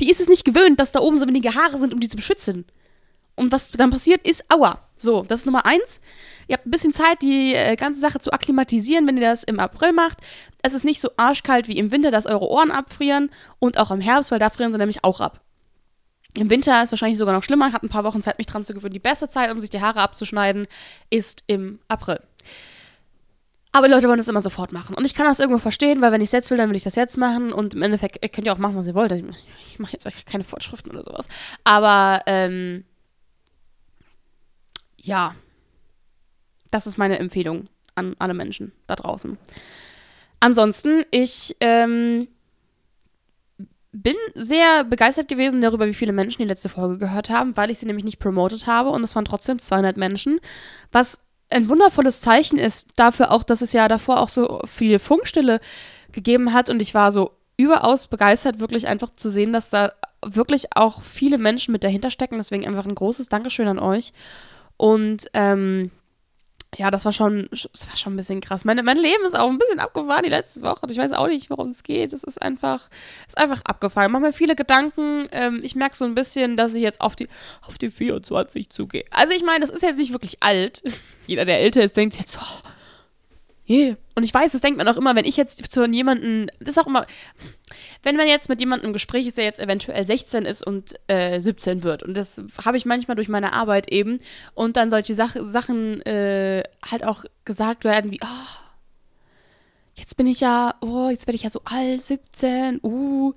die 0.00 0.10
ist 0.10 0.20
es 0.20 0.28
nicht 0.28 0.44
gewöhnt, 0.44 0.80
dass 0.80 0.92
da 0.92 1.00
oben 1.00 1.18
so 1.18 1.26
wenige 1.26 1.54
Haare 1.54 1.78
sind, 1.78 1.94
um 1.94 2.00
die 2.00 2.08
zu 2.08 2.16
beschützen. 2.16 2.64
Und 3.34 3.52
was 3.52 3.70
dann 3.70 3.90
passiert, 3.90 4.26
ist 4.26 4.50
Aua. 4.50 4.80
So, 4.98 5.22
das 5.22 5.40
ist 5.40 5.46
Nummer 5.46 5.66
eins. 5.66 6.00
Ihr 6.48 6.56
habt 6.56 6.66
ein 6.66 6.70
bisschen 6.70 6.92
Zeit, 6.92 7.20
die 7.20 7.54
äh, 7.54 7.76
ganze 7.76 8.00
Sache 8.00 8.18
zu 8.18 8.32
akklimatisieren, 8.32 9.06
wenn 9.06 9.18
ihr 9.18 9.28
das 9.28 9.44
im 9.44 9.60
April 9.60 9.92
macht. 9.92 10.18
Es 10.62 10.72
ist 10.72 10.84
nicht 10.84 11.00
so 11.00 11.10
arschkalt 11.18 11.68
wie 11.68 11.76
im 11.76 11.90
Winter, 11.90 12.10
dass 12.10 12.24
eure 12.24 12.48
Ohren 12.48 12.70
abfrieren 12.70 13.30
und 13.58 13.76
auch 13.76 13.90
im 13.90 14.00
Herbst, 14.00 14.30
weil 14.30 14.38
da 14.38 14.48
frieren 14.48 14.72
sie 14.72 14.78
nämlich 14.78 15.04
auch 15.04 15.20
ab. 15.20 15.40
Im 16.34 16.50
Winter 16.50 16.82
ist 16.82 16.92
wahrscheinlich 16.92 17.18
sogar 17.18 17.34
noch 17.34 17.42
schlimmer. 17.42 17.68
Ich 17.68 17.74
hatte 17.74 17.86
ein 17.86 17.90
paar 17.90 18.04
Wochen 18.04 18.22
Zeit, 18.22 18.38
mich 18.38 18.46
dran 18.46 18.64
zu 18.64 18.74
gewöhnen. 18.74 18.92
Die 18.92 18.98
beste 18.98 19.28
Zeit, 19.28 19.50
um 19.50 19.60
sich 19.60 19.70
die 19.70 19.80
Haare 19.80 20.00
abzuschneiden, 20.00 20.66
ist 21.10 21.44
im 21.46 21.78
April. 21.88 22.20
Aber 23.76 23.88
die 23.88 23.92
Leute 23.92 24.08
wollen 24.08 24.16
das 24.16 24.28
immer 24.28 24.40
sofort 24.40 24.72
machen. 24.72 24.94
Und 24.94 25.04
ich 25.04 25.12
kann 25.12 25.26
das 25.26 25.38
irgendwo 25.38 25.58
verstehen, 25.58 26.00
weil 26.00 26.10
wenn 26.10 26.22
ich 26.22 26.28
es 26.28 26.32
jetzt 26.32 26.50
will, 26.50 26.56
dann 26.56 26.70
will 26.70 26.76
ich 26.76 26.82
das 26.82 26.94
jetzt 26.94 27.18
machen. 27.18 27.52
Und 27.52 27.74
im 27.74 27.82
Endeffekt 27.82 28.24
ihr 28.24 28.30
könnt 28.30 28.46
ihr 28.46 28.54
auch 28.54 28.58
machen, 28.58 28.74
was 28.74 28.86
ihr 28.86 28.94
wollt. 28.94 29.12
Ich, 29.12 29.22
ich 29.68 29.78
mache 29.78 29.92
jetzt 29.92 30.06
euch 30.06 30.24
keine 30.24 30.44
Fortschriften 30.44 30.92
oder 30.92 31.04
sowas. 31.04 31.28
Aber 31.62 32.22
ähm, 32.24 32.86
ja, 34.96 35.34
das 36.70 36.86
ist 36.86 36.96
meine 36.96 37.18
Empfehlung 37.18 37.68
an 37.94 38.16
alle 38.18 38.32
Menschen 38.32 38.72
da 38.86 38.96
draußen. 38.96 39.36
Ansonsten, 40.40 41.04
ich 41.10 41.54
ähm, 41.60 42.28
bin 43.92 44.16
sehr 44.32 44.84
begeistert 44.84 45.28
gewesen 45.28 45.60
darüber, 45.60 45.86
wie 45.86 45.92
viele 45.92 46.14
Menschen 46.14 46.40
die 46.40 46.48
letzte 46.48 46.70
Folge 46.70 46.96
gehört 46.96 47.28
haben, 47.28 47.58
weil 47.58 47.70
ich 47.70 47.78
sie 47.78 47.86
nämlich 47.86 48.06
nicht 48.06 48.20
promotet 48.20 48.66
habe 48.66 48.88
und 48.88 49.04
es 49.04 49.14
waren 49.14 49.26
trotzdem 49.26 49.58
200 49.58 49.98
Menschen, 49.98 50.40
was 50.92 51.20
ein 51.50 51.68
wundervolles 51.68 52.20
Zeichen 52.20 52.58
ist 52.58 52.86
dafür 52.96 53.32
auch, 53.32 53.42
dass 53.42 53.62
es 53.62 53.72
ja 53.72 53.88
davor 53.88 54.20
auch 54.20 54.28
so 54.28 54.60
viel 54.66 54.98
Funkstille 54.98 55.58
gegeben 56.12 56.52
hat 56.52 56.70
und 56.70 56.80
ich 56.82 56.94
war 56.94 57.12
so, 57.12 57.36
überaus 57.56 58.06
begeistert, 58.06 58.60
wirklich 58.60 58.86
einfach 58.86 59.12
zu 59.12 59.30
sehen, 59.30 59.52
dass 59.52 59.70
da 59.70 59.92
wirklich 60.24 60.66
auch 60.74 61.02
viele 61.02 61.38
Menschen 61.38 61.72
mit 61.72 61.84
dahinter 61.84 62.10
stecken. 62.10 62.36
Deswegen 62.36 62.66
einfach 62.66 62.86
ein 62.86 62.94
großes 62.94 63.28
Dankeschön 63.28 63.68
an 63.68 63.78
euch. 63.78 64.12
Und 64.76 65.26
ähm, 65.32 65.90
ja, 66.76 66.90
das 66.90 67.04
war 67.04 67.12
schon, 67.12 67.48
das 67.50 67.88
war 67.88 67.96
schon 67.96 68.14
ein 68.14 68.16
bisschen 68.16 68.40
krass. 68.40 68.64
Meine, 68.64 68.82
mein 68.82 68.98
Leben 68.98 69.24
ist 69.24 69.38
auch 69.38 69.48
ein 69.48 69.58
bisschen 69.58 69.80
abgefahren 69.80 70.22
die 70.24 70.30
letzte 70.30 70.62
Woche. 70.62 70.86
Ich 70.88 70.98
weiß 70.98 71.12
auch 71.12 71.26
nicht, 71.26 71.48
worum 71.48 71.68
es 71.68 71.82
geht. 71.82 72.12
Es 72.12 72.22
ist 72.22 72.40
einfach, 72.40 72.88
ist 73.26 73.38
einfach 73.38 73.62
abgefahren. 73.64 74.08
Ich 74.08 74.12
mache 74.12 74.22
mir 74.22 74.32
viele 74.32 74.54
Gedanken. 74.54 75.26
Ähm, 75.32 75.60
ich 75.62 75.74
merke 75.74 75.96
so 75.96 76.04
ein 76.04 76.14
bisschen, 76.14 76.56
dass 76.56 76.74
ich 76.74 76.82
jetzt 76.82 77.00
auf 77.00 77.16
die, 77.16 77.28
auf 77.66 77.78
die 77.78 77.90
24 77.90 78.68
zugehe. 78.68 79.04
Also 79.10 79.32
ich 79.32 79.42
meine, 79.42 79.60
das 79.60 79.70
ist 79.70 79.82
jetzt 79.82 79.96
nicht 79.96 80.12
wirklich 80.12 80.42
alt. 80.42 80.82
Jeder, 81.26 81.44
der 81.46 81.60
älter 81.60 81.82
ist, 81.82 81.96
denkt 81.96 82.18
jetzt, 82.18 82.38
oh, 82.40 82.68
yeah. 83.68 83.96
Und 84.14 84.22
ich 84.22 84.32
weiß, 84.32 84.52
das 84.52 84.60
denkt 84.60 84.78
man 84.78 84.88
auch 84.88 84.96
immer, 84.96 85.14
wenn 85.14 85.24
ich 85.24 85.36
jetzt 85.36 85.70
zu 85.70 85.84
jemandem, 85.84 86.48
das 86.58 86.70
ist 86.70 86.78
auch 86.78 86.86
immer, 86.86 87.06
wenn 88.02 88.16
man 88.16 88.26
jetzt 88.26 88.48
mit 88.48 88.60
jemandem 88.60 88.88
im 88.88 88.92
Gespräch 88.92 89.26
ist, 89.26 89.36
der 89.36 89.44
jetzt 89.44 89.58
eventuell 89.58 90.06
16 90.06 90.46
ist 90.46 90.66
und 90.66 90.94
äh, 91.08 91.40
17 91.40 91.82
wird. 91.82 92.02
Und 92.02 92.14
das 92.14 92.42
habe 92.64 92.76
ich 92.76 92.86
manchmal 92.86 93.16
durch 93.16 93.28
meine 93.28 93.52
Arbeit 93.52 93.90
eben. 93.92 94.18
Und 94.54 94.76
dann 94.76 94.90
solche 94.90 95.14
Sach 95.14 95.36
Sachen 95.38 96.00
äh, 96.06 96.62
halt 96.90 97.04
auch 97.04 97.24
gesagt 97.44 97.84
werden 97.84 98.10
wie, 98.10 98.20
oh, 98.22 98.56
jetzt 99.94 100.16
bin 100.16 100.26
ich 100.26 100.40
ja, 100.40 100.74
oh, 100.80 101.08
jetzt 101.10 101.26
werde 101.26 101.36
ich 101.36 101.42
ja 101.42 101.50
so 101.50 101.60
alt, 101.64 102.02
17, 102.02 102.80
uh. 102.82 103.34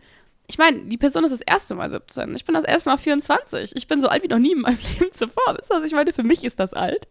Ich 0.48 0.58
meine, 0.58 0.80
die 0.80 0.98
Person 0.98 1.24
ist 1.24 1.32
das 1.32 1.42
erste 1.42 1.76
Mal 1.76 1.92
17. 1.92 2.36
Ich 2.36 2.44
bin 2.44 2.56
das 2.56 2.64
erste 2.64 2.90
Mal 2.90 2.98
24. 2.98 3.74
Ich 3.76 3.88
bin 3.88 4.02
so 4.02 4.08
alt 4.08 4.24
wie 4.24 4.28
noch 4.28 4.40
nie 4.40 4.54
in 4.54 4.62
meinem 4.62 4.80
Leben 5.00 5.14
zuvor. 5.14 5.56
Wisst 5.56 5.72
ihr, 5.72 5.78
was 5.78 5.86
ich 5.86 5.94
meine? 5.94 6.12
Für 6.12 6.24
mich 6.24 6.44
ist 6.44 6.60
das 6.60 6.74
alt. 6.74 7.08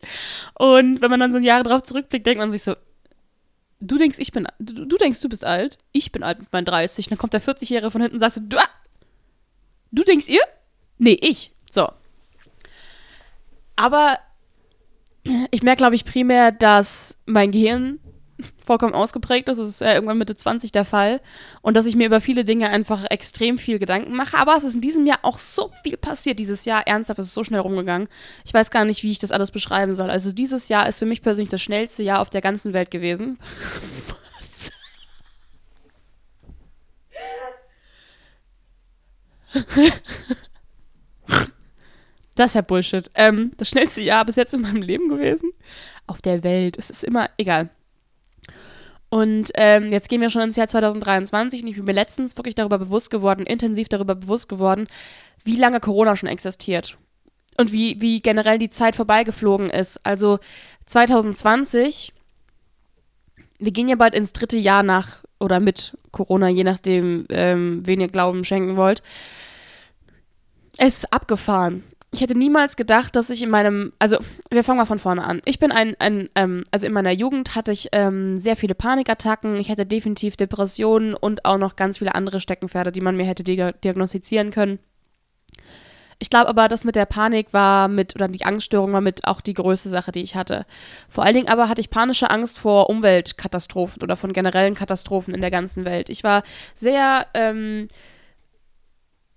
Und 0.59 1.01
wenn 1.01 1.09
man 1.09 1.21
dann 1.21 1.31
so 1.31 1.39
Jahre 1.39 1.63
drauf 1.63 1.85
zurückblickt, 1.85 2.27
denkt 2.27 2.41
man 2.41 2.51
sich 2.51 2.65
so, 2.65 2.75
du 3.81 3.97
denkst, 3.97 4.19
ich 4.19 4.33
bin, 4.33 4.47
du, 4.59 4.85
du, 4.87 4.97
denkst, 4.97 5.21
du 5.21 5.29
bist 5.29 5.45
alt, 5.45 5.79
ich 5.93 6.13
bin 6.13 6.23
alt 6.23 6.41
mit 6.41 6.53
meinen 6.53 6.65
30, 6.65 7.09
dann 7.09 7.19
kommt 7.19 7.33
der 7.33 7.43
40-Jährige 7.43 7.91
von 7.91 8.01
hinten 8.01 8.17
und 8.17 8.21
sagst, 8.21 8.41
du, 8.43 8.59
ah, 8.59 8.69
du 9.93 10.03
denkst 10.03 10.29
ihr? 10.29 10.43
Nee, 10.99 11.19
ich. 11.21 11.53
So. 11.71 11.89
Aber 13.77 14.19
ich 15.51 15.63
merke, 15.63 15.79
glaube 15.79 15.95
ich, 15.95 16.05
primär, 16.05 16.53
dass 16.53 17.17
mein 17.27 17.51
Gehirn 17.51 18.01
vollkommen 18.65 18.95
ausgeprägt 18.95 19.49
ist. 19.49 19.59
Das 19.59 19.69
ist 19.69 19.81
ja 19.81 19.95
irgendwann 19.95 20.19
Mitte 20.19 20.35
20 20.35 20.73
der 20.73 20.85
Fall. 20.85 21.21
Und 21.63 21.75
dass 21.75 21.87
ich 21.87 21.97
mir 21.97 22.07
über 22.07 22.21
viele 22.21 22.45
Dinge 22.45 22.69
einfach 22.69 23.05
extrem 23.11 23.59
viel 23.59 23.79
Gedanken 23.79 24.15
mache. 24.15 24.37
Aber 24.37 24.57
es 24.57 24.65
ist 24.65 24.75
in 24.75 24.81
diesem 24.81 25.07
Jahr 25.07 25.21
auch 25.23 25.39
so 25.39 25.71
viel 25.83 25.97
passiert. 25.97 26.39
Dieses 26.39 26.65
Jahr, 26.65 26.87
ernsthaft, 26.87 27.19
es 27.19 27.27
ist 27.27 27.35
so 27.35 27.45
schnell 27.45 27.61
rumgegangen. 27.61 28.09
Ich 28.45 28.55
weiß 28.55 28.71
gar 28.71 28.85
nicht, 28.85 29.03
wie 29.03 29.11
ich 29.11 29.19
das 29.19 29.33
alles 29.33 29.51
beschreiben 29.51 29.93
soll. 29.93 30.11
Also 30.11 30.33
dieses 30.33 30.69
Jahr 30.69 30.89
ist 30.89 30.99
für 30.99 31.07
mich 31.07 31.23
persönlich 31.23 31.51
das 31.51 31.63
schnellste 31.63 32.03
Jahr 32.03 32.21
auf 32.21 32.31
der 32.31 32.43
ganzen 32.43 32.73
Welt 32.73 32.91
gewesen. 32.91 33.39
Was? 34.09 34.71
Das 42.39 42.51
ist 42.51 42.55
ja 42.55 42.61
Bullshit. 42.61 43.11
Ähm, 43.15 43.51
das 43.57 43.69
schnellste 43.69 44.01
Jahr 44.01 44.25
bis 44.25 44.37
jetzt 44.37 44.55
in 44.55 44.61
meinem 44.61 44.81
Leben 44.81 45.09
gewesen. 45.09 45.51
Auf 46.07 46.23
der 46.23 46.45
Welt. 46.45 46.79
Es 46.79 46.89
ist 46.89 47.03
immer 47.03 47.29
egal. 47.37 47.69
Und 49.11 49.51
ähm, 49.55 49.89
jetzt 49.89 50.09
gehen 50.09 50.21
wir 50.21 50.31
schon 50.31 50.43
ins 50.43 50.57
Jahr 50.57 50.69
2023 50.69 51.63
und 51.63 51.69
ich 51.69 51.77
bin 51.77 51.87
mir 51.87 51.93
letztens 51.93 52.37
wirklich 52.37 52.55
darüber 52.55 52.79
bewusst 52.79 53.11
geworden, 53.11 53.47
intensiv 53.47 53.89
darüber 53.89 54.15
bewusst 54.15 54.49
geworden, 54.49 54.87
wie 55.45 55.57
lange 55.57 55.81
Corona 55.81 56.15
schon 56.15 56.29
existiert. 56.29 56.99
Und 57.57 57.73
wie, 57.73 58.01
wie 58.01 58.21
generell 58.21 58.59
die 58.59 58.69
Zeit 58.69 58.95
vorbeigeflogen 58.95 59.71
ist. 59.71 59.99
Also 60.05 60.39
2020, 60.87 62.13
wir 63.59 63.73
gehen 63.73 63.89
ja 63.89 63.97
bald 63.97 64.15
ins 64.15 64.33
dritte 64.33 64.59
Jahr 64.59 64.83
nach 64.83 65.25
oder 65.41 65.59
mit 65.59 65.97
Corona, 66.13 66.49
je 66.49 66.63
nachdem, 66.63 67.27
ähm, 67.31 67.83
wen 67.85 68.01
ihr 68.01 68.09
Glauben 68.09 68.45
schenken 68.45 68.77
wollt. 68.77 69.03
Es 70.77 70.99
ist 70.99 71.13
abgefahren 71.13 71.83
ich 72.11 72.23
hätte 72.23 72.37
niemals 72.37 72.77
gedacht, 72.77 73.17
dass 73.17 73.29
ich 73.29 73.43
in 73.43 73.51
meinem, 73.51 73.93
also 73.99 74.19
wir 74.51 74.65
fangen 74.65 74.79
mal 74.79 74.87
von 74.87 74.99
vorne 74.99 75.25
an. 75.25 75.43
Ich 75.45 75.59
bin 75.59 75.73
ein, 75.73 75.95
ein 75.99 76.31
ähm, 76.35 76.65
also 76.71 76.87
in 76.87 76.95
meiner 76.95 77.13
Jugend 77.13 77.55
hatte 77.55 77.71
ich 77.71 77.89
ähm, 77.93 78.39
sehr 78.39 78.57
viele 78.57 78.75
Panikattacken. 78.75 79.57
Ich 79.57 79.71
hatte 79.71 79.85
definitiv 79.85 80.37
Depressionen 80.37 81.15
und 81.15 81.45
auch 81.45 81.59
noch 81.59 81.77
ganz 81.77 81.99
viele 81.99 82.15
andere 82.15 82.41
Steckenpferde, 82.41 82.93
die 82.93 83.03
man 83.03 83.17
mir 83.17 83.27
hätte 83.27 83.45
diagnostizieren 83.45 84.51
können. 84.51 84.79
Ich 86.19 86.31
glaube 86.31 86.49
aber, 86.49 86.67
das 86.67 86.85
mit 86.85 86.97
der 86.97 87.07
Panik 87.07 87.53
war 87.53 87.87
mit, 87.87 88.17
oder 88.17 88.27
die 88.27 88.45
Angststörung 88.45 88.93
war 88.93 89.01
mit 89.01 89.25
auch 89.25 89.41
die 89.41 89.55
größte 89.55 89.89
Sache, 89.89 90.11
die 90.11 90.23
ich 90.23 90.35
hatte. 90.35 90.67
Vor 91.09 91.25
allen 91.25 91.35
Dingen 91.35 91.49
aber 91.49 91.69
hatte 91.69 91.81
ich 91.81 91.91
panische 91.91 92.31
Angst 92.31 92.59
vor 92.59 92.91
Umweltkatastrophen 92.91 94.03
oder 94.03 94.17
von 94.17 94.33
generellen 94.33 94.75
Katastrophen 94.75 95.35
in 95.35 95.41
der 95.41 95.53
ganzen 95.53 95.85
Welt. 95.85 96.09
Ich 96.09 96.25
war 96.25 96.43
sehr, 96.75 97.27
ähm, 97.35 97.87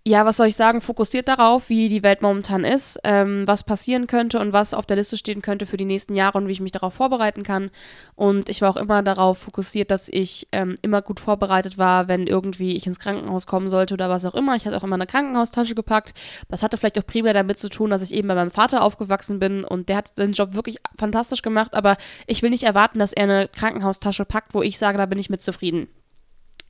ja, 0.03 0.25
was 0.25 0.37
soll 0.37 0.47
ich 0.47 0.55
sagen, 0.55 0.81
fokussiert 0.81 1.27
darauf, 1.27 1.69
wie 1.69 1.87
die 1.87 2.01
Welt 2.01 2.23
momentan 2.23 2.63
ist, 2.63 2.99
ähm, 3.03 3.43
was 3.45 3.63
passieren 3.63 4.07
könnte 4.07 4.39
und 4.39 4.51
was 4.51 4.73
auf 4.73 4.87
der 4.87 4.97
Liste 4.97 5.15
stehen 5.15 5.43
könnte 5.43 5.67
für 5.67 5.77
die 5.77 5.85
nächsten 5.85 6.15
Jahre 6.15 6.39
und 6.39 6.47
wie 6.47 6.53
ich 6.53 6.59
mich 6.59 6.71
darauf 6.71 6.95
vorbereiten 6.95 7.43
kann. 7.43 7.69
Und 8.15 8.49
ich 8.49 8.63
war 8.63 8.71
auch 8.71 8.77
immer 8.77 9.03
darauf 9.03 9.37
fokussiert, 9.37 9.91
dass 9.91 10.09
ich 10.09 10.47
ähm, 10.53 10.75
immer 10.81 11.03
gut 11.03 11.19
vorbereitet 11.19 11.77
war, 11.77 12.07
wenn 12.07 12.25
irgendwie 12.25 12.75
ich 12.75 12.87
ins 12.87 12.97
Krankenhaus 12.97 13.45
kommen 13.45 13.69
sollte 13.69 13.93
oder 13.93 14.09
was 14.09 14.25
auch 14.25 14.33
immer. 14.33 14.55
Ich 14.55 14.65
hatte 14.65 14.75
auch 14.75 14.83
immer 14.83 14.95
eine 14.95 15.05
Krankenhaustasche 15.05 15.75
gepackt. 15.75 16.15
Das 16.49 16.63
hatte 16.63 16.77
vielleicht 16.77 16.97
auch 16.97 17.05
primär 17.05 17.35
damit 17.35 17.59
zu 17.59 17.69
tun, 17.69 17.91
dass 17.91 18.01
ich 18.01 18.15
eben 18.15 18.27
bei 18.27 18.35
meinem 18.35 18.49
Vater 18.51 18.83
aufgewachsen 18.83 19.37
bin 19.37 19.63
und 19.63 19.87
der 19.87 19.97
hat 19.97 20.15
seinen 20.15 20.33
Job 20.33 20.55
wirklich 20.55 20.77
fantastisch 20.97 21.43
gemacht, 21.43 21.75
aber 21.75 21.95
ich 22.25 22.41
will 22.41 22.49
nicht 22.49 22.63
erwarten, 22.63 22.97
dass 22.97 23.13
er 23.13 23.23
eine 23.23 23.47
Krankenhaustasche 23.47 24.25
packt, 24.25 24.55
wo 24.55 24.63
ich 24.63 24.79
sage, 24.79 24.97
da 24.97 25.05
bin 25.05 25.19
ich 25.19 25.29
mit 25.29 25.43
zufrieden. 25.43 25.89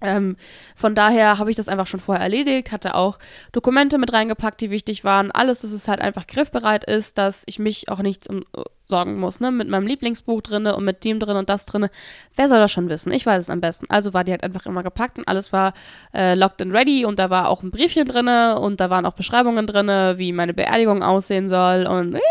Ähm, 0.02 0.36
von 0.76 0.96
daher 0.96 1.38
habe 1.38 1.52
ich 1.52 1.58
das 1.58 1.68
einfach 1.68 1.88
schon 1.88 2.00
vorher 2.00 2.24
erledigt, 2.24 2.72
hatte 2.72 2.96
auch 2.96 3.20
Dokumente 3.52 3.98
mit 3.98 4.12
reingepackt, 4.12 4.60
die 4.62 4.72
wichtig 4.72 5.04
waren. 5.04 5.32
Alles, 5.32 5.62
dass 5.62 5.72
es 5.72 5.88
halt 5.88 6.02
einfach 6.02 6.28
griffbereit 6.28 6.84
ist, 6.84 7.18
dass 7.18 7.44
ich 7.46 7.60
mich 7.60 7.90
auch 7.90 8.00
nichts 8.00 8.28
um, 8.28 8.44
uh, 8.58 8.64
sorgen 8.88 9.20
muss. 9.20 9.40
Ne? 9.40 9.52
Mit 9.52 9.70
meinem 9.70 9.88
Lieblingsbuch 9.88 10.42
drinne 10.42 10.76
und 10.76 10.84
mit 10.84 11.04
dem 11.06 11.20
drin 11.20 11.38
und 11.38 11.50
das 11.50 11.66
drinne. 11.66 11.92
Wer 12.36 12.50
soll 12.50 12.60
das 12.60 12.72
schon 12.72 12.90
wissen? 12.90 13.12
Ich 13.12 13.26
weiß 13.26 13.42
es 13.44 13.50
am 13.50 13.62
besten. 13.62 13.86
Also 13.90 14.14
war 14.14 14.24
die 14.24 14.32
halt 14.32 14.44
einfach 14.44 14.66
immer 14.66 14.84
gepackt 14.84 15.18
und 15.18 15.28
alles 15.28 15.54
war 15.54 15.74
äh, 16.14 16.36
locked 16.36 16.62
and 16.62 16.74
ready 16.74 17.06
und 17.06 17.20
da 17.20 17.30
war 17.30 17.50
auch 17.50 17.62
ein 17.62 17.72
Briefchen 17.72 18.08
drinne 18.08 18.60
und 18.60 18.80
da 18.80 18.90
waren 18.90 19.06
auch 19.06 19.14
Beschreibungen 19.14 19.68
drinne, 19.68 20.16
wie 20.18 20.34
meine 20.34 20.54
Beerdigung 20.54 21.04
aussehen 21.04 21.48
soll 21.48 21.86
und 21.88 22.16
äh, 22.16 22.22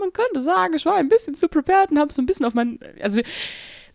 man 0.00 0.12
könnte 0.12 0.40
sagen, 0.40 0.74
ich 0.74 0.86
war 0.86 0.96
ein 0.96 1.08
bisschen 1.08 1.34
zu 1.34 1.48
prepared 1.48 1.90
und 1.90 1.98
habe 1.98 2.12
so 2.12 2.22
ein 2.22 2.26
bisschen 2.26 2.46
auf 2.46 2.54
mein, 2.54 2.78
also 3.02 3.20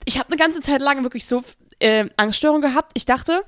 ich 0.06 0.18
habe 0.18 0.30
eine 0.30 0.38
ganze 0.38 0.62
Zeit 0.62 0.82
lang 0.82 1.04
wirklich 1.04 1.26
so 1.26 1.44
äh, 1.80 2.10
Angststörung 2.18 2.62
gehabt. 2.62 2.92
Ich 2.96 3.06
dachte, 3.06 3.44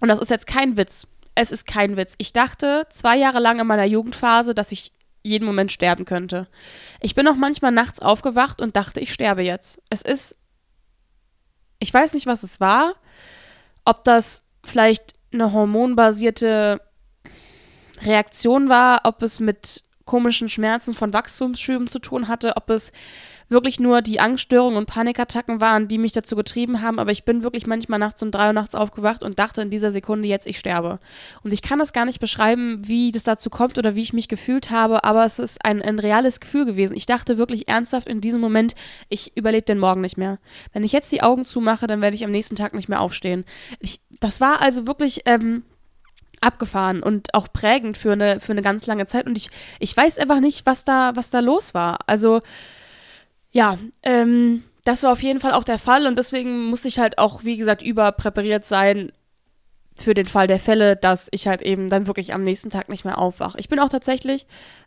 und 0.00 0.08
das 0.08 0.18
ist 0.18 0.30
jetzt 0.30 0.46
kein 0.46 0.76
Witz, 0.76 1.06
es 1.34 1.52
ist 1.52 1.66
kein 1.66 1.96
Witz. 1.96 2.14
Ich 2.18 2.32
dachte 2.32 2.86
zwei 2.90 3.16
Jahre 3.16 3.40
lang 3.40 3.58
in 3.58 3.66
meiner 3.66 3.84
Jugendphase, 3.84 4.54
dass 4.54 4.72
ich 4.72 4.92
jeden 5.22 5.46
Moment 5.46 5.72
sterben 5.72 6.04
könnte. 6.04 6.48
Ich 7.00 7.14
bin 7.14 7.26
auch 7.26 7.34
manchmal 7.34 7.72
nachts 7.72 8.00
aufgewacht 8.00 8.60
und 8.60 8.76
dachte, 8.76 9.00
ich 9.00 9.12
sterbe 9.12 9.42
jetzt. 9.42 9.80
Es 9.88 10.02
ist, 10.02 10.36
ich 11.78 11.92
weiß 11.92 12.12
nicht, 12.14 12.26
was 12.26 12.42
es 12.42 12.60
war, 12.60 12.94
ob 13.84 14.04
das 14.04 14.44
vielleicht 14.62 15.14
eine 15.32 15.52
hormonbasierte 15.52 16.80
Reaktion 18.02 18.68
war, 18.68 19.00
ob 19.04 19.22
es 19.22 19.40
mit 19.40 19.82
komischen 20.04 20.50
Schmerzen 20.50 20.94
von 20.94 21.12
Wachstumsschüben 21.12 21.88
zu 21.88 21.98
tun 21.98 22.28
hatte, 22.28 22.56
ob 22.56 22.68
es 22.70 22.92
wirklich 23.48 23.80
nur 23.80 24.02
die 24.02 24.20
Angststörungen 24.20 24.78
und 24.78 24.86
Panikattacken 24.86 25.60
waren, 25.60 25.88
die 25.88 25.98
mich 25.98 26.12
dazu 26.12 26.36
getrieben 26.36 26.82
haben, 26.82 26.98
aber 26.98 27.12
ich 27.12 27.24
bin 27.24 27.42
wirklich 27.42 27.66
manchmal 27.66 27.98
nachts 27.98 28.22
um 28.22 28.30
drei 28.30 28.48
Uhr 28.48 28.52
nachts 28.52 28.74
aufgewacht 28.74 29.22
und 29.22 29.38
dachte 29.38 29.62
in 29.62 29.70
dieser 29.70 29.90
Sekunde 29.90 30.28
jetzt, 30.28 30.46
ich 30.46 30.58
sterbe. 30.58 30.98
Und 31.42 31.52
ich 31.52 31.62
kann 31.62 31.78
das 31.78 31.92
gar 31.92 32.04
nicht 32.04 32.20
beschreiben, 32.20 32.86
wie 32.86 33.12
das 33.12 33.24
dazu 33.24 33.50
kommt 33.50 33.78
oder 33.78 33.94
wie 33.94 34.02
ich 34.02 34.12
mich 34.12 34.28
gefühlt 34.28 34.70
habe, 34.70 35.04
aber 35.04 35.24
es 35.24 35.38
ist 35.38 35.64
ein, 35.64 35.82
ein 35.82 35.98
reales 35.98 36.40
Gefühl 36.40 36.64
gewesen. 36.64 36.96
Ich 36.96 37.06
dachte 37.06 37.38
wirklich 37.38 37.68
ernsthaft 37.68 38.08
in 38.08 38.20
diesem 38.20 38.40
Moment, 38.40 38.74
ich 39.08 39.36
überlebe 39.36 39.66
den 39.66 39.78
Morgen 39.78 40.00
nicht 40.00 40.16
mehr. 40.16 40.38
Wenn 40.72 40.84
ich 40.84 40.92
jetzt 40.92 41.12
die 41.12 41.22
Augen 41.22 41.44
zumache, 41.44 41.86
dann 41.86 42.00
werde 42.00 42.16
ich 42.16 42.24
am 42.24 42.30
nächsten 42.30 42.56
Tag 42.56 42.74
nicht 42.74 42.88
mehr 42.88 43.00
aufstehen. 43.00 43.44
Ich, 43.80 44.00
das 44.20 44.40
war 44.40 44.60
also 44.60 44.86
wirklich, 44.86 45.22
ähm, 45.26 45.64
abgefahren 46.40 47.02
und 47.02 47.32
auch 47.34 47.48
prägend 47.52 47.96
für 47.96 48.12
eine, 48.12 48.38
für 48.40 48.52
eine 48.52 48.62
ganz 48.62 48.86
lange 48.86 49.06
Zeit. 49.06 49.26
Und 49.26 49.38
ich, 49.38 49.50
ich 49.78 49.96
weiß 49.96 50.18
einfach 50.18 50.40
nicht, 50.40 50.66
was 50.66 50.84
da, 50.84 51.12
was 51.14 51.30
da 51.30 51.40
los 51.40 51.74
war. 51.74 51.98
Also, 52.06 52.40
ja, 53.54 53.78
ähm, 54.02 54.64
das 54.82 55.04
war 55.04 55.12
auf 55.12 55.22
jeden 55.22 55.40
Fall 55.40 55.52
auch 55.52 55.64
der 55.64 55.78
Fall 55.78 56.06
und 56.06 56.18
deswegen 56.18 56.66
muss 56.66 56.84
ich 56.84 56.98
halt 56.98 57.18
auch, 57.18 57.44
wie 57.44 57.56
gesagt, 57.56 57.82
überpräpariert 57.82 58.66
sein 58.66 59.12
für 59.96 60.12
den 60.12 60.26
Fall 60.26 60.48
der 60.48 60.58
Fälle, 60.58 60.96
dass 60.96 61.28
ich 61.30 61.46
halt 61.46 61.62
eben 61.62 61.88
dann 61.88 62.08
wirklich 62.08 62.34
am 62.34 62.42
nächsten 62.42 62.68
Tag 62.68 62.88
nicht 62.88 63.04
mehr 63.04 63.16
aufwache. 63.16 63.58
Ich 63.60 63.68
bin 63.68 63.78
auch 63.78 63.88
tatsächlich 63.88 64.46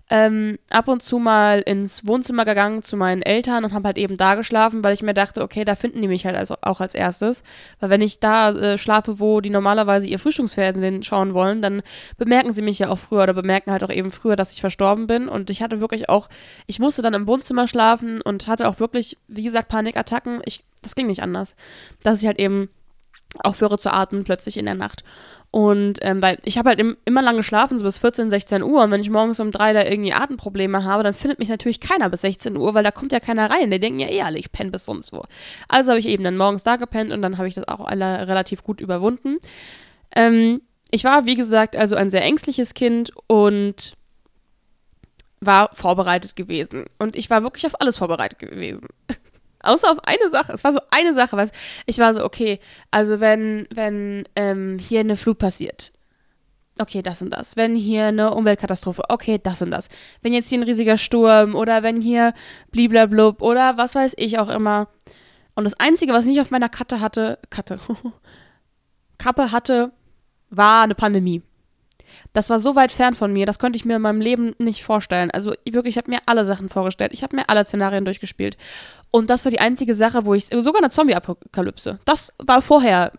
ähm, 0.09 0.57
ab 0.69 0.87
und 0.87 1.03
zu 1.03 1.19
mal 1.19 1.59
ins 1.59 2.07
Wohnzimmer 2.07 2.45
gegangen 2.45 2.81
zu 2.81 2.95
meinen 2.95 3.21
Eltern 3.21 3.65
und 3.65 3.73
habe 3.73 3.87
halt 3.87 3.97
eben 3.97 4.15
da 4.15 4.35
geschlafen, 4.35 4.83
weil 4.83 4.93
ich 4.93 5.01
mir 5.01 5.13
dachte, 5.13 5.41
okay, 5.41 5.65
da 5.65 5.75
finden 5.75 6.01
die 6.01 6.07
mich 6.07 6.25
halt 6.25 6.37
also 6.37 6.55
auch 6.61 6.79
als 6.79 6.95
erstes. 6.95 7.43
Weil 7.79 7.89
wenn 7.89 8.01
ich 8.01 8.19
da 8.21 8.51
äh, 8.51 8.77
schlafe, 8.77 9.19
wo 9.19 9.41
die 9.41 9.49
normalerweise 9.49 10.07
ihr 10.07 10.19
Frühstücksfernsehen 10.19 11.03
schauen 11.03 11.33
wollen, 11.33 11.61
dann 11.61 11.81
bemerken 12.17 12.53
sie 12.53 12.61
mich 12.61 12.79
ja 12.79 12.89
auch 12.89 12.99
früher 12.99 13.23
oder 13.23 13.33
bemerken 13.33 13.71
halt 13.71 13.83
auch 13.83 13.91
eben 13.91 14.11
früher, 14.11 14.37
dass 14.37 14.53
ich 14.53 14.61
verstorben 14.61 15.07
bin. 15.07 15.27
Und 15.27 15.49
ich 15.49 15.61
hatte 15.61 15.81
wirklich 15.81 16.07
auch, 16.07 16.29
ich 16.67 16.79
musste 16.79 17.01
dann 17.01 17.13
im 17.13 17.27
Wohnzimmer 17.27 17.67
schlafen 17.67 18.21
und 18.21 18.47
hatte 18.47 18.69
auch 18.69 18.79
wirklich, 18.79 19.17
wie 19.27 19.43
gesagt, 19.43 19.67
Panikattacken. 19.67 20.41
Ich, 20.45 20.63
das 20.81 20.95
ging 20.95 21.07
nicht 21.07 21.21
anders. 21.21 21.55
Dass 22.01 22.21
ich 22.21 22.27
halt 22.27 22.39
eben 22.39 22.69
aufhöre 23.39 23.77
zu 23.77 23.91
atmen 23.91 24.23
plötzlich 24.23 24.57
in 24.57 24.65
der 24.65 24.75
Nacht. 24.75 25.03
Und 25.49 25.99
ähm, 26.01 26.21
weil 26.21 26.37
ich 26.43 26.57
habe 26.57 26.69
halt 26.69 26.79
im, 26.79 26.97
immer 27.05 27.21
lange 27.21 27.37
geschlafen, 27.37 27.77
so 27.77 27.83
bis 27.83 27.97
14, 27.99 28.29
16 28.29 28.63
Uhr. 28.63 28.83
Und 28.83 28.91
wenn 28.91 29.01
ich 29.01 29.09
morgens 29.09 29.39
um 29.39 29.51
drei 29.51 29.73
da 29.73 29.83
irgendwie 29.83 30.13
Atemprobleme 30.13 30.83
habe, 30.83 31.03
dann 31.03 31.13
findet 31.13 31.39
mich 31.39 31.49
natürlich 31.49 31.79
keiner 31.79 32.09
bis 32.09 32.21
16 32.21 32.57
Uhr, 32.57 32.73
weil 32.73 32.83
da 32.83 32.91
kommt 32.91 33.13
ja 33.13 33.19
keiner 33.19 33.49
rein. 33.49 33.71
Die 33.71 33.79
denken 33.79 33.99
ja 33.99 34.09
eh 34.09 34.21
alle, 34.21 34.37
ich 34.37 34.51
penne 34.51 34.71
bis 34.71 34.85
sonst 34.85 35.13
wo. 35.13 35.23
Also 35.69 35.91
habe 35.91 35.99
ich 35.99 36.07
eben 36.07 36.23
dann 36.23 36.37
morgens 36.37 36.63
da 36.63 36.75
gepennt 36.75 37.11
und 37.11 37.21
dann 37.21 37.37
habe 37.37 37.47
ich 37.47 37.55
das 37.55 37.67
auch 37.67 37.79
alle 37.79 38.27
relativ 38.27 38.63
gut 38.63 38.81
überwunden. 38.81 39.37
Ähm, 40.15 40.61
ich 40.91 41.03
war, 41.03 41.25
wie 41.25 41.35
gesagt, 41.35 41.75
also 41.75 41.95
ein 41.95 42.09
sehr 42.09 42.23
ängstliches 42.23 42.73
Kind 42.73 43.11
und 43.27 43.93
war 45.39 45.69
vorbereitet 45.73 46.35
gewesen. 46.35 46.85
Und 46.97 47.15
ich 47.15 47.29
war 47.29 47.43
wirklich 47.43 47.65
auf 47.65 47.79
alles 47.79 47.97
vorbereitet 47.97 48.39
gewesen. 48.39 48.87
Außer 49.61 49.91
auf 49.91 49.99
eine 50.05 50.29
Sache. 50.29 50.53
Es 50.53 50.63
war 50.63 50.71
so 50.71 50.79
eine 50.91 51.13
Sache, 51.13 51.37
was 51.37 51.51
ich 51.85 51.97
war 51.97 52.13
so, 52.13 52.23
okay, 52.23 52.59
also 52.91 53.19
wenn, 53.19 53.67
wenn 53.73 54.23
ähm, 54.35 54.77
hier 54.79 54.99
eine 54.99 55.17
Flut 55.17 55.39
passiert, 55.39 55.91
okay, 56.79 57.01
das 57.01 57.21
und 57.21 57.31
das. 57.31 57.57
Wenn 57.57 57.75
hier 57.75 58.05
eine 58.05 58.33
Umweltkatastrophe, 58.33 59.03
okay, 59.09 59.39
das 59.41 59.61
und 59.61 59.71
das. 59.71 59.89
Wenn 60.21 60.33
jetzt 60.33 60.49
hier 60.49 60.59
ein 60.59 60.63
riesiger 60.63 60.97
Sturm 60.97 61.55
oder 61.55 61.83
wenn 61.83 62.01
hier 62.01 62.33
bliblablub 62.71 63.41
oder 63.41 63.77
was 63.77 63.95
weiß 63.95 64.13
ich 64.17 64.39
auch 64.39 64.49
immer. 64.49 64.89
Und 65.55 65.63
das 65.63 65.79
Einzige, 65.79 66.13
was 66.13 66.25
ich 66.25 66.31
nicht 66.31 66.41
auf 66.41 66.51
meiner 66.51 66.69
Katte 66.69 66.99
hatte, 66.99 67.39
Katte, 67.49 67.79
Kappe 69.17 69.51
hatte, 69.51 69.91
war 70.49 70.83
eine 70.83 70.95
Pandemie. 70.95 71.41
Das 72.33 72.49
war 72.49 72.59
so 72.59 72.75
weit 72.75 72.91
fern 72.91 73.15
von 73.15 73.31
mir, 73.33 73.45
das 73.45 73.59
konnte 73.59 73.77
ich 73.77 73.85
mir 73.85 73.97
in 73.97 74.01
meinem 74.01 74.21
Leben 74.21 74.53
nicht 74.57 74.83
vorstellen. 74.83 75.31
Also 75.31 75.53
wirklich, 75.65 75.95
ich 75.95 75.97
habe 75.97 76.11
mir 76.11 76.19
alle 76.25 76.45
Sachen 76.45 76.69
vorgestellt. 76.69 77.13
Ich 77.13 77.23
habe 77.23 77.35
mir 77.35 77.49
alle 77.49 77.65
Szenarien 77.65 78.05
durchgespielt. 78.05 78.57
Und 79.11 79.29
das 79.29 79.45
war 79.45 79.51
die 79.51 79.59
einzige 79.59 79.93
Sache, 79.93 80.25
wo 80.25 80.33
ich, 80.33 80.45
sogar 80.45 80.81
eine 80.81 80.89
Zombie-Apokalypse, 80.89 81.99
das 82.05 82.33
war 82.37 82.61
vorher 82.61 83.11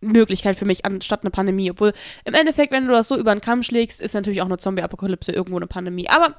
Möglichkeit 0.00 0.56
für 0.56 0.64
mich 0.64 0.84
anstatt 0.84 1.22
eine 1.22 1.30
Pandemie. 1.30 1.70
Obwohl 1.70 1.92
im 2.24 2.34
Endeffekt, 2.34 2.72
wenn 2.72 2.86
du 2.86 2.92
das 2.92 3.08
so 3.08 3.16
über 3.16 3.34
den 3.34 3.40
Kamm 3.40 3.62
schlägst, 3.62 4.00
ist 4.00 4.14
natürlich 4.14 4.42
auch 4.42 4.46
eine 4.46 4.58
Zombie-Apokalypse 4.58 5.32
irgendwo 5.32 5.56
eine 5.56 5.66
Pandemie. 5.66 6.08
Aber 6.08 6.36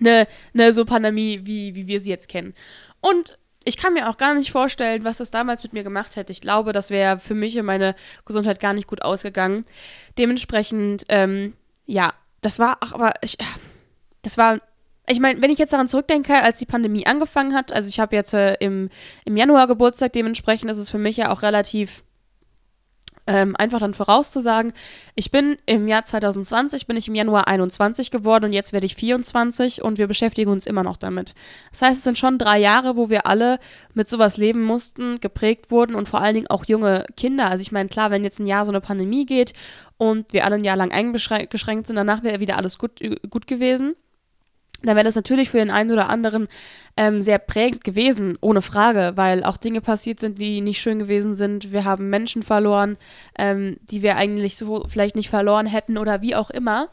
eine, 0.00 0.26
eine 0.52 0.72
so 0.72 0.84
Pandemie, 0.84 1.40
wie, 1.44 1.74
wie 1.74 1.86
wir 1.86 2.00
sie 2.00 2.10
jetzt 2.10 2.28
kennen. 2.28 2.54
Und 3.00 3.38
ich 3.64 3.76
kann 3.76 3.94
mir 3.94 4.08
auch 4.08 4.16
gar 4.16 4.34
nicht 4.34 4.52
vorstellen, 4.52 5.04
was 5.04 5.18
das 5.18 5.30
damals 5.30 5.62
mit 5.62 5.72
mir 5.72 5.84
gemacht 5.84 6.16
hätte. 6.16 6.32
Ich 6.32 6.40
glaube, 6.40 6.72
das 6.72 6.90
wäre 6.90 7.18
für 7.18 7.34
mich 7.34 7.58
und 7.58 7.66
meine 7.66 7.94
Gesundheit 8.24 8.60
gar 8.60 8.72
nicht 8.72 8.86
gut 8.86 9.02
ausgegangen. 9.02 9.64
Dementsprechend, 10.18 11.04
ähm, 11.08 11.54
ja, 11.86 12.12
das 12.40 12.58
war, 12.58 12.78
ach, 12.80 12.92
aber 12.92 13.12
ich, 13.22 13.38
das 14.22 14.38
war, 14.38 14.58
ich 15.08 15.20
meine, 15.20 15.40
wenn 15.42 15.50
ich 15.50 15.58
jetzt 15.58 15.72
daran 15.72 15.88
zurückdenke, 15.88 16.34
als 16.42 16.58
die 16.58 16.66
Pandemie 16.66 17.06
angefangen 17.06 17.54
hat, 17.54 17.72
also 17.72 17.88
ich 17.88 18.00
habe 18.00 18.16
jetzt 18.16 18.34
äh, 18.34 18.54
im, 18.54 18.90
im 19.24 19.36
Januar 19.36 19.66
Geburtstag, 19.66 20.12
dementsprechend 20.12 20.70
ist 20.70 20.78
es 20.78 20.90
für 20.90 20.98
mich 20.98 21.16
ja 21.16 21.30
auch 21.30 21.42
relativ 21.42 22.04
ähm, 23.26 23.56
einfach 23.56 23.78
dann 23.78 23.94
vorauszusagen, 23.94 24.72
ich 25.14 25.30
bin 25.30 25.56
im 25.66 25.88
Jahr 25.88 26.04
2020, 26.04 26.86
bin 26.86 26.96
ich 26.96 27.08
im 27.08 27.14
Januar 27.14 27.48
21 27.48 28.10
geworden 28.10 28.44
und 28.44 28.52
jetzt 28.52 28.72
werde 28.72 28.86
ich 28.86 28.96
24 28.96 29.82
und 29.82 29.98
wir 29.98 30.06
beschäftigen 30.06 30.50
uns 30.50 30.66
immer 30.66 30.82
noch 30.82 30.96
damit. 30.96 31.34
Das 31.70 31.82
heißt, 31.82 31.98
es 31.98 32.04
sind 32.04 32.18
schon 32.18 32.38
drei 32.38 32.58
Jahre, 32.58 32.96
wo 32.96 33.08
wir 33.08 33.26
alle 33.26 33.58
mit 33.94 34.08
sowas 34.08 34.36
leben 34.36 34.62
mussten, 34.62 35.20
geprägt 35.20 35.70
wurden 35.70 35.94
und 35.94 36.08
vor 36.08 36.20
allen 36.20 36.34
Dingen 36.34 36.48
auch 36.48 36.66
junge 36.66 37.04
Kinder. 37.16 37.50
Also 37.50 37.62
ich 37.62 37.72
meine, 37.72 37.88
klar, 37.88 38.10
wenn 38.10 38.24
jetzt 38.24 38.40
ein 38.40 38.46
Jahr 38.46 38.66
so 38.66 38.72
eine 38.72 38.80
Pandemie 38.80 39.24
geht 39.24 39.54
und 39.96 40.32
wir 40.32 40.44
alle 40.44 40.56
ein 40.56 40.64
Jahr 40.64 40.76
lang 40.76 40.92
eingeschränkt 40.92 41.86
sind, 41.86 41.96
danach 41.96 42.22
wäre 42.22 42.40
wieder 42.40 42.56
alles 42.56 42.78
gut, 42.78 43.00
gut 43.30 43.46
gewesen 43.46 43.94
dann 44.84 44.96
wäre 44.96 45.04
das 45.04 45.14
natürlich 45.14 45.50
für 45.50 45.58
den 45.58 45.70
einen 45.70 45.90
oder 45.90 46.08
anderen 46.08 46.48
ähm, 46.96 47.20
sehr 47.20 47.38
prägend 47.38 47.84
gewesen, 47.84 48.38
ohne 48.40 48.62
Frage, 48.62 49.12
weil 49.16 49.44
auch 49.44 49.56
Dinge 49.56 49.80
passiert 49.80 50.20
sind, 50.20 50.40
die 50.40 50.60
nicht 50.60 50.80
schön 50.80 50.98
gewesen 50.98 51.34
sind. 51.34 51.72
Wir 51.72 51.84
haben 51.84 52.10
Menschen 52.10 52.42
verloren, 52.42 52.96
ähm, 53.38 53.76
die 53.82 54.02
wir 54.02 54.16
eigentlich 54.16 54.56
so 54.56 54.84
vielleicht 54.88 55.16
nicht 55.16 55.30
verloren 55.30 55.66
hätten 55.66 55.98
oder 55.98 56.22
wie 56.22 56.36
auch 56.36 56.50
immer. 56.50 56.88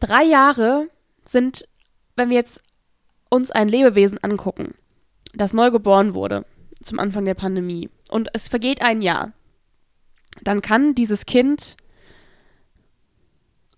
Drei 0.00 0.24
Jahre 0.24 0.88
sind, 1.24 1.68
wenn 2.16 2.30
wir 2.30 2.36
jetzt 2.36 2.62
uns 3.30 3.50
ein 3.50 3.68
Lebewesen 3.68 4.18
angucken, 4.22 4.74
das 5.34 5.52
neu 5.52 5.70
geboren 5.70 6.14
wurde 6.14 6.44
zum 6.82 6.98
Anfang 7.00 7.24
der 7.24 7.34
Pandemie 7.34 7.90
und 8.08 8.28
es 8.32 8.48
vergeht 8.48 8.82
ein 8.82 9.02
Jahr, 9.02 9.32
dann 10.42 10.62
kann 10.62 10.94
dieses 10.94 11.26
Kind 11.26 11.76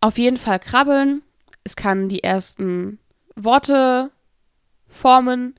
auf 0.00 0.18
jeden 0.18 0.36
Fall 0.36 0.58
krabbeln, 0.58 1.22
es 1.64 1.76
kann 1.76 2.08
die 2.08 2.22
ersten 2.22 2.98
Worte 3.36 4.10
formen. 4.88 5.54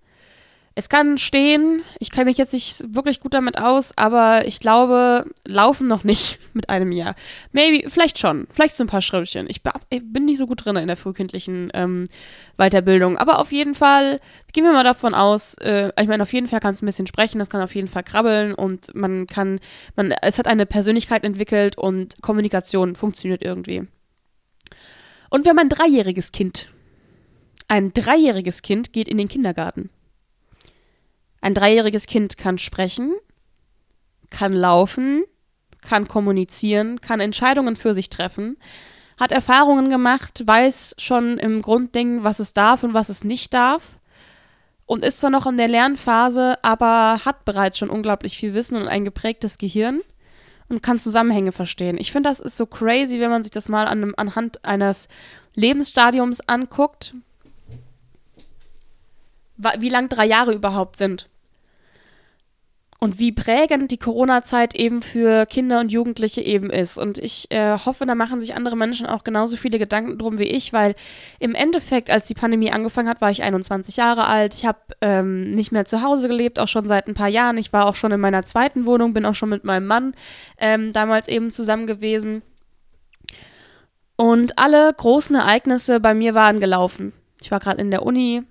Es 0.74 0.88
kann 0.88 1.18
stehen. 1.18 1.84
Ich 2.00 2.12
kenne 2.12 2.26
mich 2.26 2.38
jetzt 2.38 2.54
nicht 2.54 2.82
wirklich 2.96 3.20
gut 3.20 3.34
damit 3.34 3.58
aus, 3.58 3.98
aber 3.98 4.48
ich 4.48 4.62
glaube, 4.62 5.26
laufen 5.46 5.88
noch 5.88 6.06
nicht 6.06 6.40
mit 6.54 6.70
einem 6.70 6.94
Jahr. 6.94 7.16
Maybe, 7.52 7.90
vielleicht 7.90 8.20
schon. 8.20 8.48
Vielleicht 8.52 8.76
so 8.76 8.84
ein 8.86 8.88
paar 8.88 9.02
Schrittchen. 9.02 9.48
Ich, 9.50 9.62
bin 9.64 10.26
nicht 10.26 10.38
so 10.38 10.48
gut 10.48 10.64
drin 10.64 10.78
in 10.78 10.88
der 10.88 10.96
frühkindlichen 10.96 11.72
ähm, 11.74 12.06
Weiterbildung. 12.58 13.18
Aber 13.18 13.40
auf 13.40 13.52
jeden 13.52 13.76
Fall, 13.76 14.22
gehen 14.54 14.64
wir 14.64 14.72
mal 14.72 14.86
davon 14.86 15.14
aus, 15.14 15.56
äh, 15.56 15.92
ich 16.00 16.08
meine, 16.08 16.24
auf 16.24 16.32
jeden 16.32 16.48
Fall 16.48 16.62
kann 16.62 16.74
es 16.74 16.82
ein 16.82 16.86
bisschen 16.86 17.08
sprechen, 17.08 17.42
es 17.42 17.50
kann 17.50 17.62
auf 17.62 17.76
jeden 17.76 17.90
Fall 17.90 18.04
krabbeln 18.04 18.54
und 18.54 18.96
man 18.96 19.28
kann, 19.28 19.60
man, 19.98 20.14
es 20.22 20.40
hat 20.40 20.48
eine 20.48 20.66
Persönlichkeit 20.66 21.26
entwickelt 21.26 21.78
und 21.78 22.22
Kommunikation 22.22 22.96
funktioniert 22.96 23.44
irgendwie. 23.44 23.88
Und 25.32 25.46
wir 25.46 25.50
haben 25.50 25.60
ein 25.60 25.70
dreijähriges 25.70 26.32
Kind. 26.32 26.68
Ein 27.68 27.94
dreijähriges 27.94 28.62
Kind 28.62 28.94
geht 28.94 29.08
in 29.08 29.18
den 29.18 29.30
Kindergarten. 29.30 29.90
Ein 31.40 31.56
dreijähriges 31.56 32.06
Kind 32.06 32.38
kann 32.38 32.58
sprechen, 32.58 33.14
kann 34.30 34.54
laufen, 34.54 35.24
kann 35.82 36.08
kommunizieren, 36.08 37.02
kann 37.02 37.22
Entscheidungen 37.22 37.76
für 37.76 37.94
sich 37.94 38.10
treffen, 38.10 38.58
hat 39.18 39.32
Erfahrungen 39.32 39.90
gemacht, 39.90 40.44
weiß 40.46 40.96
schon 41.00 41.40
im 41.40 41.62
Grundding, 41.62 42.24
was 42.24 42.40
es 42.40 42.54
darf 42.54 42.84
und 42.84 42.94
was 42.94 43.10
es 43.10 43.24
nicht 43.24 43.54
darf 43.54 44.00
und 44.86 45.06
ist 45.06 45.22
zwar 45.22 45.30
noch 45.30 45.48
in 45.48 45.56
der 45.56 45.70
Lernphase, 45.70 46.62
aber 46.64 47.22
hat 47.24 47.46
bereits 47.46 47.78
schon 47.78 47.90
unglaublich 47.90 48.38
viel 48.38 48.54
Wissen 48.54 48.76
und 48.76 48.90
ein 48.90 49.06
geprägtes 49.06 49.58
Gehirn 49.58 50.02
und 50.72 50.82
kann 50.82 51.00
Zusammenhänge 51.00 51.52
verstehen. 51.52 51.98
Ich 52.00 52.12
finde, 52.12 52.30
das 52.30 52.40
ist 52.40 52.58
so 52.58 52.66
crazy, 52.66 53.20
wenn 53.20 53.30
man 53.30 53.44
sich 53.44 53.52
das 53.52 53.70
mal 53.70 53.88
an, 53.88 54.16
anhand 54.16 54.64
eines 54.66 55.08
Lebensstadiums 55.54 56.42
anguckt, 56.48 57.14
wie 59.78 59.90
lang 59.90 60.10
drei 60.10 60.26
Jahre 60.26 60.54
überhaupt 60.54 60.96
sind 60.98 61.30
und 63.04 63.18
wie 63.18 63.32
prägend 63.32 63.90
die 63.90 63.98
Corona-Zeit 63.98 64.76
eben 64.76 65.02
für 65.02 65.48
Kinder 65.48 65.80
und 65.80 65.92
Jugendliche 65.92 66.42
eben 66.42 66.70
ist. 66.70 67.00
Und 67.00 67.18
ich 67.18 67.50
äh, 67.50 67.76
hoffe, 67.80 68.06
da 68.06 68.14
machen 68.14 68.40
sich 68.40 68.54
andere 68.54 68.78
Menschen 68.78 69.08
auch 69.08 69.24
genauso 69.24 69.58
viele 69.58 69.80
Gedanken 69.80 70.20
drum 70.20 70.38
wie 70.38 70.44
ich, 70.44 70.72
weil 70.72 70.94
im 71.40 71.56
Endeffekt, 71.56 72.12
als 72.12 72.28
die 72.28 72.36
Pandemie 72.36 72.72
angefangen 72.72 73.10
hat, 73.10 73.20
war 73.20 73.32
ich 73.32 73.42
21 73.42 73.98
Jahre 73.98 74.28
alt. 74.28 74.54
Ich 74.54 74.68
habe 74.68 74.78
ähm, 75.02 75.50
nicht 75.50 75.72
mehr 75.72 75.86
zu 75.86 76.04
Hause 76.04 76.28
gelebt, 76.28 76.60
auch 76.60 76.68
schon 76.68 76.88
seit 76.88 77.08
ein 77.08 77.16
paar 77.16 77.28
Jahren. 77.28 77.58
Ich 77.58 77.74
war 77.74 77.88
auch 77.88 77.96
schon 77.96 78.12
in 78.12 78.20
meiner 78.20 78.46
zweiten 78.46 78.86
Wohnung, 78.86 79.14
bin 79.14 79.26
auch 79.26 79.36
schon 79.36 79.50
mit 79.50 79.64
meinem 79.64 79.88
Mann 79.88 80.14
ähm, 80.60 80.94
damals 80.94 81.28
eben 81.28 81.50
zusammen 81.50 81.88
gewesen. 81.88 82.44
Und 84.16 84.60
alle 84.60 84.94
großen 84.94 85.36
Ereignisse 85.36 86.00
bei 86.00 86.14
mir 86.14 86.36
waren 86.36 86.60
gelaufen. 86.60 87.14
Ich 87.42 87.50
war 87.50 87.60
gerade 87.60 87.82
in 87.82 87.90
der 87.90 88.04
Uni, 88.04 88.44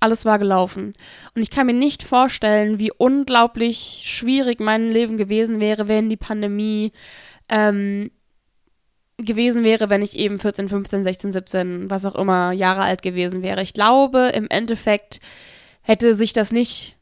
alles 0.00 0.24
war 0.24 0.38
gelaufen. 0.38 0.92
Und 1.34 1.42
ich 1.42 1.50
kann 1.50 1.66
mir 1.66 1.74
nicht 1.74 2.02
vorstellen, 2.02 2.78
wie 2.78 2.92
unglaublich 2.92 4.02
schwierig 4.04 4.60
mein 4.60 4.90
Leben 4.90 5.16
gewesen 5.16 5.60
wäre, 5.60 5.88
wenn 5.88 6.08
die 6.08 6.16
Pandemie 6.16 6.92
ähm, 7.48 8.10
gewesen 9.18 9.64
wäre, 9.64 9.90
wenn 9.90 10.02
ich 10.02 10.16
eben 10.16 10.38
14, 10.38 10.68
15, 10.68 11.02
16, 11.02 11.32
17, 11.32 11.90
was 11.90 12.06
auch 12.06 12.14
immer 12.14 12.52
Jahre 12.52 12.82
alt 12.82 13.02
gewesen 13.02 13.42
wäre. 13.42 13.62
Ich 13.62 13.72
glaube, 13.72 14.30
im 14.34 14.46
Endeffekt 14.48 15.20
hätte 15.82 16.14
sich 16.14 16.32
das 16.32 16.52
nicht 16.52 16.97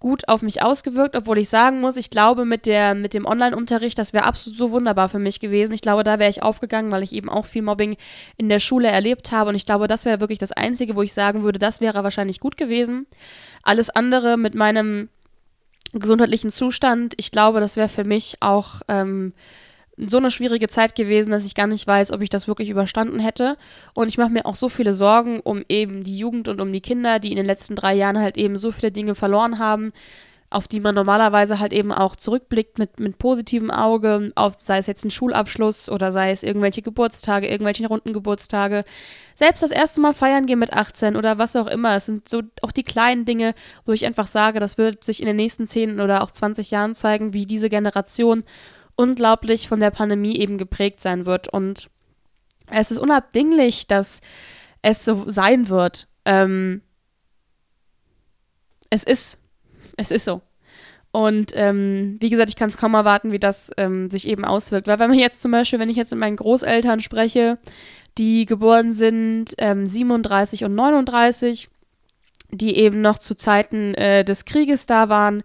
gut 0.00 0.28
auf 0.28 0.40
mich 0.40 0.62
ausgewirkt, 0.62 1.14
obwohl 1.14 1.38
ich 1.38 1.50
sagen 1.50 1.80
muss, 1.80 1.96
ich 1.96 2.08
glaube, 2.08 2.46
mit, 2.46 2.64
der, 2.64 2.94
mit 2.94 3.12
dem 3.12 3.26
Online-Unterricht, 3.26 3.98
das 3.98 4.12
wäre 4.12 4.24
absolut 4.24 4.58
so 4.58 4.70
wunderbar 4.70 5.10
für 5.10 5.18
mich 5.18 5.40
gewesen. 5.40 5.74
Ich 5.74 5.82
glaube, 5.82 6.04
da 6.04 6.18
wäre 6.18 6.30
ich 6.30 6.42
aufgegangen, 6.42 6.90
weil 6.90 7.02
ich 7.02 7.12
eben 7.12 7.28
auch 7.28 7.44
viel 7.44 7.62
Mobbing 7.62 7.96
in 8.38 8.48
der 8.48 8.60
Schule 8.60 8.88
erlebt 8.88 9.30
habe. 9.30 9.50
Und 9.50 9.56
ich 9.56 9.66
glaube, 9.66 9.88
das 9.88 10.06
wäre 10.06 10.18
wirklich 10.18 10.38
das 10.38 10.52
Einzige, 10.52 10.96
wo 10.96 11.02
ich 11.02 11.12
sagen 11.12 11.42
würde, 11.42 11.58
das 11.58 11.82
wäre 11.82 12.02
wahrscheinlich 12.02 12.40
gut 12.40 12.56
gewesen. 12.56 13.06
Alles 13.62 13.90
andere 13.90 14.38
mit 14.38 14.54
meinem 14.54 15.10
gesundheitlichen 15.92 16.50
Zustand, 16.50 17.14
ich 17.18 17.30
glaube, 17.30 17.60
das 17.60 17.76
wäre 17.76 17.88
für 17.88 18.04
mich 18.04 18.36
auch 18.40 18.80
ähm, 18.88 19.34
so 19.96 20.16
eine 20.16 20.30
schwierige 20.30 20.68
Zeit 20.68 20.94
gewesen, 20.94 21.30
dass 21.30 21.44
ich 21.44 21.54
gar 21.54 21.66
nicht 21.66 21.86
weiß, 21.86 22.12
ob 22.12 22.22
ich 22.22 22.30
das 22.30 22.48
wirklich 22.48 22.70
überstanden 22.70 23.18
hätte. 23.20 23.56
Und 23.94 24.08
ich 24.08 24.18
mache 24.18 24.30
mir 24.30 24.46
auch 24.46 24.56
so 24.56 24.68
viele 24.68 24.94
Sorgen 24.94 25.40
um 25.40 25.62
eben 25.68 26.02
die 26.02 26.16
Jugend 26.18 26.48
und 26.48 26.60
um 26.60 26.72
die 26.72 26.80
Kinder, 26.80 27.18
die 27.18 27.30
in 27.30 27.36
den 27.36 27.46
letzten 27.46 27.76
drei 27.76 27.94
Jahren 27.94 28.18
halt 28.18 28.36
eben 28.38 28.56
so 28.56 28.72
viele 28.72 28.92
Dinge 28.92 29.14
verloren 29.14 29.58
haben. 29.58 29.90
auf 30.50 30.66
die 30.66 30.80
man 30.80 30.96
normalerweise 30.96 31.60
halt 31.60 31.72
eben 31.72 31.92
auch 31.92 32.16
zurückblickt 32.16 32.78
mit, 32.78 32.98
mit 32.98 33.18
positivem 33.18 33.70
Auge, 33.70 34.32
auf 34.34 34.54
sei 34.58 34.78
es 34.78 34.88
jetzt 34.88 35.04
ein 35.04 35.12
Schulabschluss 35.12 35.88
oder 35.88 36.10
sei 36.10 36.32
es 36.32 36.42
irgendwelche 36.42 36.82
Geburtstage, 36.82 37.46
irgendwelche 37.46 37.86
runden 37.86 38.12
Geburtstage. 38.12 38.82
Selbst 39.36 39.62
das 39.62 39.70
erste 39.70 40.00
Mal 40.00 40.12
feiern 40.12 40.46
gehen 40.46 40.58
mit 40.58 40.72
18 40.72 41.14
oder 41.14 41.38
was 41.38 41.54
auch 41.54 41.68
immer. 41.68 41.94
Es 41.94 42.06
sind 42.06 42.28
so 42.28 42.42
auch 42.62 42.72
die 42.72 42.82
kleinen 42.82 43.24
Dinge, 43.24 43.54
wo 43.86 43.92
ich 43.92 44.04
einfach 44.04 44.26
sage, 44.26 44.58
das 44.58 44.76
wird 44.76 45.04
sich 45.04 45.20
in 45.20 45.26
den 45.26 45.36
nächsten 45.36 45.68
10 45.68 46.00
oder 46.00 46.22
auch 46.22 46.32
20 46.32 46.72
Jahren 46.72 46.96
zeigen, 46.96 47.32
wie 47.32 47.46
diese 47.46 47.68
Generation 47.68 48.42
unglaublich 49.00 49.68
von 49.68 49.80
der 49.80 49.90
Pandemie 49.90 50.36
eben 50.36 50.58
geprägt 50.58 51.00
sein 51.00 51.24
wird. 51.26 51.48
Und 51.48 51.88
es 52.70 52.90
ist 52.90 52.98
unabdinglich, 52.98 53.86
dass 53.86 54.20
es 54.82 55.04
so 55.04 55.24
sein 55.26 55.68
wird. 55.68 56.06
Ähm, 56.24 56.82
es 58.90 59.04
ist 59.04 59.40
es 59.96 60.10
ist 60.10 60.24
so. 60.24 60.40
Und 61.12 61.52
ähm, 61.54 62.16
wie 62.20 62.30
gesagt, 62.30 62.50
ich 62.50 62.56
kann 62.56 62.70
es 62.70 62.76
kaum 62.76 62.94
erwarten, 62.94 63.32
wie 63.32 63.38
das 63.38 63.70
ähm, 63.76 64.10
sich 64.10 64.28
eben 64.28 64.44
auswirkt. 64.44 64.86
Weil 64.86 64.98
wenn 64.98 65.10
man 65.10 65.18
jetzt 65.18 65.42
zum 65.42 65.50
Beispiel, 65.50 65.78
wenn 65.78 65.88
ich 65.88 65.96
jetzt 65.96 66.12
mit 66.12 66.20
meinen 66.20 66.36
Großeltern 66.36 67.00
spreche, 67.00 67.58
die 68.16 68.46
geboren 68.46 68.92
sind 68.92 69.54
ähm, 69.58 69.86
37 69.86 70.64
und 70.64 70.74
39, 70.74 71.68
die 72.52 72.76
eben 72.76 73.00
noch 73.00 73.18
zu 73.18 73.34
Zeiten 73.34 73.94
äh, 73.94 74.24
des 74.24 74.44
Krieges 74.44 74.86
da 74.86 75.08
waren 75.08 75.42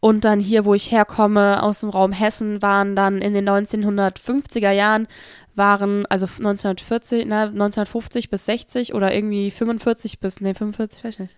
und 0.00 0.24
dann 0.24 0.40
hier, 0.40 0.64
wo 0.64 0.74
ich 0.74 0.90
herkomme, 0.90 1.62
aus 1.62 1.80
dem 1.80 1.90
Raum 1.90 2.12
Hessen, 2.12 2.62
waren 2.62 2.96
dann 2.96 3.20
in 3.20 3.34
den 3.34 3.48
1950er 3.48 4.70
Jahren, 4.70 5.06
waren 5.54 6.06
also 6.06 6.24
1940, 6.24 7.26
na, 7.26 7.42
1950 7.44 8.30
bis 8.30 8.46
60 8.46 8.94
oder 8.94 9.14
irgendwie 9.14 9.50
45 9.50 10.18
bis, 10.18 10.40
nee, 10.40 10.54
45, 10.54 11.04
weiß 11.04 11.14
ich 11.14 11.20
nicht. 11.20 11.34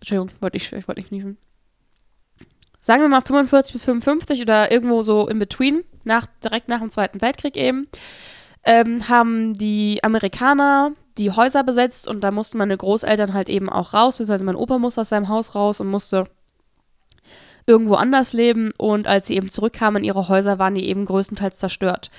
Entschuldigung, 0.00 0.30
wollte 0.40 0.56
ich, 0.56 0.72
ich 0.72 0.88
wollte 0.88 1.00
nicht 1.00 1.12
niefen. 1.12 1.36
Sagen 2.80 3.02
wir 3.02 3.08
mal 3.08 3.20
45 3.20 3.72
bis 3.72 3.84
55 3.84 4.40
oder 4.42 4.70
irgendwo 4.70 5.02
so 5.02 5.28
in 5.28 5.38
between, 5.38 5.84
nach, 6.04 6.26
direkt 6.42 6.68
nach 6.68 6.80
dem 6.80 6.90
Zweiten 6.90 7.20
Weltkrieg 7.20 7.56
eben, 7.56 7.88
ähm, 8.64 9.08
haben 9.08 9.54
die 9.54 9.98
Amerikaner 10.02 10.92
die 11.18 11.30
Häuser 11.30 11.64
besetzt 11.64 12.08
und 12.08 12.22
da 12.22 12.30
mussten 12.30 12.58
meine 12.58 12.76
Großeltern 12.76 13.34
halt 13.34 13.48
eben 13.48 13.68
auch 13.68 13.94
raus, 13.94 14.16
beziehungsweise 14.16 14.44
mein 14.44 14.56
Opa 14.56 14.78
musste 14.78 15.00
aus 15.00 15.08
seinem 15.08 15.28
Haus 15.28 15.54
raus 15.54 15.80
und 15.80 15.88
musste 15.88 16.28
irgendwo 17.66 17.94
anders 17.94 18.32
leben 18.32 18.72
und 18.78 19.06
als 19.06 19.26
sie 19.26 19.36
eben 19.36 19.50
zurückkamen 19.50 20.02
in 20.02 20.08
ihre 20.08 20.28
Häuser, 20.28 20.58
waren 20.58 20.74
die 20.74 20.88
eben 20.88 21.04
größtenteils 21.04 21.58
zerstört. 21.58 22.10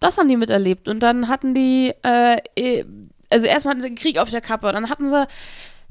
Das 0.00 0.16
haben 0.16 0.28
die 0.28 0.36
miterlebt 0.36 0.88
und 0.88 1.02
dann 1.02 1.28
hatten 1.28 1.54
die, 1.54 1.92
äh, 2.04 2.38
eh, 2.56 2.84
also 3.30 3.46
erstmal 3.46 3.72
hatten 3.72 3.82
sie 3.82 3.88
einen 3.88 3.96
Krieg 3.96 4.18
auf 4.18 4.30
der 4.30 4.40
Kappe, 4.40 4.72
dann 4.72 4.88
hatten 4.88 5.08
sie 5.08 5.26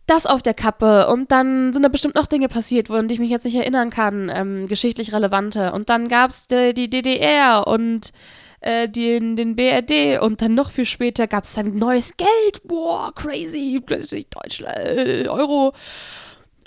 das 0.08 0.26
auf 0.26 0.42
der 0.42 0.54
Kappe 0.54 1.08
und 1.08 1.32
dann 1.32 1.74
sind 1.74 1.84
da 1.84 1.90
bestimmt 1.90 2.16
noch 2.16 2.28
Dinge 2.28 2.48
passiert, 2.48 2.90
an 2.90 3.08
die 3.08 3.16
ich 3.16 3.20
mich 3.20 3.30
jetzt 3.30 3.44
nicht 3.44 3.56
erinnern 3.56 3.90
kann, 3.90 4.32
ähm, 4.34 4.68
geschichtlich 4.68 5.14
relevante. 5.14 5.74
Und 5.74 5.90
dann 5.90 6.08
gab 6.08 6.32
es 6.32 6.48
die, 6.48 6.74
die, 6.74 6.90
DDR 6.90 7.68
und 7.68 8.14
äh, 8.62 8.88
den, 8.88 9.36
den 9.36 9.58
BRD 9.58 10.22
und 10.22 10.42
dann 10.42 10.56
noch 10.56 10.72
viel 10.72 10.86
später 10.86 11.28
gab 11.28 11.44
es 11.44 11.54
dann 11.54 11.76
neues 11.76 12.16
Geld. 12.16 12.64
Boah, 12.64 13.14
crazy, 13.14 13.82
plötzlich 13.86 14.28
Deutschland, 14.30 15.28
Euro. 15.28 15.74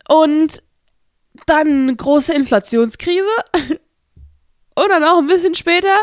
Und 0.08 0.62
dann 1.46 1.96
große 1.96 2.32
Inflationskrise 2.34 3.24
und 4.74 4.88
dann 4.88 5.04
auch 5.04 5.18
ein 5.18 5.26
bisschen 5.26 5.54
später 5.54 5.94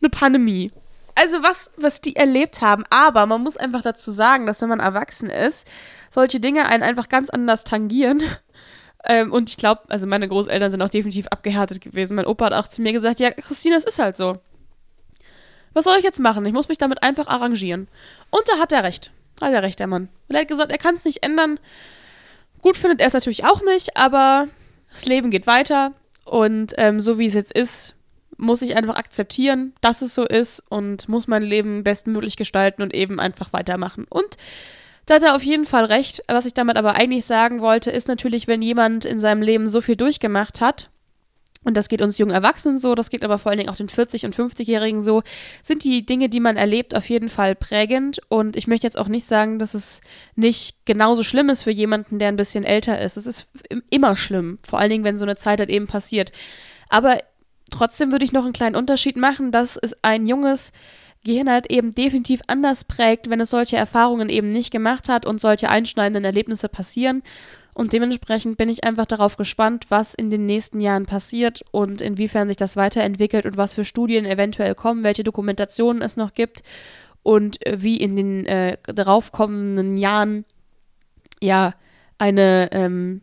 eine 0.00 0.10
Pandemie 0.10 0.70
also 1.16 1.42
was, 1.42 1.70
was 1.76 2.00
die 2.00 2.14
erlebt 2.14 2.60
haben. 2.60 2.84
Aber 2.90 3.26
man 3.26 3.42
muss 3.42 3.56
einfach 3.56 3.82
dazu 3.82 4.12
sagen, 4.12 4.46
dass 4.46 4.62
wenn 4.62 4.68
man 4.68 4.80
erwachsen 4.80 5.28
ist, 5.28 5.66
solche 6.10 6.38
Dinge 6.38 6.66
einen 6.66 6.82
einfach 6.82 7.08
ganz 7.08 7.30
anders 7.30 7.64
tangieren. 7.64 8.22
Ähm, 9.08 9.30
und 9.30 9.48
ich 9.48 9.56
glaube, 9.56 9.82
also 9.86 10.04
meine 10.08 10.26
Großeltern 10.26 10.72
sind 10.72 10.82
auch 10.82 10.90
definitiv 10.90 11.28
abgehärtet 11.28 11.80
gewesen. 11.80 12.16
Mein 12.16 12.26
Opa 12.26 12.46
hat 12.46 12.54
auch 12.54 12.66
zu 12.66 12.82
mir 12.82 12.92
gesagt, 12.92 13.20
ja, 13.20 13.30
Christine, 13.30 13.76
es 13.76 13.84
ist 13.84 14.00
halt 14.00 14.16
so. 14.16 14.38
Was 15.74 15.84
soll 15.84 15.96
ich 15.98 16.02
jetzt 16.02 16.18
machen? 16.18 16.44
Ich 16.44 16.52
muss 16.52 16.66
mich 16.66 16.78
damit 16.78 17.04
einfach 17.04 17.28
arrangieren. 17.28 17.86
Und 18.30 18.42
da 18.48 18.58
hat 18.58 18.72
er 18.72 18.82
recht. 18.82 19.12
Hat 19.40 19.52
er 19.52 19.62
recht, 19.62 19.78
der 19.78 19.86
Mann. 19.86 20.08
Und 20.26 20.34
er 20.34 20.40
hat 20.40 20.48
gesagt, 20.48 20.72
er 20.72 20.78
kann 20.78 20.96
es 20.96 21.04
nicht 21.04 21.22
ändern. 21.22 21.60
Gut 22.62 22.76
findet 22.76 23.00
er 23.00 23.06
es 23.06 23.12
natürlich 23.12 23.44
auch 23.44 23.62
nicht, 23.62 23.96
aber 23.96 24.48
das 24.96 25.06
Leben 25.06 25.30
geht 25.30 25.46
weiter. 25.46 25.92
Und 26.24 26.72
ähm, 26.78 27.00
so 27.00 27.18
wie 27.18 27.26
es 27.26 27.34
jetzt 27.34 27.52
ist, 27.52 27.94
muss 28.38 28.62
ich 28.62 28.76
einfach 28.76 28.96
akzeptieren, 28.96 29.72
dass 29.80 30.02
es 30.02 30.14
so 30.14 30.24
ist 30.24 30.62
und 30.68 31.08
muss 31.08 31.28
mein 31.28 31.42
Leben 31.42 31.84
bestmöglich 31.84 32.36
gestalten 32.36 32.82
und 32.82 32.94
eben 32.94 33.20
einfach 33.20 33.52
weitermachen. 33.52 34.06
Und 34.08 34.36
da 35.06 35.14
hat 35.14 35.22
er 35.22 35.36
auf 35.36 35.42
jeden 35.42 35.66
Fall 35.66 35.84
recht. 35.84 36.22
Was 36.28 36.46
ich 36.46 36.54
damit 36.54 36.76
aber 36.76 36.94
eigentlich 36.94 37.26
sagen 37.26 37.60
wollte, 37.60 37.90
ist 37.90 38.08
natürlich, 38.08 38.48
wenn 38.48 38.62
jemand 38.62 39.04
in 39.04 39.20
seinem 39.20 39.42
Leben 39.42 39.68
so 39.68 39.80
viel 39.80 39.96
durchgemacht 39.96 40.60
hat, 40.60 40.90
und 41.66 41.76
das 41.76 41.88
geht 41.88 42.00
uns 42.00 42.16
jungen 42.16 42.32
Erwachsenen 42.32 42.78
so, 42.78 42.94
das 42.94 43.10
geht 43.10 43.24
aber 43.24 43.38
vor 43.38 43.50
allen 43.50 43.58
Dingen 43.58 43.70
auch 43.70 43.76
den 43.76 43.88
40- 43.88 44.24
und 44.24 44.34
50-Jährigen 44.34 45.02
so, 45.02 45.22
sind 45.62 45.84
die 45.84 46.06
Dinge, 46.06 46.28
die 46.28 46.40
man 46.40 46.56
erlebt, 46.56 46.94
auf 46.94 47.08
jeden 47.10 47.28
Fall 47.28 47.54
prägend. 47.54 48.20
Und 48.28 48.56
ich 48.56 48.66
möchte 48.66 48.86
jetzt 48.86 48.98
auch 48.98 49.08
nicht 49.08 49.26
sagen, 49.26 49.58
dass 49.58 49.74
es 49.74 50.00
nicht 50.34 50.86
genauso 50.86 51.22
schlimm 51.22 51.50
ist 51.50 51.64
für 51.64 51.70
jemanden, 51.70 52.18
der 52.18 52.28
ein 52.28 52.36
bisschen 52.36 52.64
älter 52.64 53.00
ist. 53.00 53.16
Es 53.16 53.26
ist 53.26 53.48
immer 53.90 54.16
schlimm, 54.16 54.58
vor 54.62 54.78
allen 54.78 54.90
Dingen, 54.90 55.04
wenn 55.04 55.18
so 55.18 55.26
eine 55.26 55.36
Zeit 55.36 55.58
halt 55.58 55.70
eben 55.70 55.86
passiert. 55.86 56.32
Aber 56.88 57.18
Trotzdem 57.70 58.12
würde 58.12 58.24
ich 58.24 58.32
noch 58.32 58.44
einen 58.44 58.52
kleinen 58.52 58.76
Unterschied 58.76 59.16
machen, 59.16 59.50
dass 59.50 59.76
es 59.76 59.96
ein 60.02 60.26
junges 60.26 60.72
Gehirn 61.24 61.50
halt 61.50 61.70
eben 61.70 61.94
definitiv 61.94 62.40
anders 62.46 62.84
prägt, 62.84 63.28
wenn 63.28 63.40
es 63.40 63.50
solche 63.50 63.76
Erfahrungen 63.76 64.28
eben 64.28 64.50
nicht 64.50 64.70
gemacht 64.70 65.08
hat 65.08 65.26
und 65.26 65.40
solche 65.40 65.68
einschneidenden 65.68 66.24
Erlebnisse 66.24 66.68
passieren. 66.68 67.22
Und 67.76 67.92
dementsprechend 67.92 68.56
bin 68.56 68.70
ich 68.70 68.84
einfach 68.84 69.04
darauf 69.04 69.36
gespannt, 69.36 69.84
was 69.90 70.14
in 70.14 70.30
den 70.30 70.46
nächsten 70.46 70.80
Jahren 70.80 71.04
passiert 71.04 71.62
und 71.72 72.00
inwiefern 72.00 72.48
sich 72.48 72.56
das 72.56 72.74
weiterentwickelt 72.74 73.44
und 73.44 73.58
was 73.58 73.74
für 73.74 73.84
Studien 73.84 74.24
eventuell 74.24 74.74
kommen, 74.74 75.04
welche 75.04 75.24
Dokumentationen 75.24 76.00
es 76.00 76.16
noch 76.16 76.32
gibt 76.32 76.62
und 77.22 77.58
wie 77.70 77.98
in 77.98 78.16
den 78.16 78.46
äh, 78.46 78.78
daraufkommenden 78.86 79.98
Jahren 79.98 80.46
ja 81.42 81.74
eine 82.16 82.70
ähm, 82.72 83.20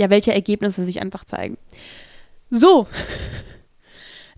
ja, 0.00 0.10
welche 0.10 0.34
Ergebnisse 0.34 0.82
sich 0.82 1.00
einfach 1.00 1.24
zeigen. 1.24 1.58
So. 2.50 2.88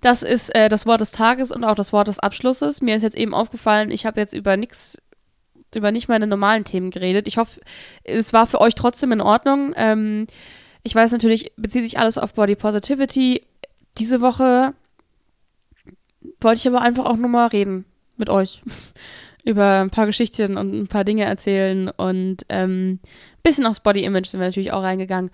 Das 0.02 0.22
ist 0.22 0.54
äh, 0.54 0.68
das 0.68 0.84
Wort 0.84 1.00
des 1.00 1.12
Tages 1.12 1.52
und 1.52 1.64
auch 1.64 1.74
das 1.74 1.94
Wort 1.94 2.08
des 2.08 2.18
Abschlusses. 2.18 2.82
Mir 2.82 2.96
ist 2.96 3.02
jetzt 3.02 3.16
eben 3.16 3.32
aufgefallen, 3.32 3.90
ich 3.90 4.04
habe 4.04 4.20
jetzt 4.20 4.34
über 4.34 4.58
nichts, 4.58 4.98
über 5.76 5.92
nicht 5.92 6.08
meine 6.08 6.26
normalen 6.26 6.64
Themen 6.64 6.90
geredet. 6.90 7.28
Ich 7.28 7.36
hoffe, 7.36 7.60
es 8.04 8.32
war 8.32 8.46
für 8.46 8.60
euch 8.60 8.74
trotzdem 8.74 9.12
in 9.12 9.20
Ordnung. 9.20 9.72
Ähm, 9.76 10.26
ich 10.82 10.94
weiß 10.94 11.12
natürlich, 11.12 11.52
bezieht 11.56 11.84
sich 11.84 11.98
alles 11.98 12.18
auf 12.18 12.34
Body 12.34 12.56
Positivity. 12.56 13.42
Diese 13.98 14.20
Woche 14.20 14.74
wollte 16.40 16.58
ich 16.58 16.68
aber 16.68 16.82
einfach 16.82 17.04
auch 17.04 17.16
nur 17.16 17.28
mal 17.28 17.46
reden 17.48 17.84
mit 18.16 18.30
euch. 18.30 18.62
über 19.44 19.80
ein 19.80 19.90
paar 19.90 20.06
Geschichten 20.06 20.56
und 20.56 20.74
ein 20.74 20.86
paar 20.86 21.04
Dinge 21.04 21.24
erzählen 21.24 21.88
und 21.88 22.44
ähm, 22.48 23.00
bisschen 23.42 23.66
aufs 23.66 23.80
Body 23.80 24.04
Image 24.04 24.26
sind 24.26 24.40
wir 24.40 24.46
natürlich 24.46 24.72
auch 24.72 24.82
reingegangen. 24.82 25.30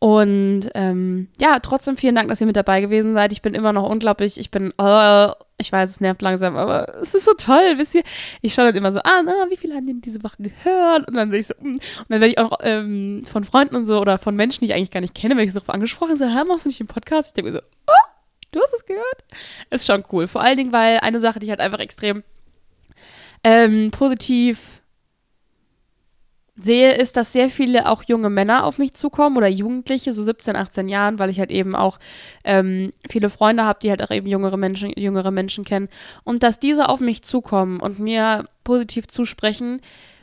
Und 0.00 0.70
ähm, 0.74 1.28
ja, 1.40 1.58
trotzdem 1.58 1.96
vielen 1.96 2.14
Dank, 2.14 2.28
dass 2.28 2.40
ihr 2.40 2.46
mit 2.46 2.56
dabei 2.56 2.80
gewesen 2.80 3.14
seid. 3.14 3.32
Ich 3.32 3.42
bin 3.42 3.54
immer 3.54 3.72
noch 3.72 3.88
unglaublich, 3.88 4.38
ich 4.38 4.50
bin, 4.50 4.72
oh, 4.78 5.32
ich 5.56 5.72
weiß, 5.72 5.90
es 5.90 6.00
nervt 6.00 6.22
langsam, 6.22 6.56
aber 6.56 7.00
es 7.02 7.14
ist 7.14 7.24
so 7.24 7.32
toll, 7.34 7.74
wisst 7.78 7.96
ihr? 7.96 8.04
Ich 8.40 8.54
schaue 8.54 8.66
dann 8.66 8.76
immer 8.76 8.92
so, 8.92 9.00
ah, 9.00 9.22
na, 9.24 9.32
wie 9.50 9.56
viele 9.56 9.74
haben 9.74 9.86
denn 9.86 10.00
diese 10.00 10.22
Woche 10.22 10.36
gehört? 10.40 11.08
Und 11.08 11.14
dann 11.14 11.32
sehe 11.32 11.40
ich 11.40 11.48
so, 11.48 11.54
mm. 11.60 11.66
und 11.72 11.80
dann 12.08 12.20
werde 12.20 12.28
ich 12.28 12.38
auch 12.38 12.58
ähm, 12.62 13.24
von 13.30 13.42
Freunden 13.42 13.74
und 13.74 13.86
so 13.86 13.98
oder 14.00 14.18
von 14.18 14.36
Menschen, 14.36 14.60
die 14.60 14.66
ich 14.66 14.74
eigentlich 14.74 14.92
gar 14.92 15.00
nicht 15.00 15.16
kenne, 15.16 15.34
werde 15.34 15.46
ich 15.46 15.52
so 15.52 15.58
darauf 15.58 15.74
angesprochen, 15.74 16.16
so, 16.16 16.26
hör, 16.26 16.44
machst 16.44 16.64
du 16.64 16.68
nicht 16.68 16.78
den 16.78 16.86
Podcast? 16.86 17.30
Ich 17.30 17.34
denke 17.34 17.50
mir 17.50 17.58
so, 17.58 17.64
oh, 17.88 18.08
du 18.52 18.60
hast 18.60 18.74
es 18.74 18.86
gehört? 18.86 19.24
Ist 19.70 19.86
schon 19.86 20.04
cool. 20.12 20.28
Vor 20.28 20.42
allen 20.42 20.58
Dingen, 20.58 20.72
weil 20.72 20.98
eine 21.00 21.18
Sache, 21.18 21.40
die 21.40 21.46
ich 21.46 21.50
halt 21.50 21.60
einfach 21.60 21.80
extrem 21.80 22.22
ähm, 23.42 23.90
positiv 23.90 24.77
sehe, 26.60 26.94
ist, 26.94 27.16
dass 27.16 27.32
sehr 27.32 27.50
viele 27.50 27.88
auch 27.88 28.02
junge 28.04 28.30
Männer 28.30 28.64
auf 28.64 28.78
mich 28.78 28.94
zukommen 28.94 29.36
oder 29.36 29.48
Jugendliche, 29.48 30.12
so 30.12 30.22
17, 30.22 30.56
18 30.56 30.88
Jahren, 30.88 31.18
weil 31.18 31.30
ich 31.30 31.38
halt 31.38 31.50
eben 31.50 31.74
auch 31.74 31.98
ähm, 32.44 32.92
viele 33.08 33.30
Freunde 33.30 33.64
habe, 33.64 33.78
die 33.82 33.90
halt 33.90 34.02
auch 34.02 34.10
eben 34.10 34.26
jüngere 34.26 34.56
Menschen, 34.56 34.92
jüngere 34.96 35.30
Menschen 35.30 35.64
kennen. 35.64 35.88
Und 36.24 36.42
dass 36.42 36.58
diese 36.58 36.88
auf 36.88 37.00
mich 37.00 37.22
zukommen 37.22 37.80
und 37.80 37.98
mir 37.98 38.44
positiv 38.64 39.06
zusprechen, 39.06 39.80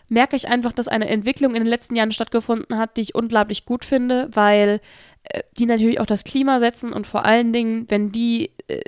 merke 0.07 0.35
ich 0.35 0.47
einfach, 0.47 0.73
dass 0.73 0.87
eine 0.87 1.07
Entwicklung 1.07 1.55
in 1.55 1.63
den 1.63 1.69
letzten 1.69 1.95
Jahren 1.95 2.11
stattgefunden 2.11 2.77
hat, 2.77 2.97
die 2.97 3.01
ich 3.01 3.15
unglaublich 3.15 3.65
gut 3.65 3.85
finde, 3.85 4.29
weil 4.33 4.81
äh, 5.23 5.41
die 5.57 5.65
natürlich 5.65 5.99
auch 5.99 6.05
das 6.05 6.23
Klima 6.23 6.59
setzen 6.59 6.93
und 6.93 7.07
vor 7.07 7.25
allen 7.25 7.53
Dingen, 7.53 7.85
wenn 7.89 8.11
die 8.11 8.51
äh, 8.67 8.81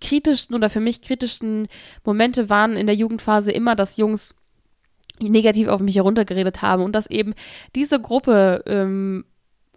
kritischsten 0.00 0.56
oder 0.56 0.68
für 0.68 0.80
mich 0.80 1.00
kritischsten 1.02 1.68
Momente 2.04 2.50
waren 2.50 2.76
in 2.76 2.86
der 2.86 2.96
Jugendphase 2.96 3.52
immer, 3.52 3.76
dass 3.76 3.96
Jungs 3.96 4.34
negativ 5.20 5.68
auf 5.68 5.80
mich 5.80 5.96
heruntergeredet 5.96 6.62
haben 6.62 6.82
und 6.82 6.92
dass 6.92 7.08
eben 7.08 7.34
diese 7.74 8.00
Gruppe 8.00 8.62
ähm, 8.66 9.24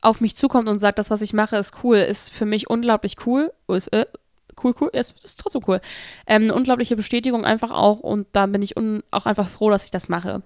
auf 0.02 0.22
mich 0.22 0.36
zukommt 0.36 0.68
und 0.68 0.80
sagt, 0.80 1.00
das, 1.00 1.10
was 1.10 1.22
ich 1.22 1.34
mache, 1.34 1.58
ist 1.58 1.74
cool, 1.84 1.98
ist 1.98 2.30
für 2.30 2.46
mich 2.46 2.70
unglaublich 2.70 3.18
cool. 3.26 3.52
Ist, 3.68 3.92
äh, 3.94 4.06
cool, 4.64 4.74
cool, 4.80 4.90
ist, 4.94 5.16
ist 5.24 5.40
trotzdem 5.40 5.64
cool. 5.68 5.82
Ähm, 6.28 6.44
eine 6.44 6.54
unglaubliche 6.54 6.96
Bestätigung 6.96 7.44
einfach 7.44 7.72
auch 7.72 8.00
und 8.00 8.28
da 8.34 8.46
bin 8.46 8.62
ich 8.62 8.76
auch 8.78 9.26
einfach 9.26 9.50
froh, 9.50 9.70
dass 9.70 9.86
ich 9.86 9.92
das 9.92 10.10
mache. 10.10 10.44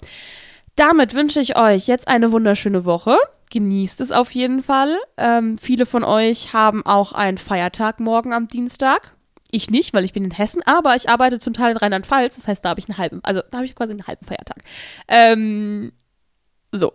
Damit 0.76 1.14
wünsche 1.14 1.42
ich 1.42 1.58
euch 1.58 1.88
jetzt 1.88 2.08
eine 2.08 2.32
wunderschöne 2.32 2.86
Woche. 2.86 3.18
genießt 3.52 4.00
es 4.00 4.12
auf 4.12 4.32
jeden 4.32 4.62
Fall. 4.62 4.96
Ähm, 5.18 5.58
viele 5.58 5.86
von 5.86 6.04
euch 6.04 6.54
haben 6.54 6.86
auch 6.86 7.12
einen 7.12 7.38
Feiertag 7.38 8.00
morgen 8.00 8.32
am 8.32 8.48
Dienstag. 8.48 9.14
Ich 9.52 9.70
nicht, 9.70 9.94
weil 9.94 10.06
ich 10.06 10.14
bin 10.14 10.24
in 10.24 10.32
Hessen, 10.32 10.62
aber 10.66 10.96
ich 10.96 11.10
arbeite 11.10 11.40
zum 11.40 11.54
Teil 11.54 11.72
in 11.72 11.78
Rheinland-Pfalz. 11.78 12.36
Das 12.36 12.48
heißt, 12.48 12.64
da 12.64 12.70
habe 12.70 12.80
ich 12.80 12.88
einen 12.88 12.98
halben, 12.98 13.20
also 13.24 13.42
da 13.50 13.58
habe 13.58 13.66
ich 13.66 13.76
quasi 13.76 13.94
einen 13.94 14.06
halben 14.06 14.26
Feiertag. 14.26 14.58
Ähm, 15.08 15.92
so. 16.72 16.94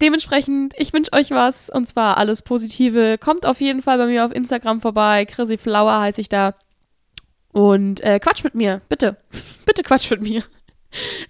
Dementsprechend, 0.00 0.74
ich 0.78 0.92
wünsche 0.92 1.12
euch 1.12 1.30
was 1.30 1.70
und 1.70 1.88
zwar 1.88 2.16
alles 2.16 2.42
Positive. 2.42 3.18
Kommt 3.18 3.46
auf 3.46 3.60
jeden 3.60 3.82
Fall 3.82 3.98
bei 3.98 4.06
mir 4.06 4.24
auf 4.24 4.32
Instagram 4.32 4.80
vorbei. 4.80 5.26
Chrissy 5.26 5.58
Flower 5.58 6.00
heiße 6.00 6.20
ich 6.20 6.28
da. 6.28 6.54
Und 7.52 8.00
äh, 8.00 8.18
quatsch 8.18 8.42
mit 8.42 8.54
mir, 8.54 8.80
bitte. 8.88 9.16
bitte 9.66 9.82
quatsch 9.82 10.10
mit 10.10 10.22
mir. 10.22 10.42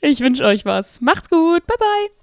Ich 0.00 0.20
wünsche 0.20 0.44
euch 0.44 0.64
was. 0.64 1.00
Macht's 1.00 1.28
gut. 1.28 1.66
Bye, 1.66 1.76
bye. 1.78 2.21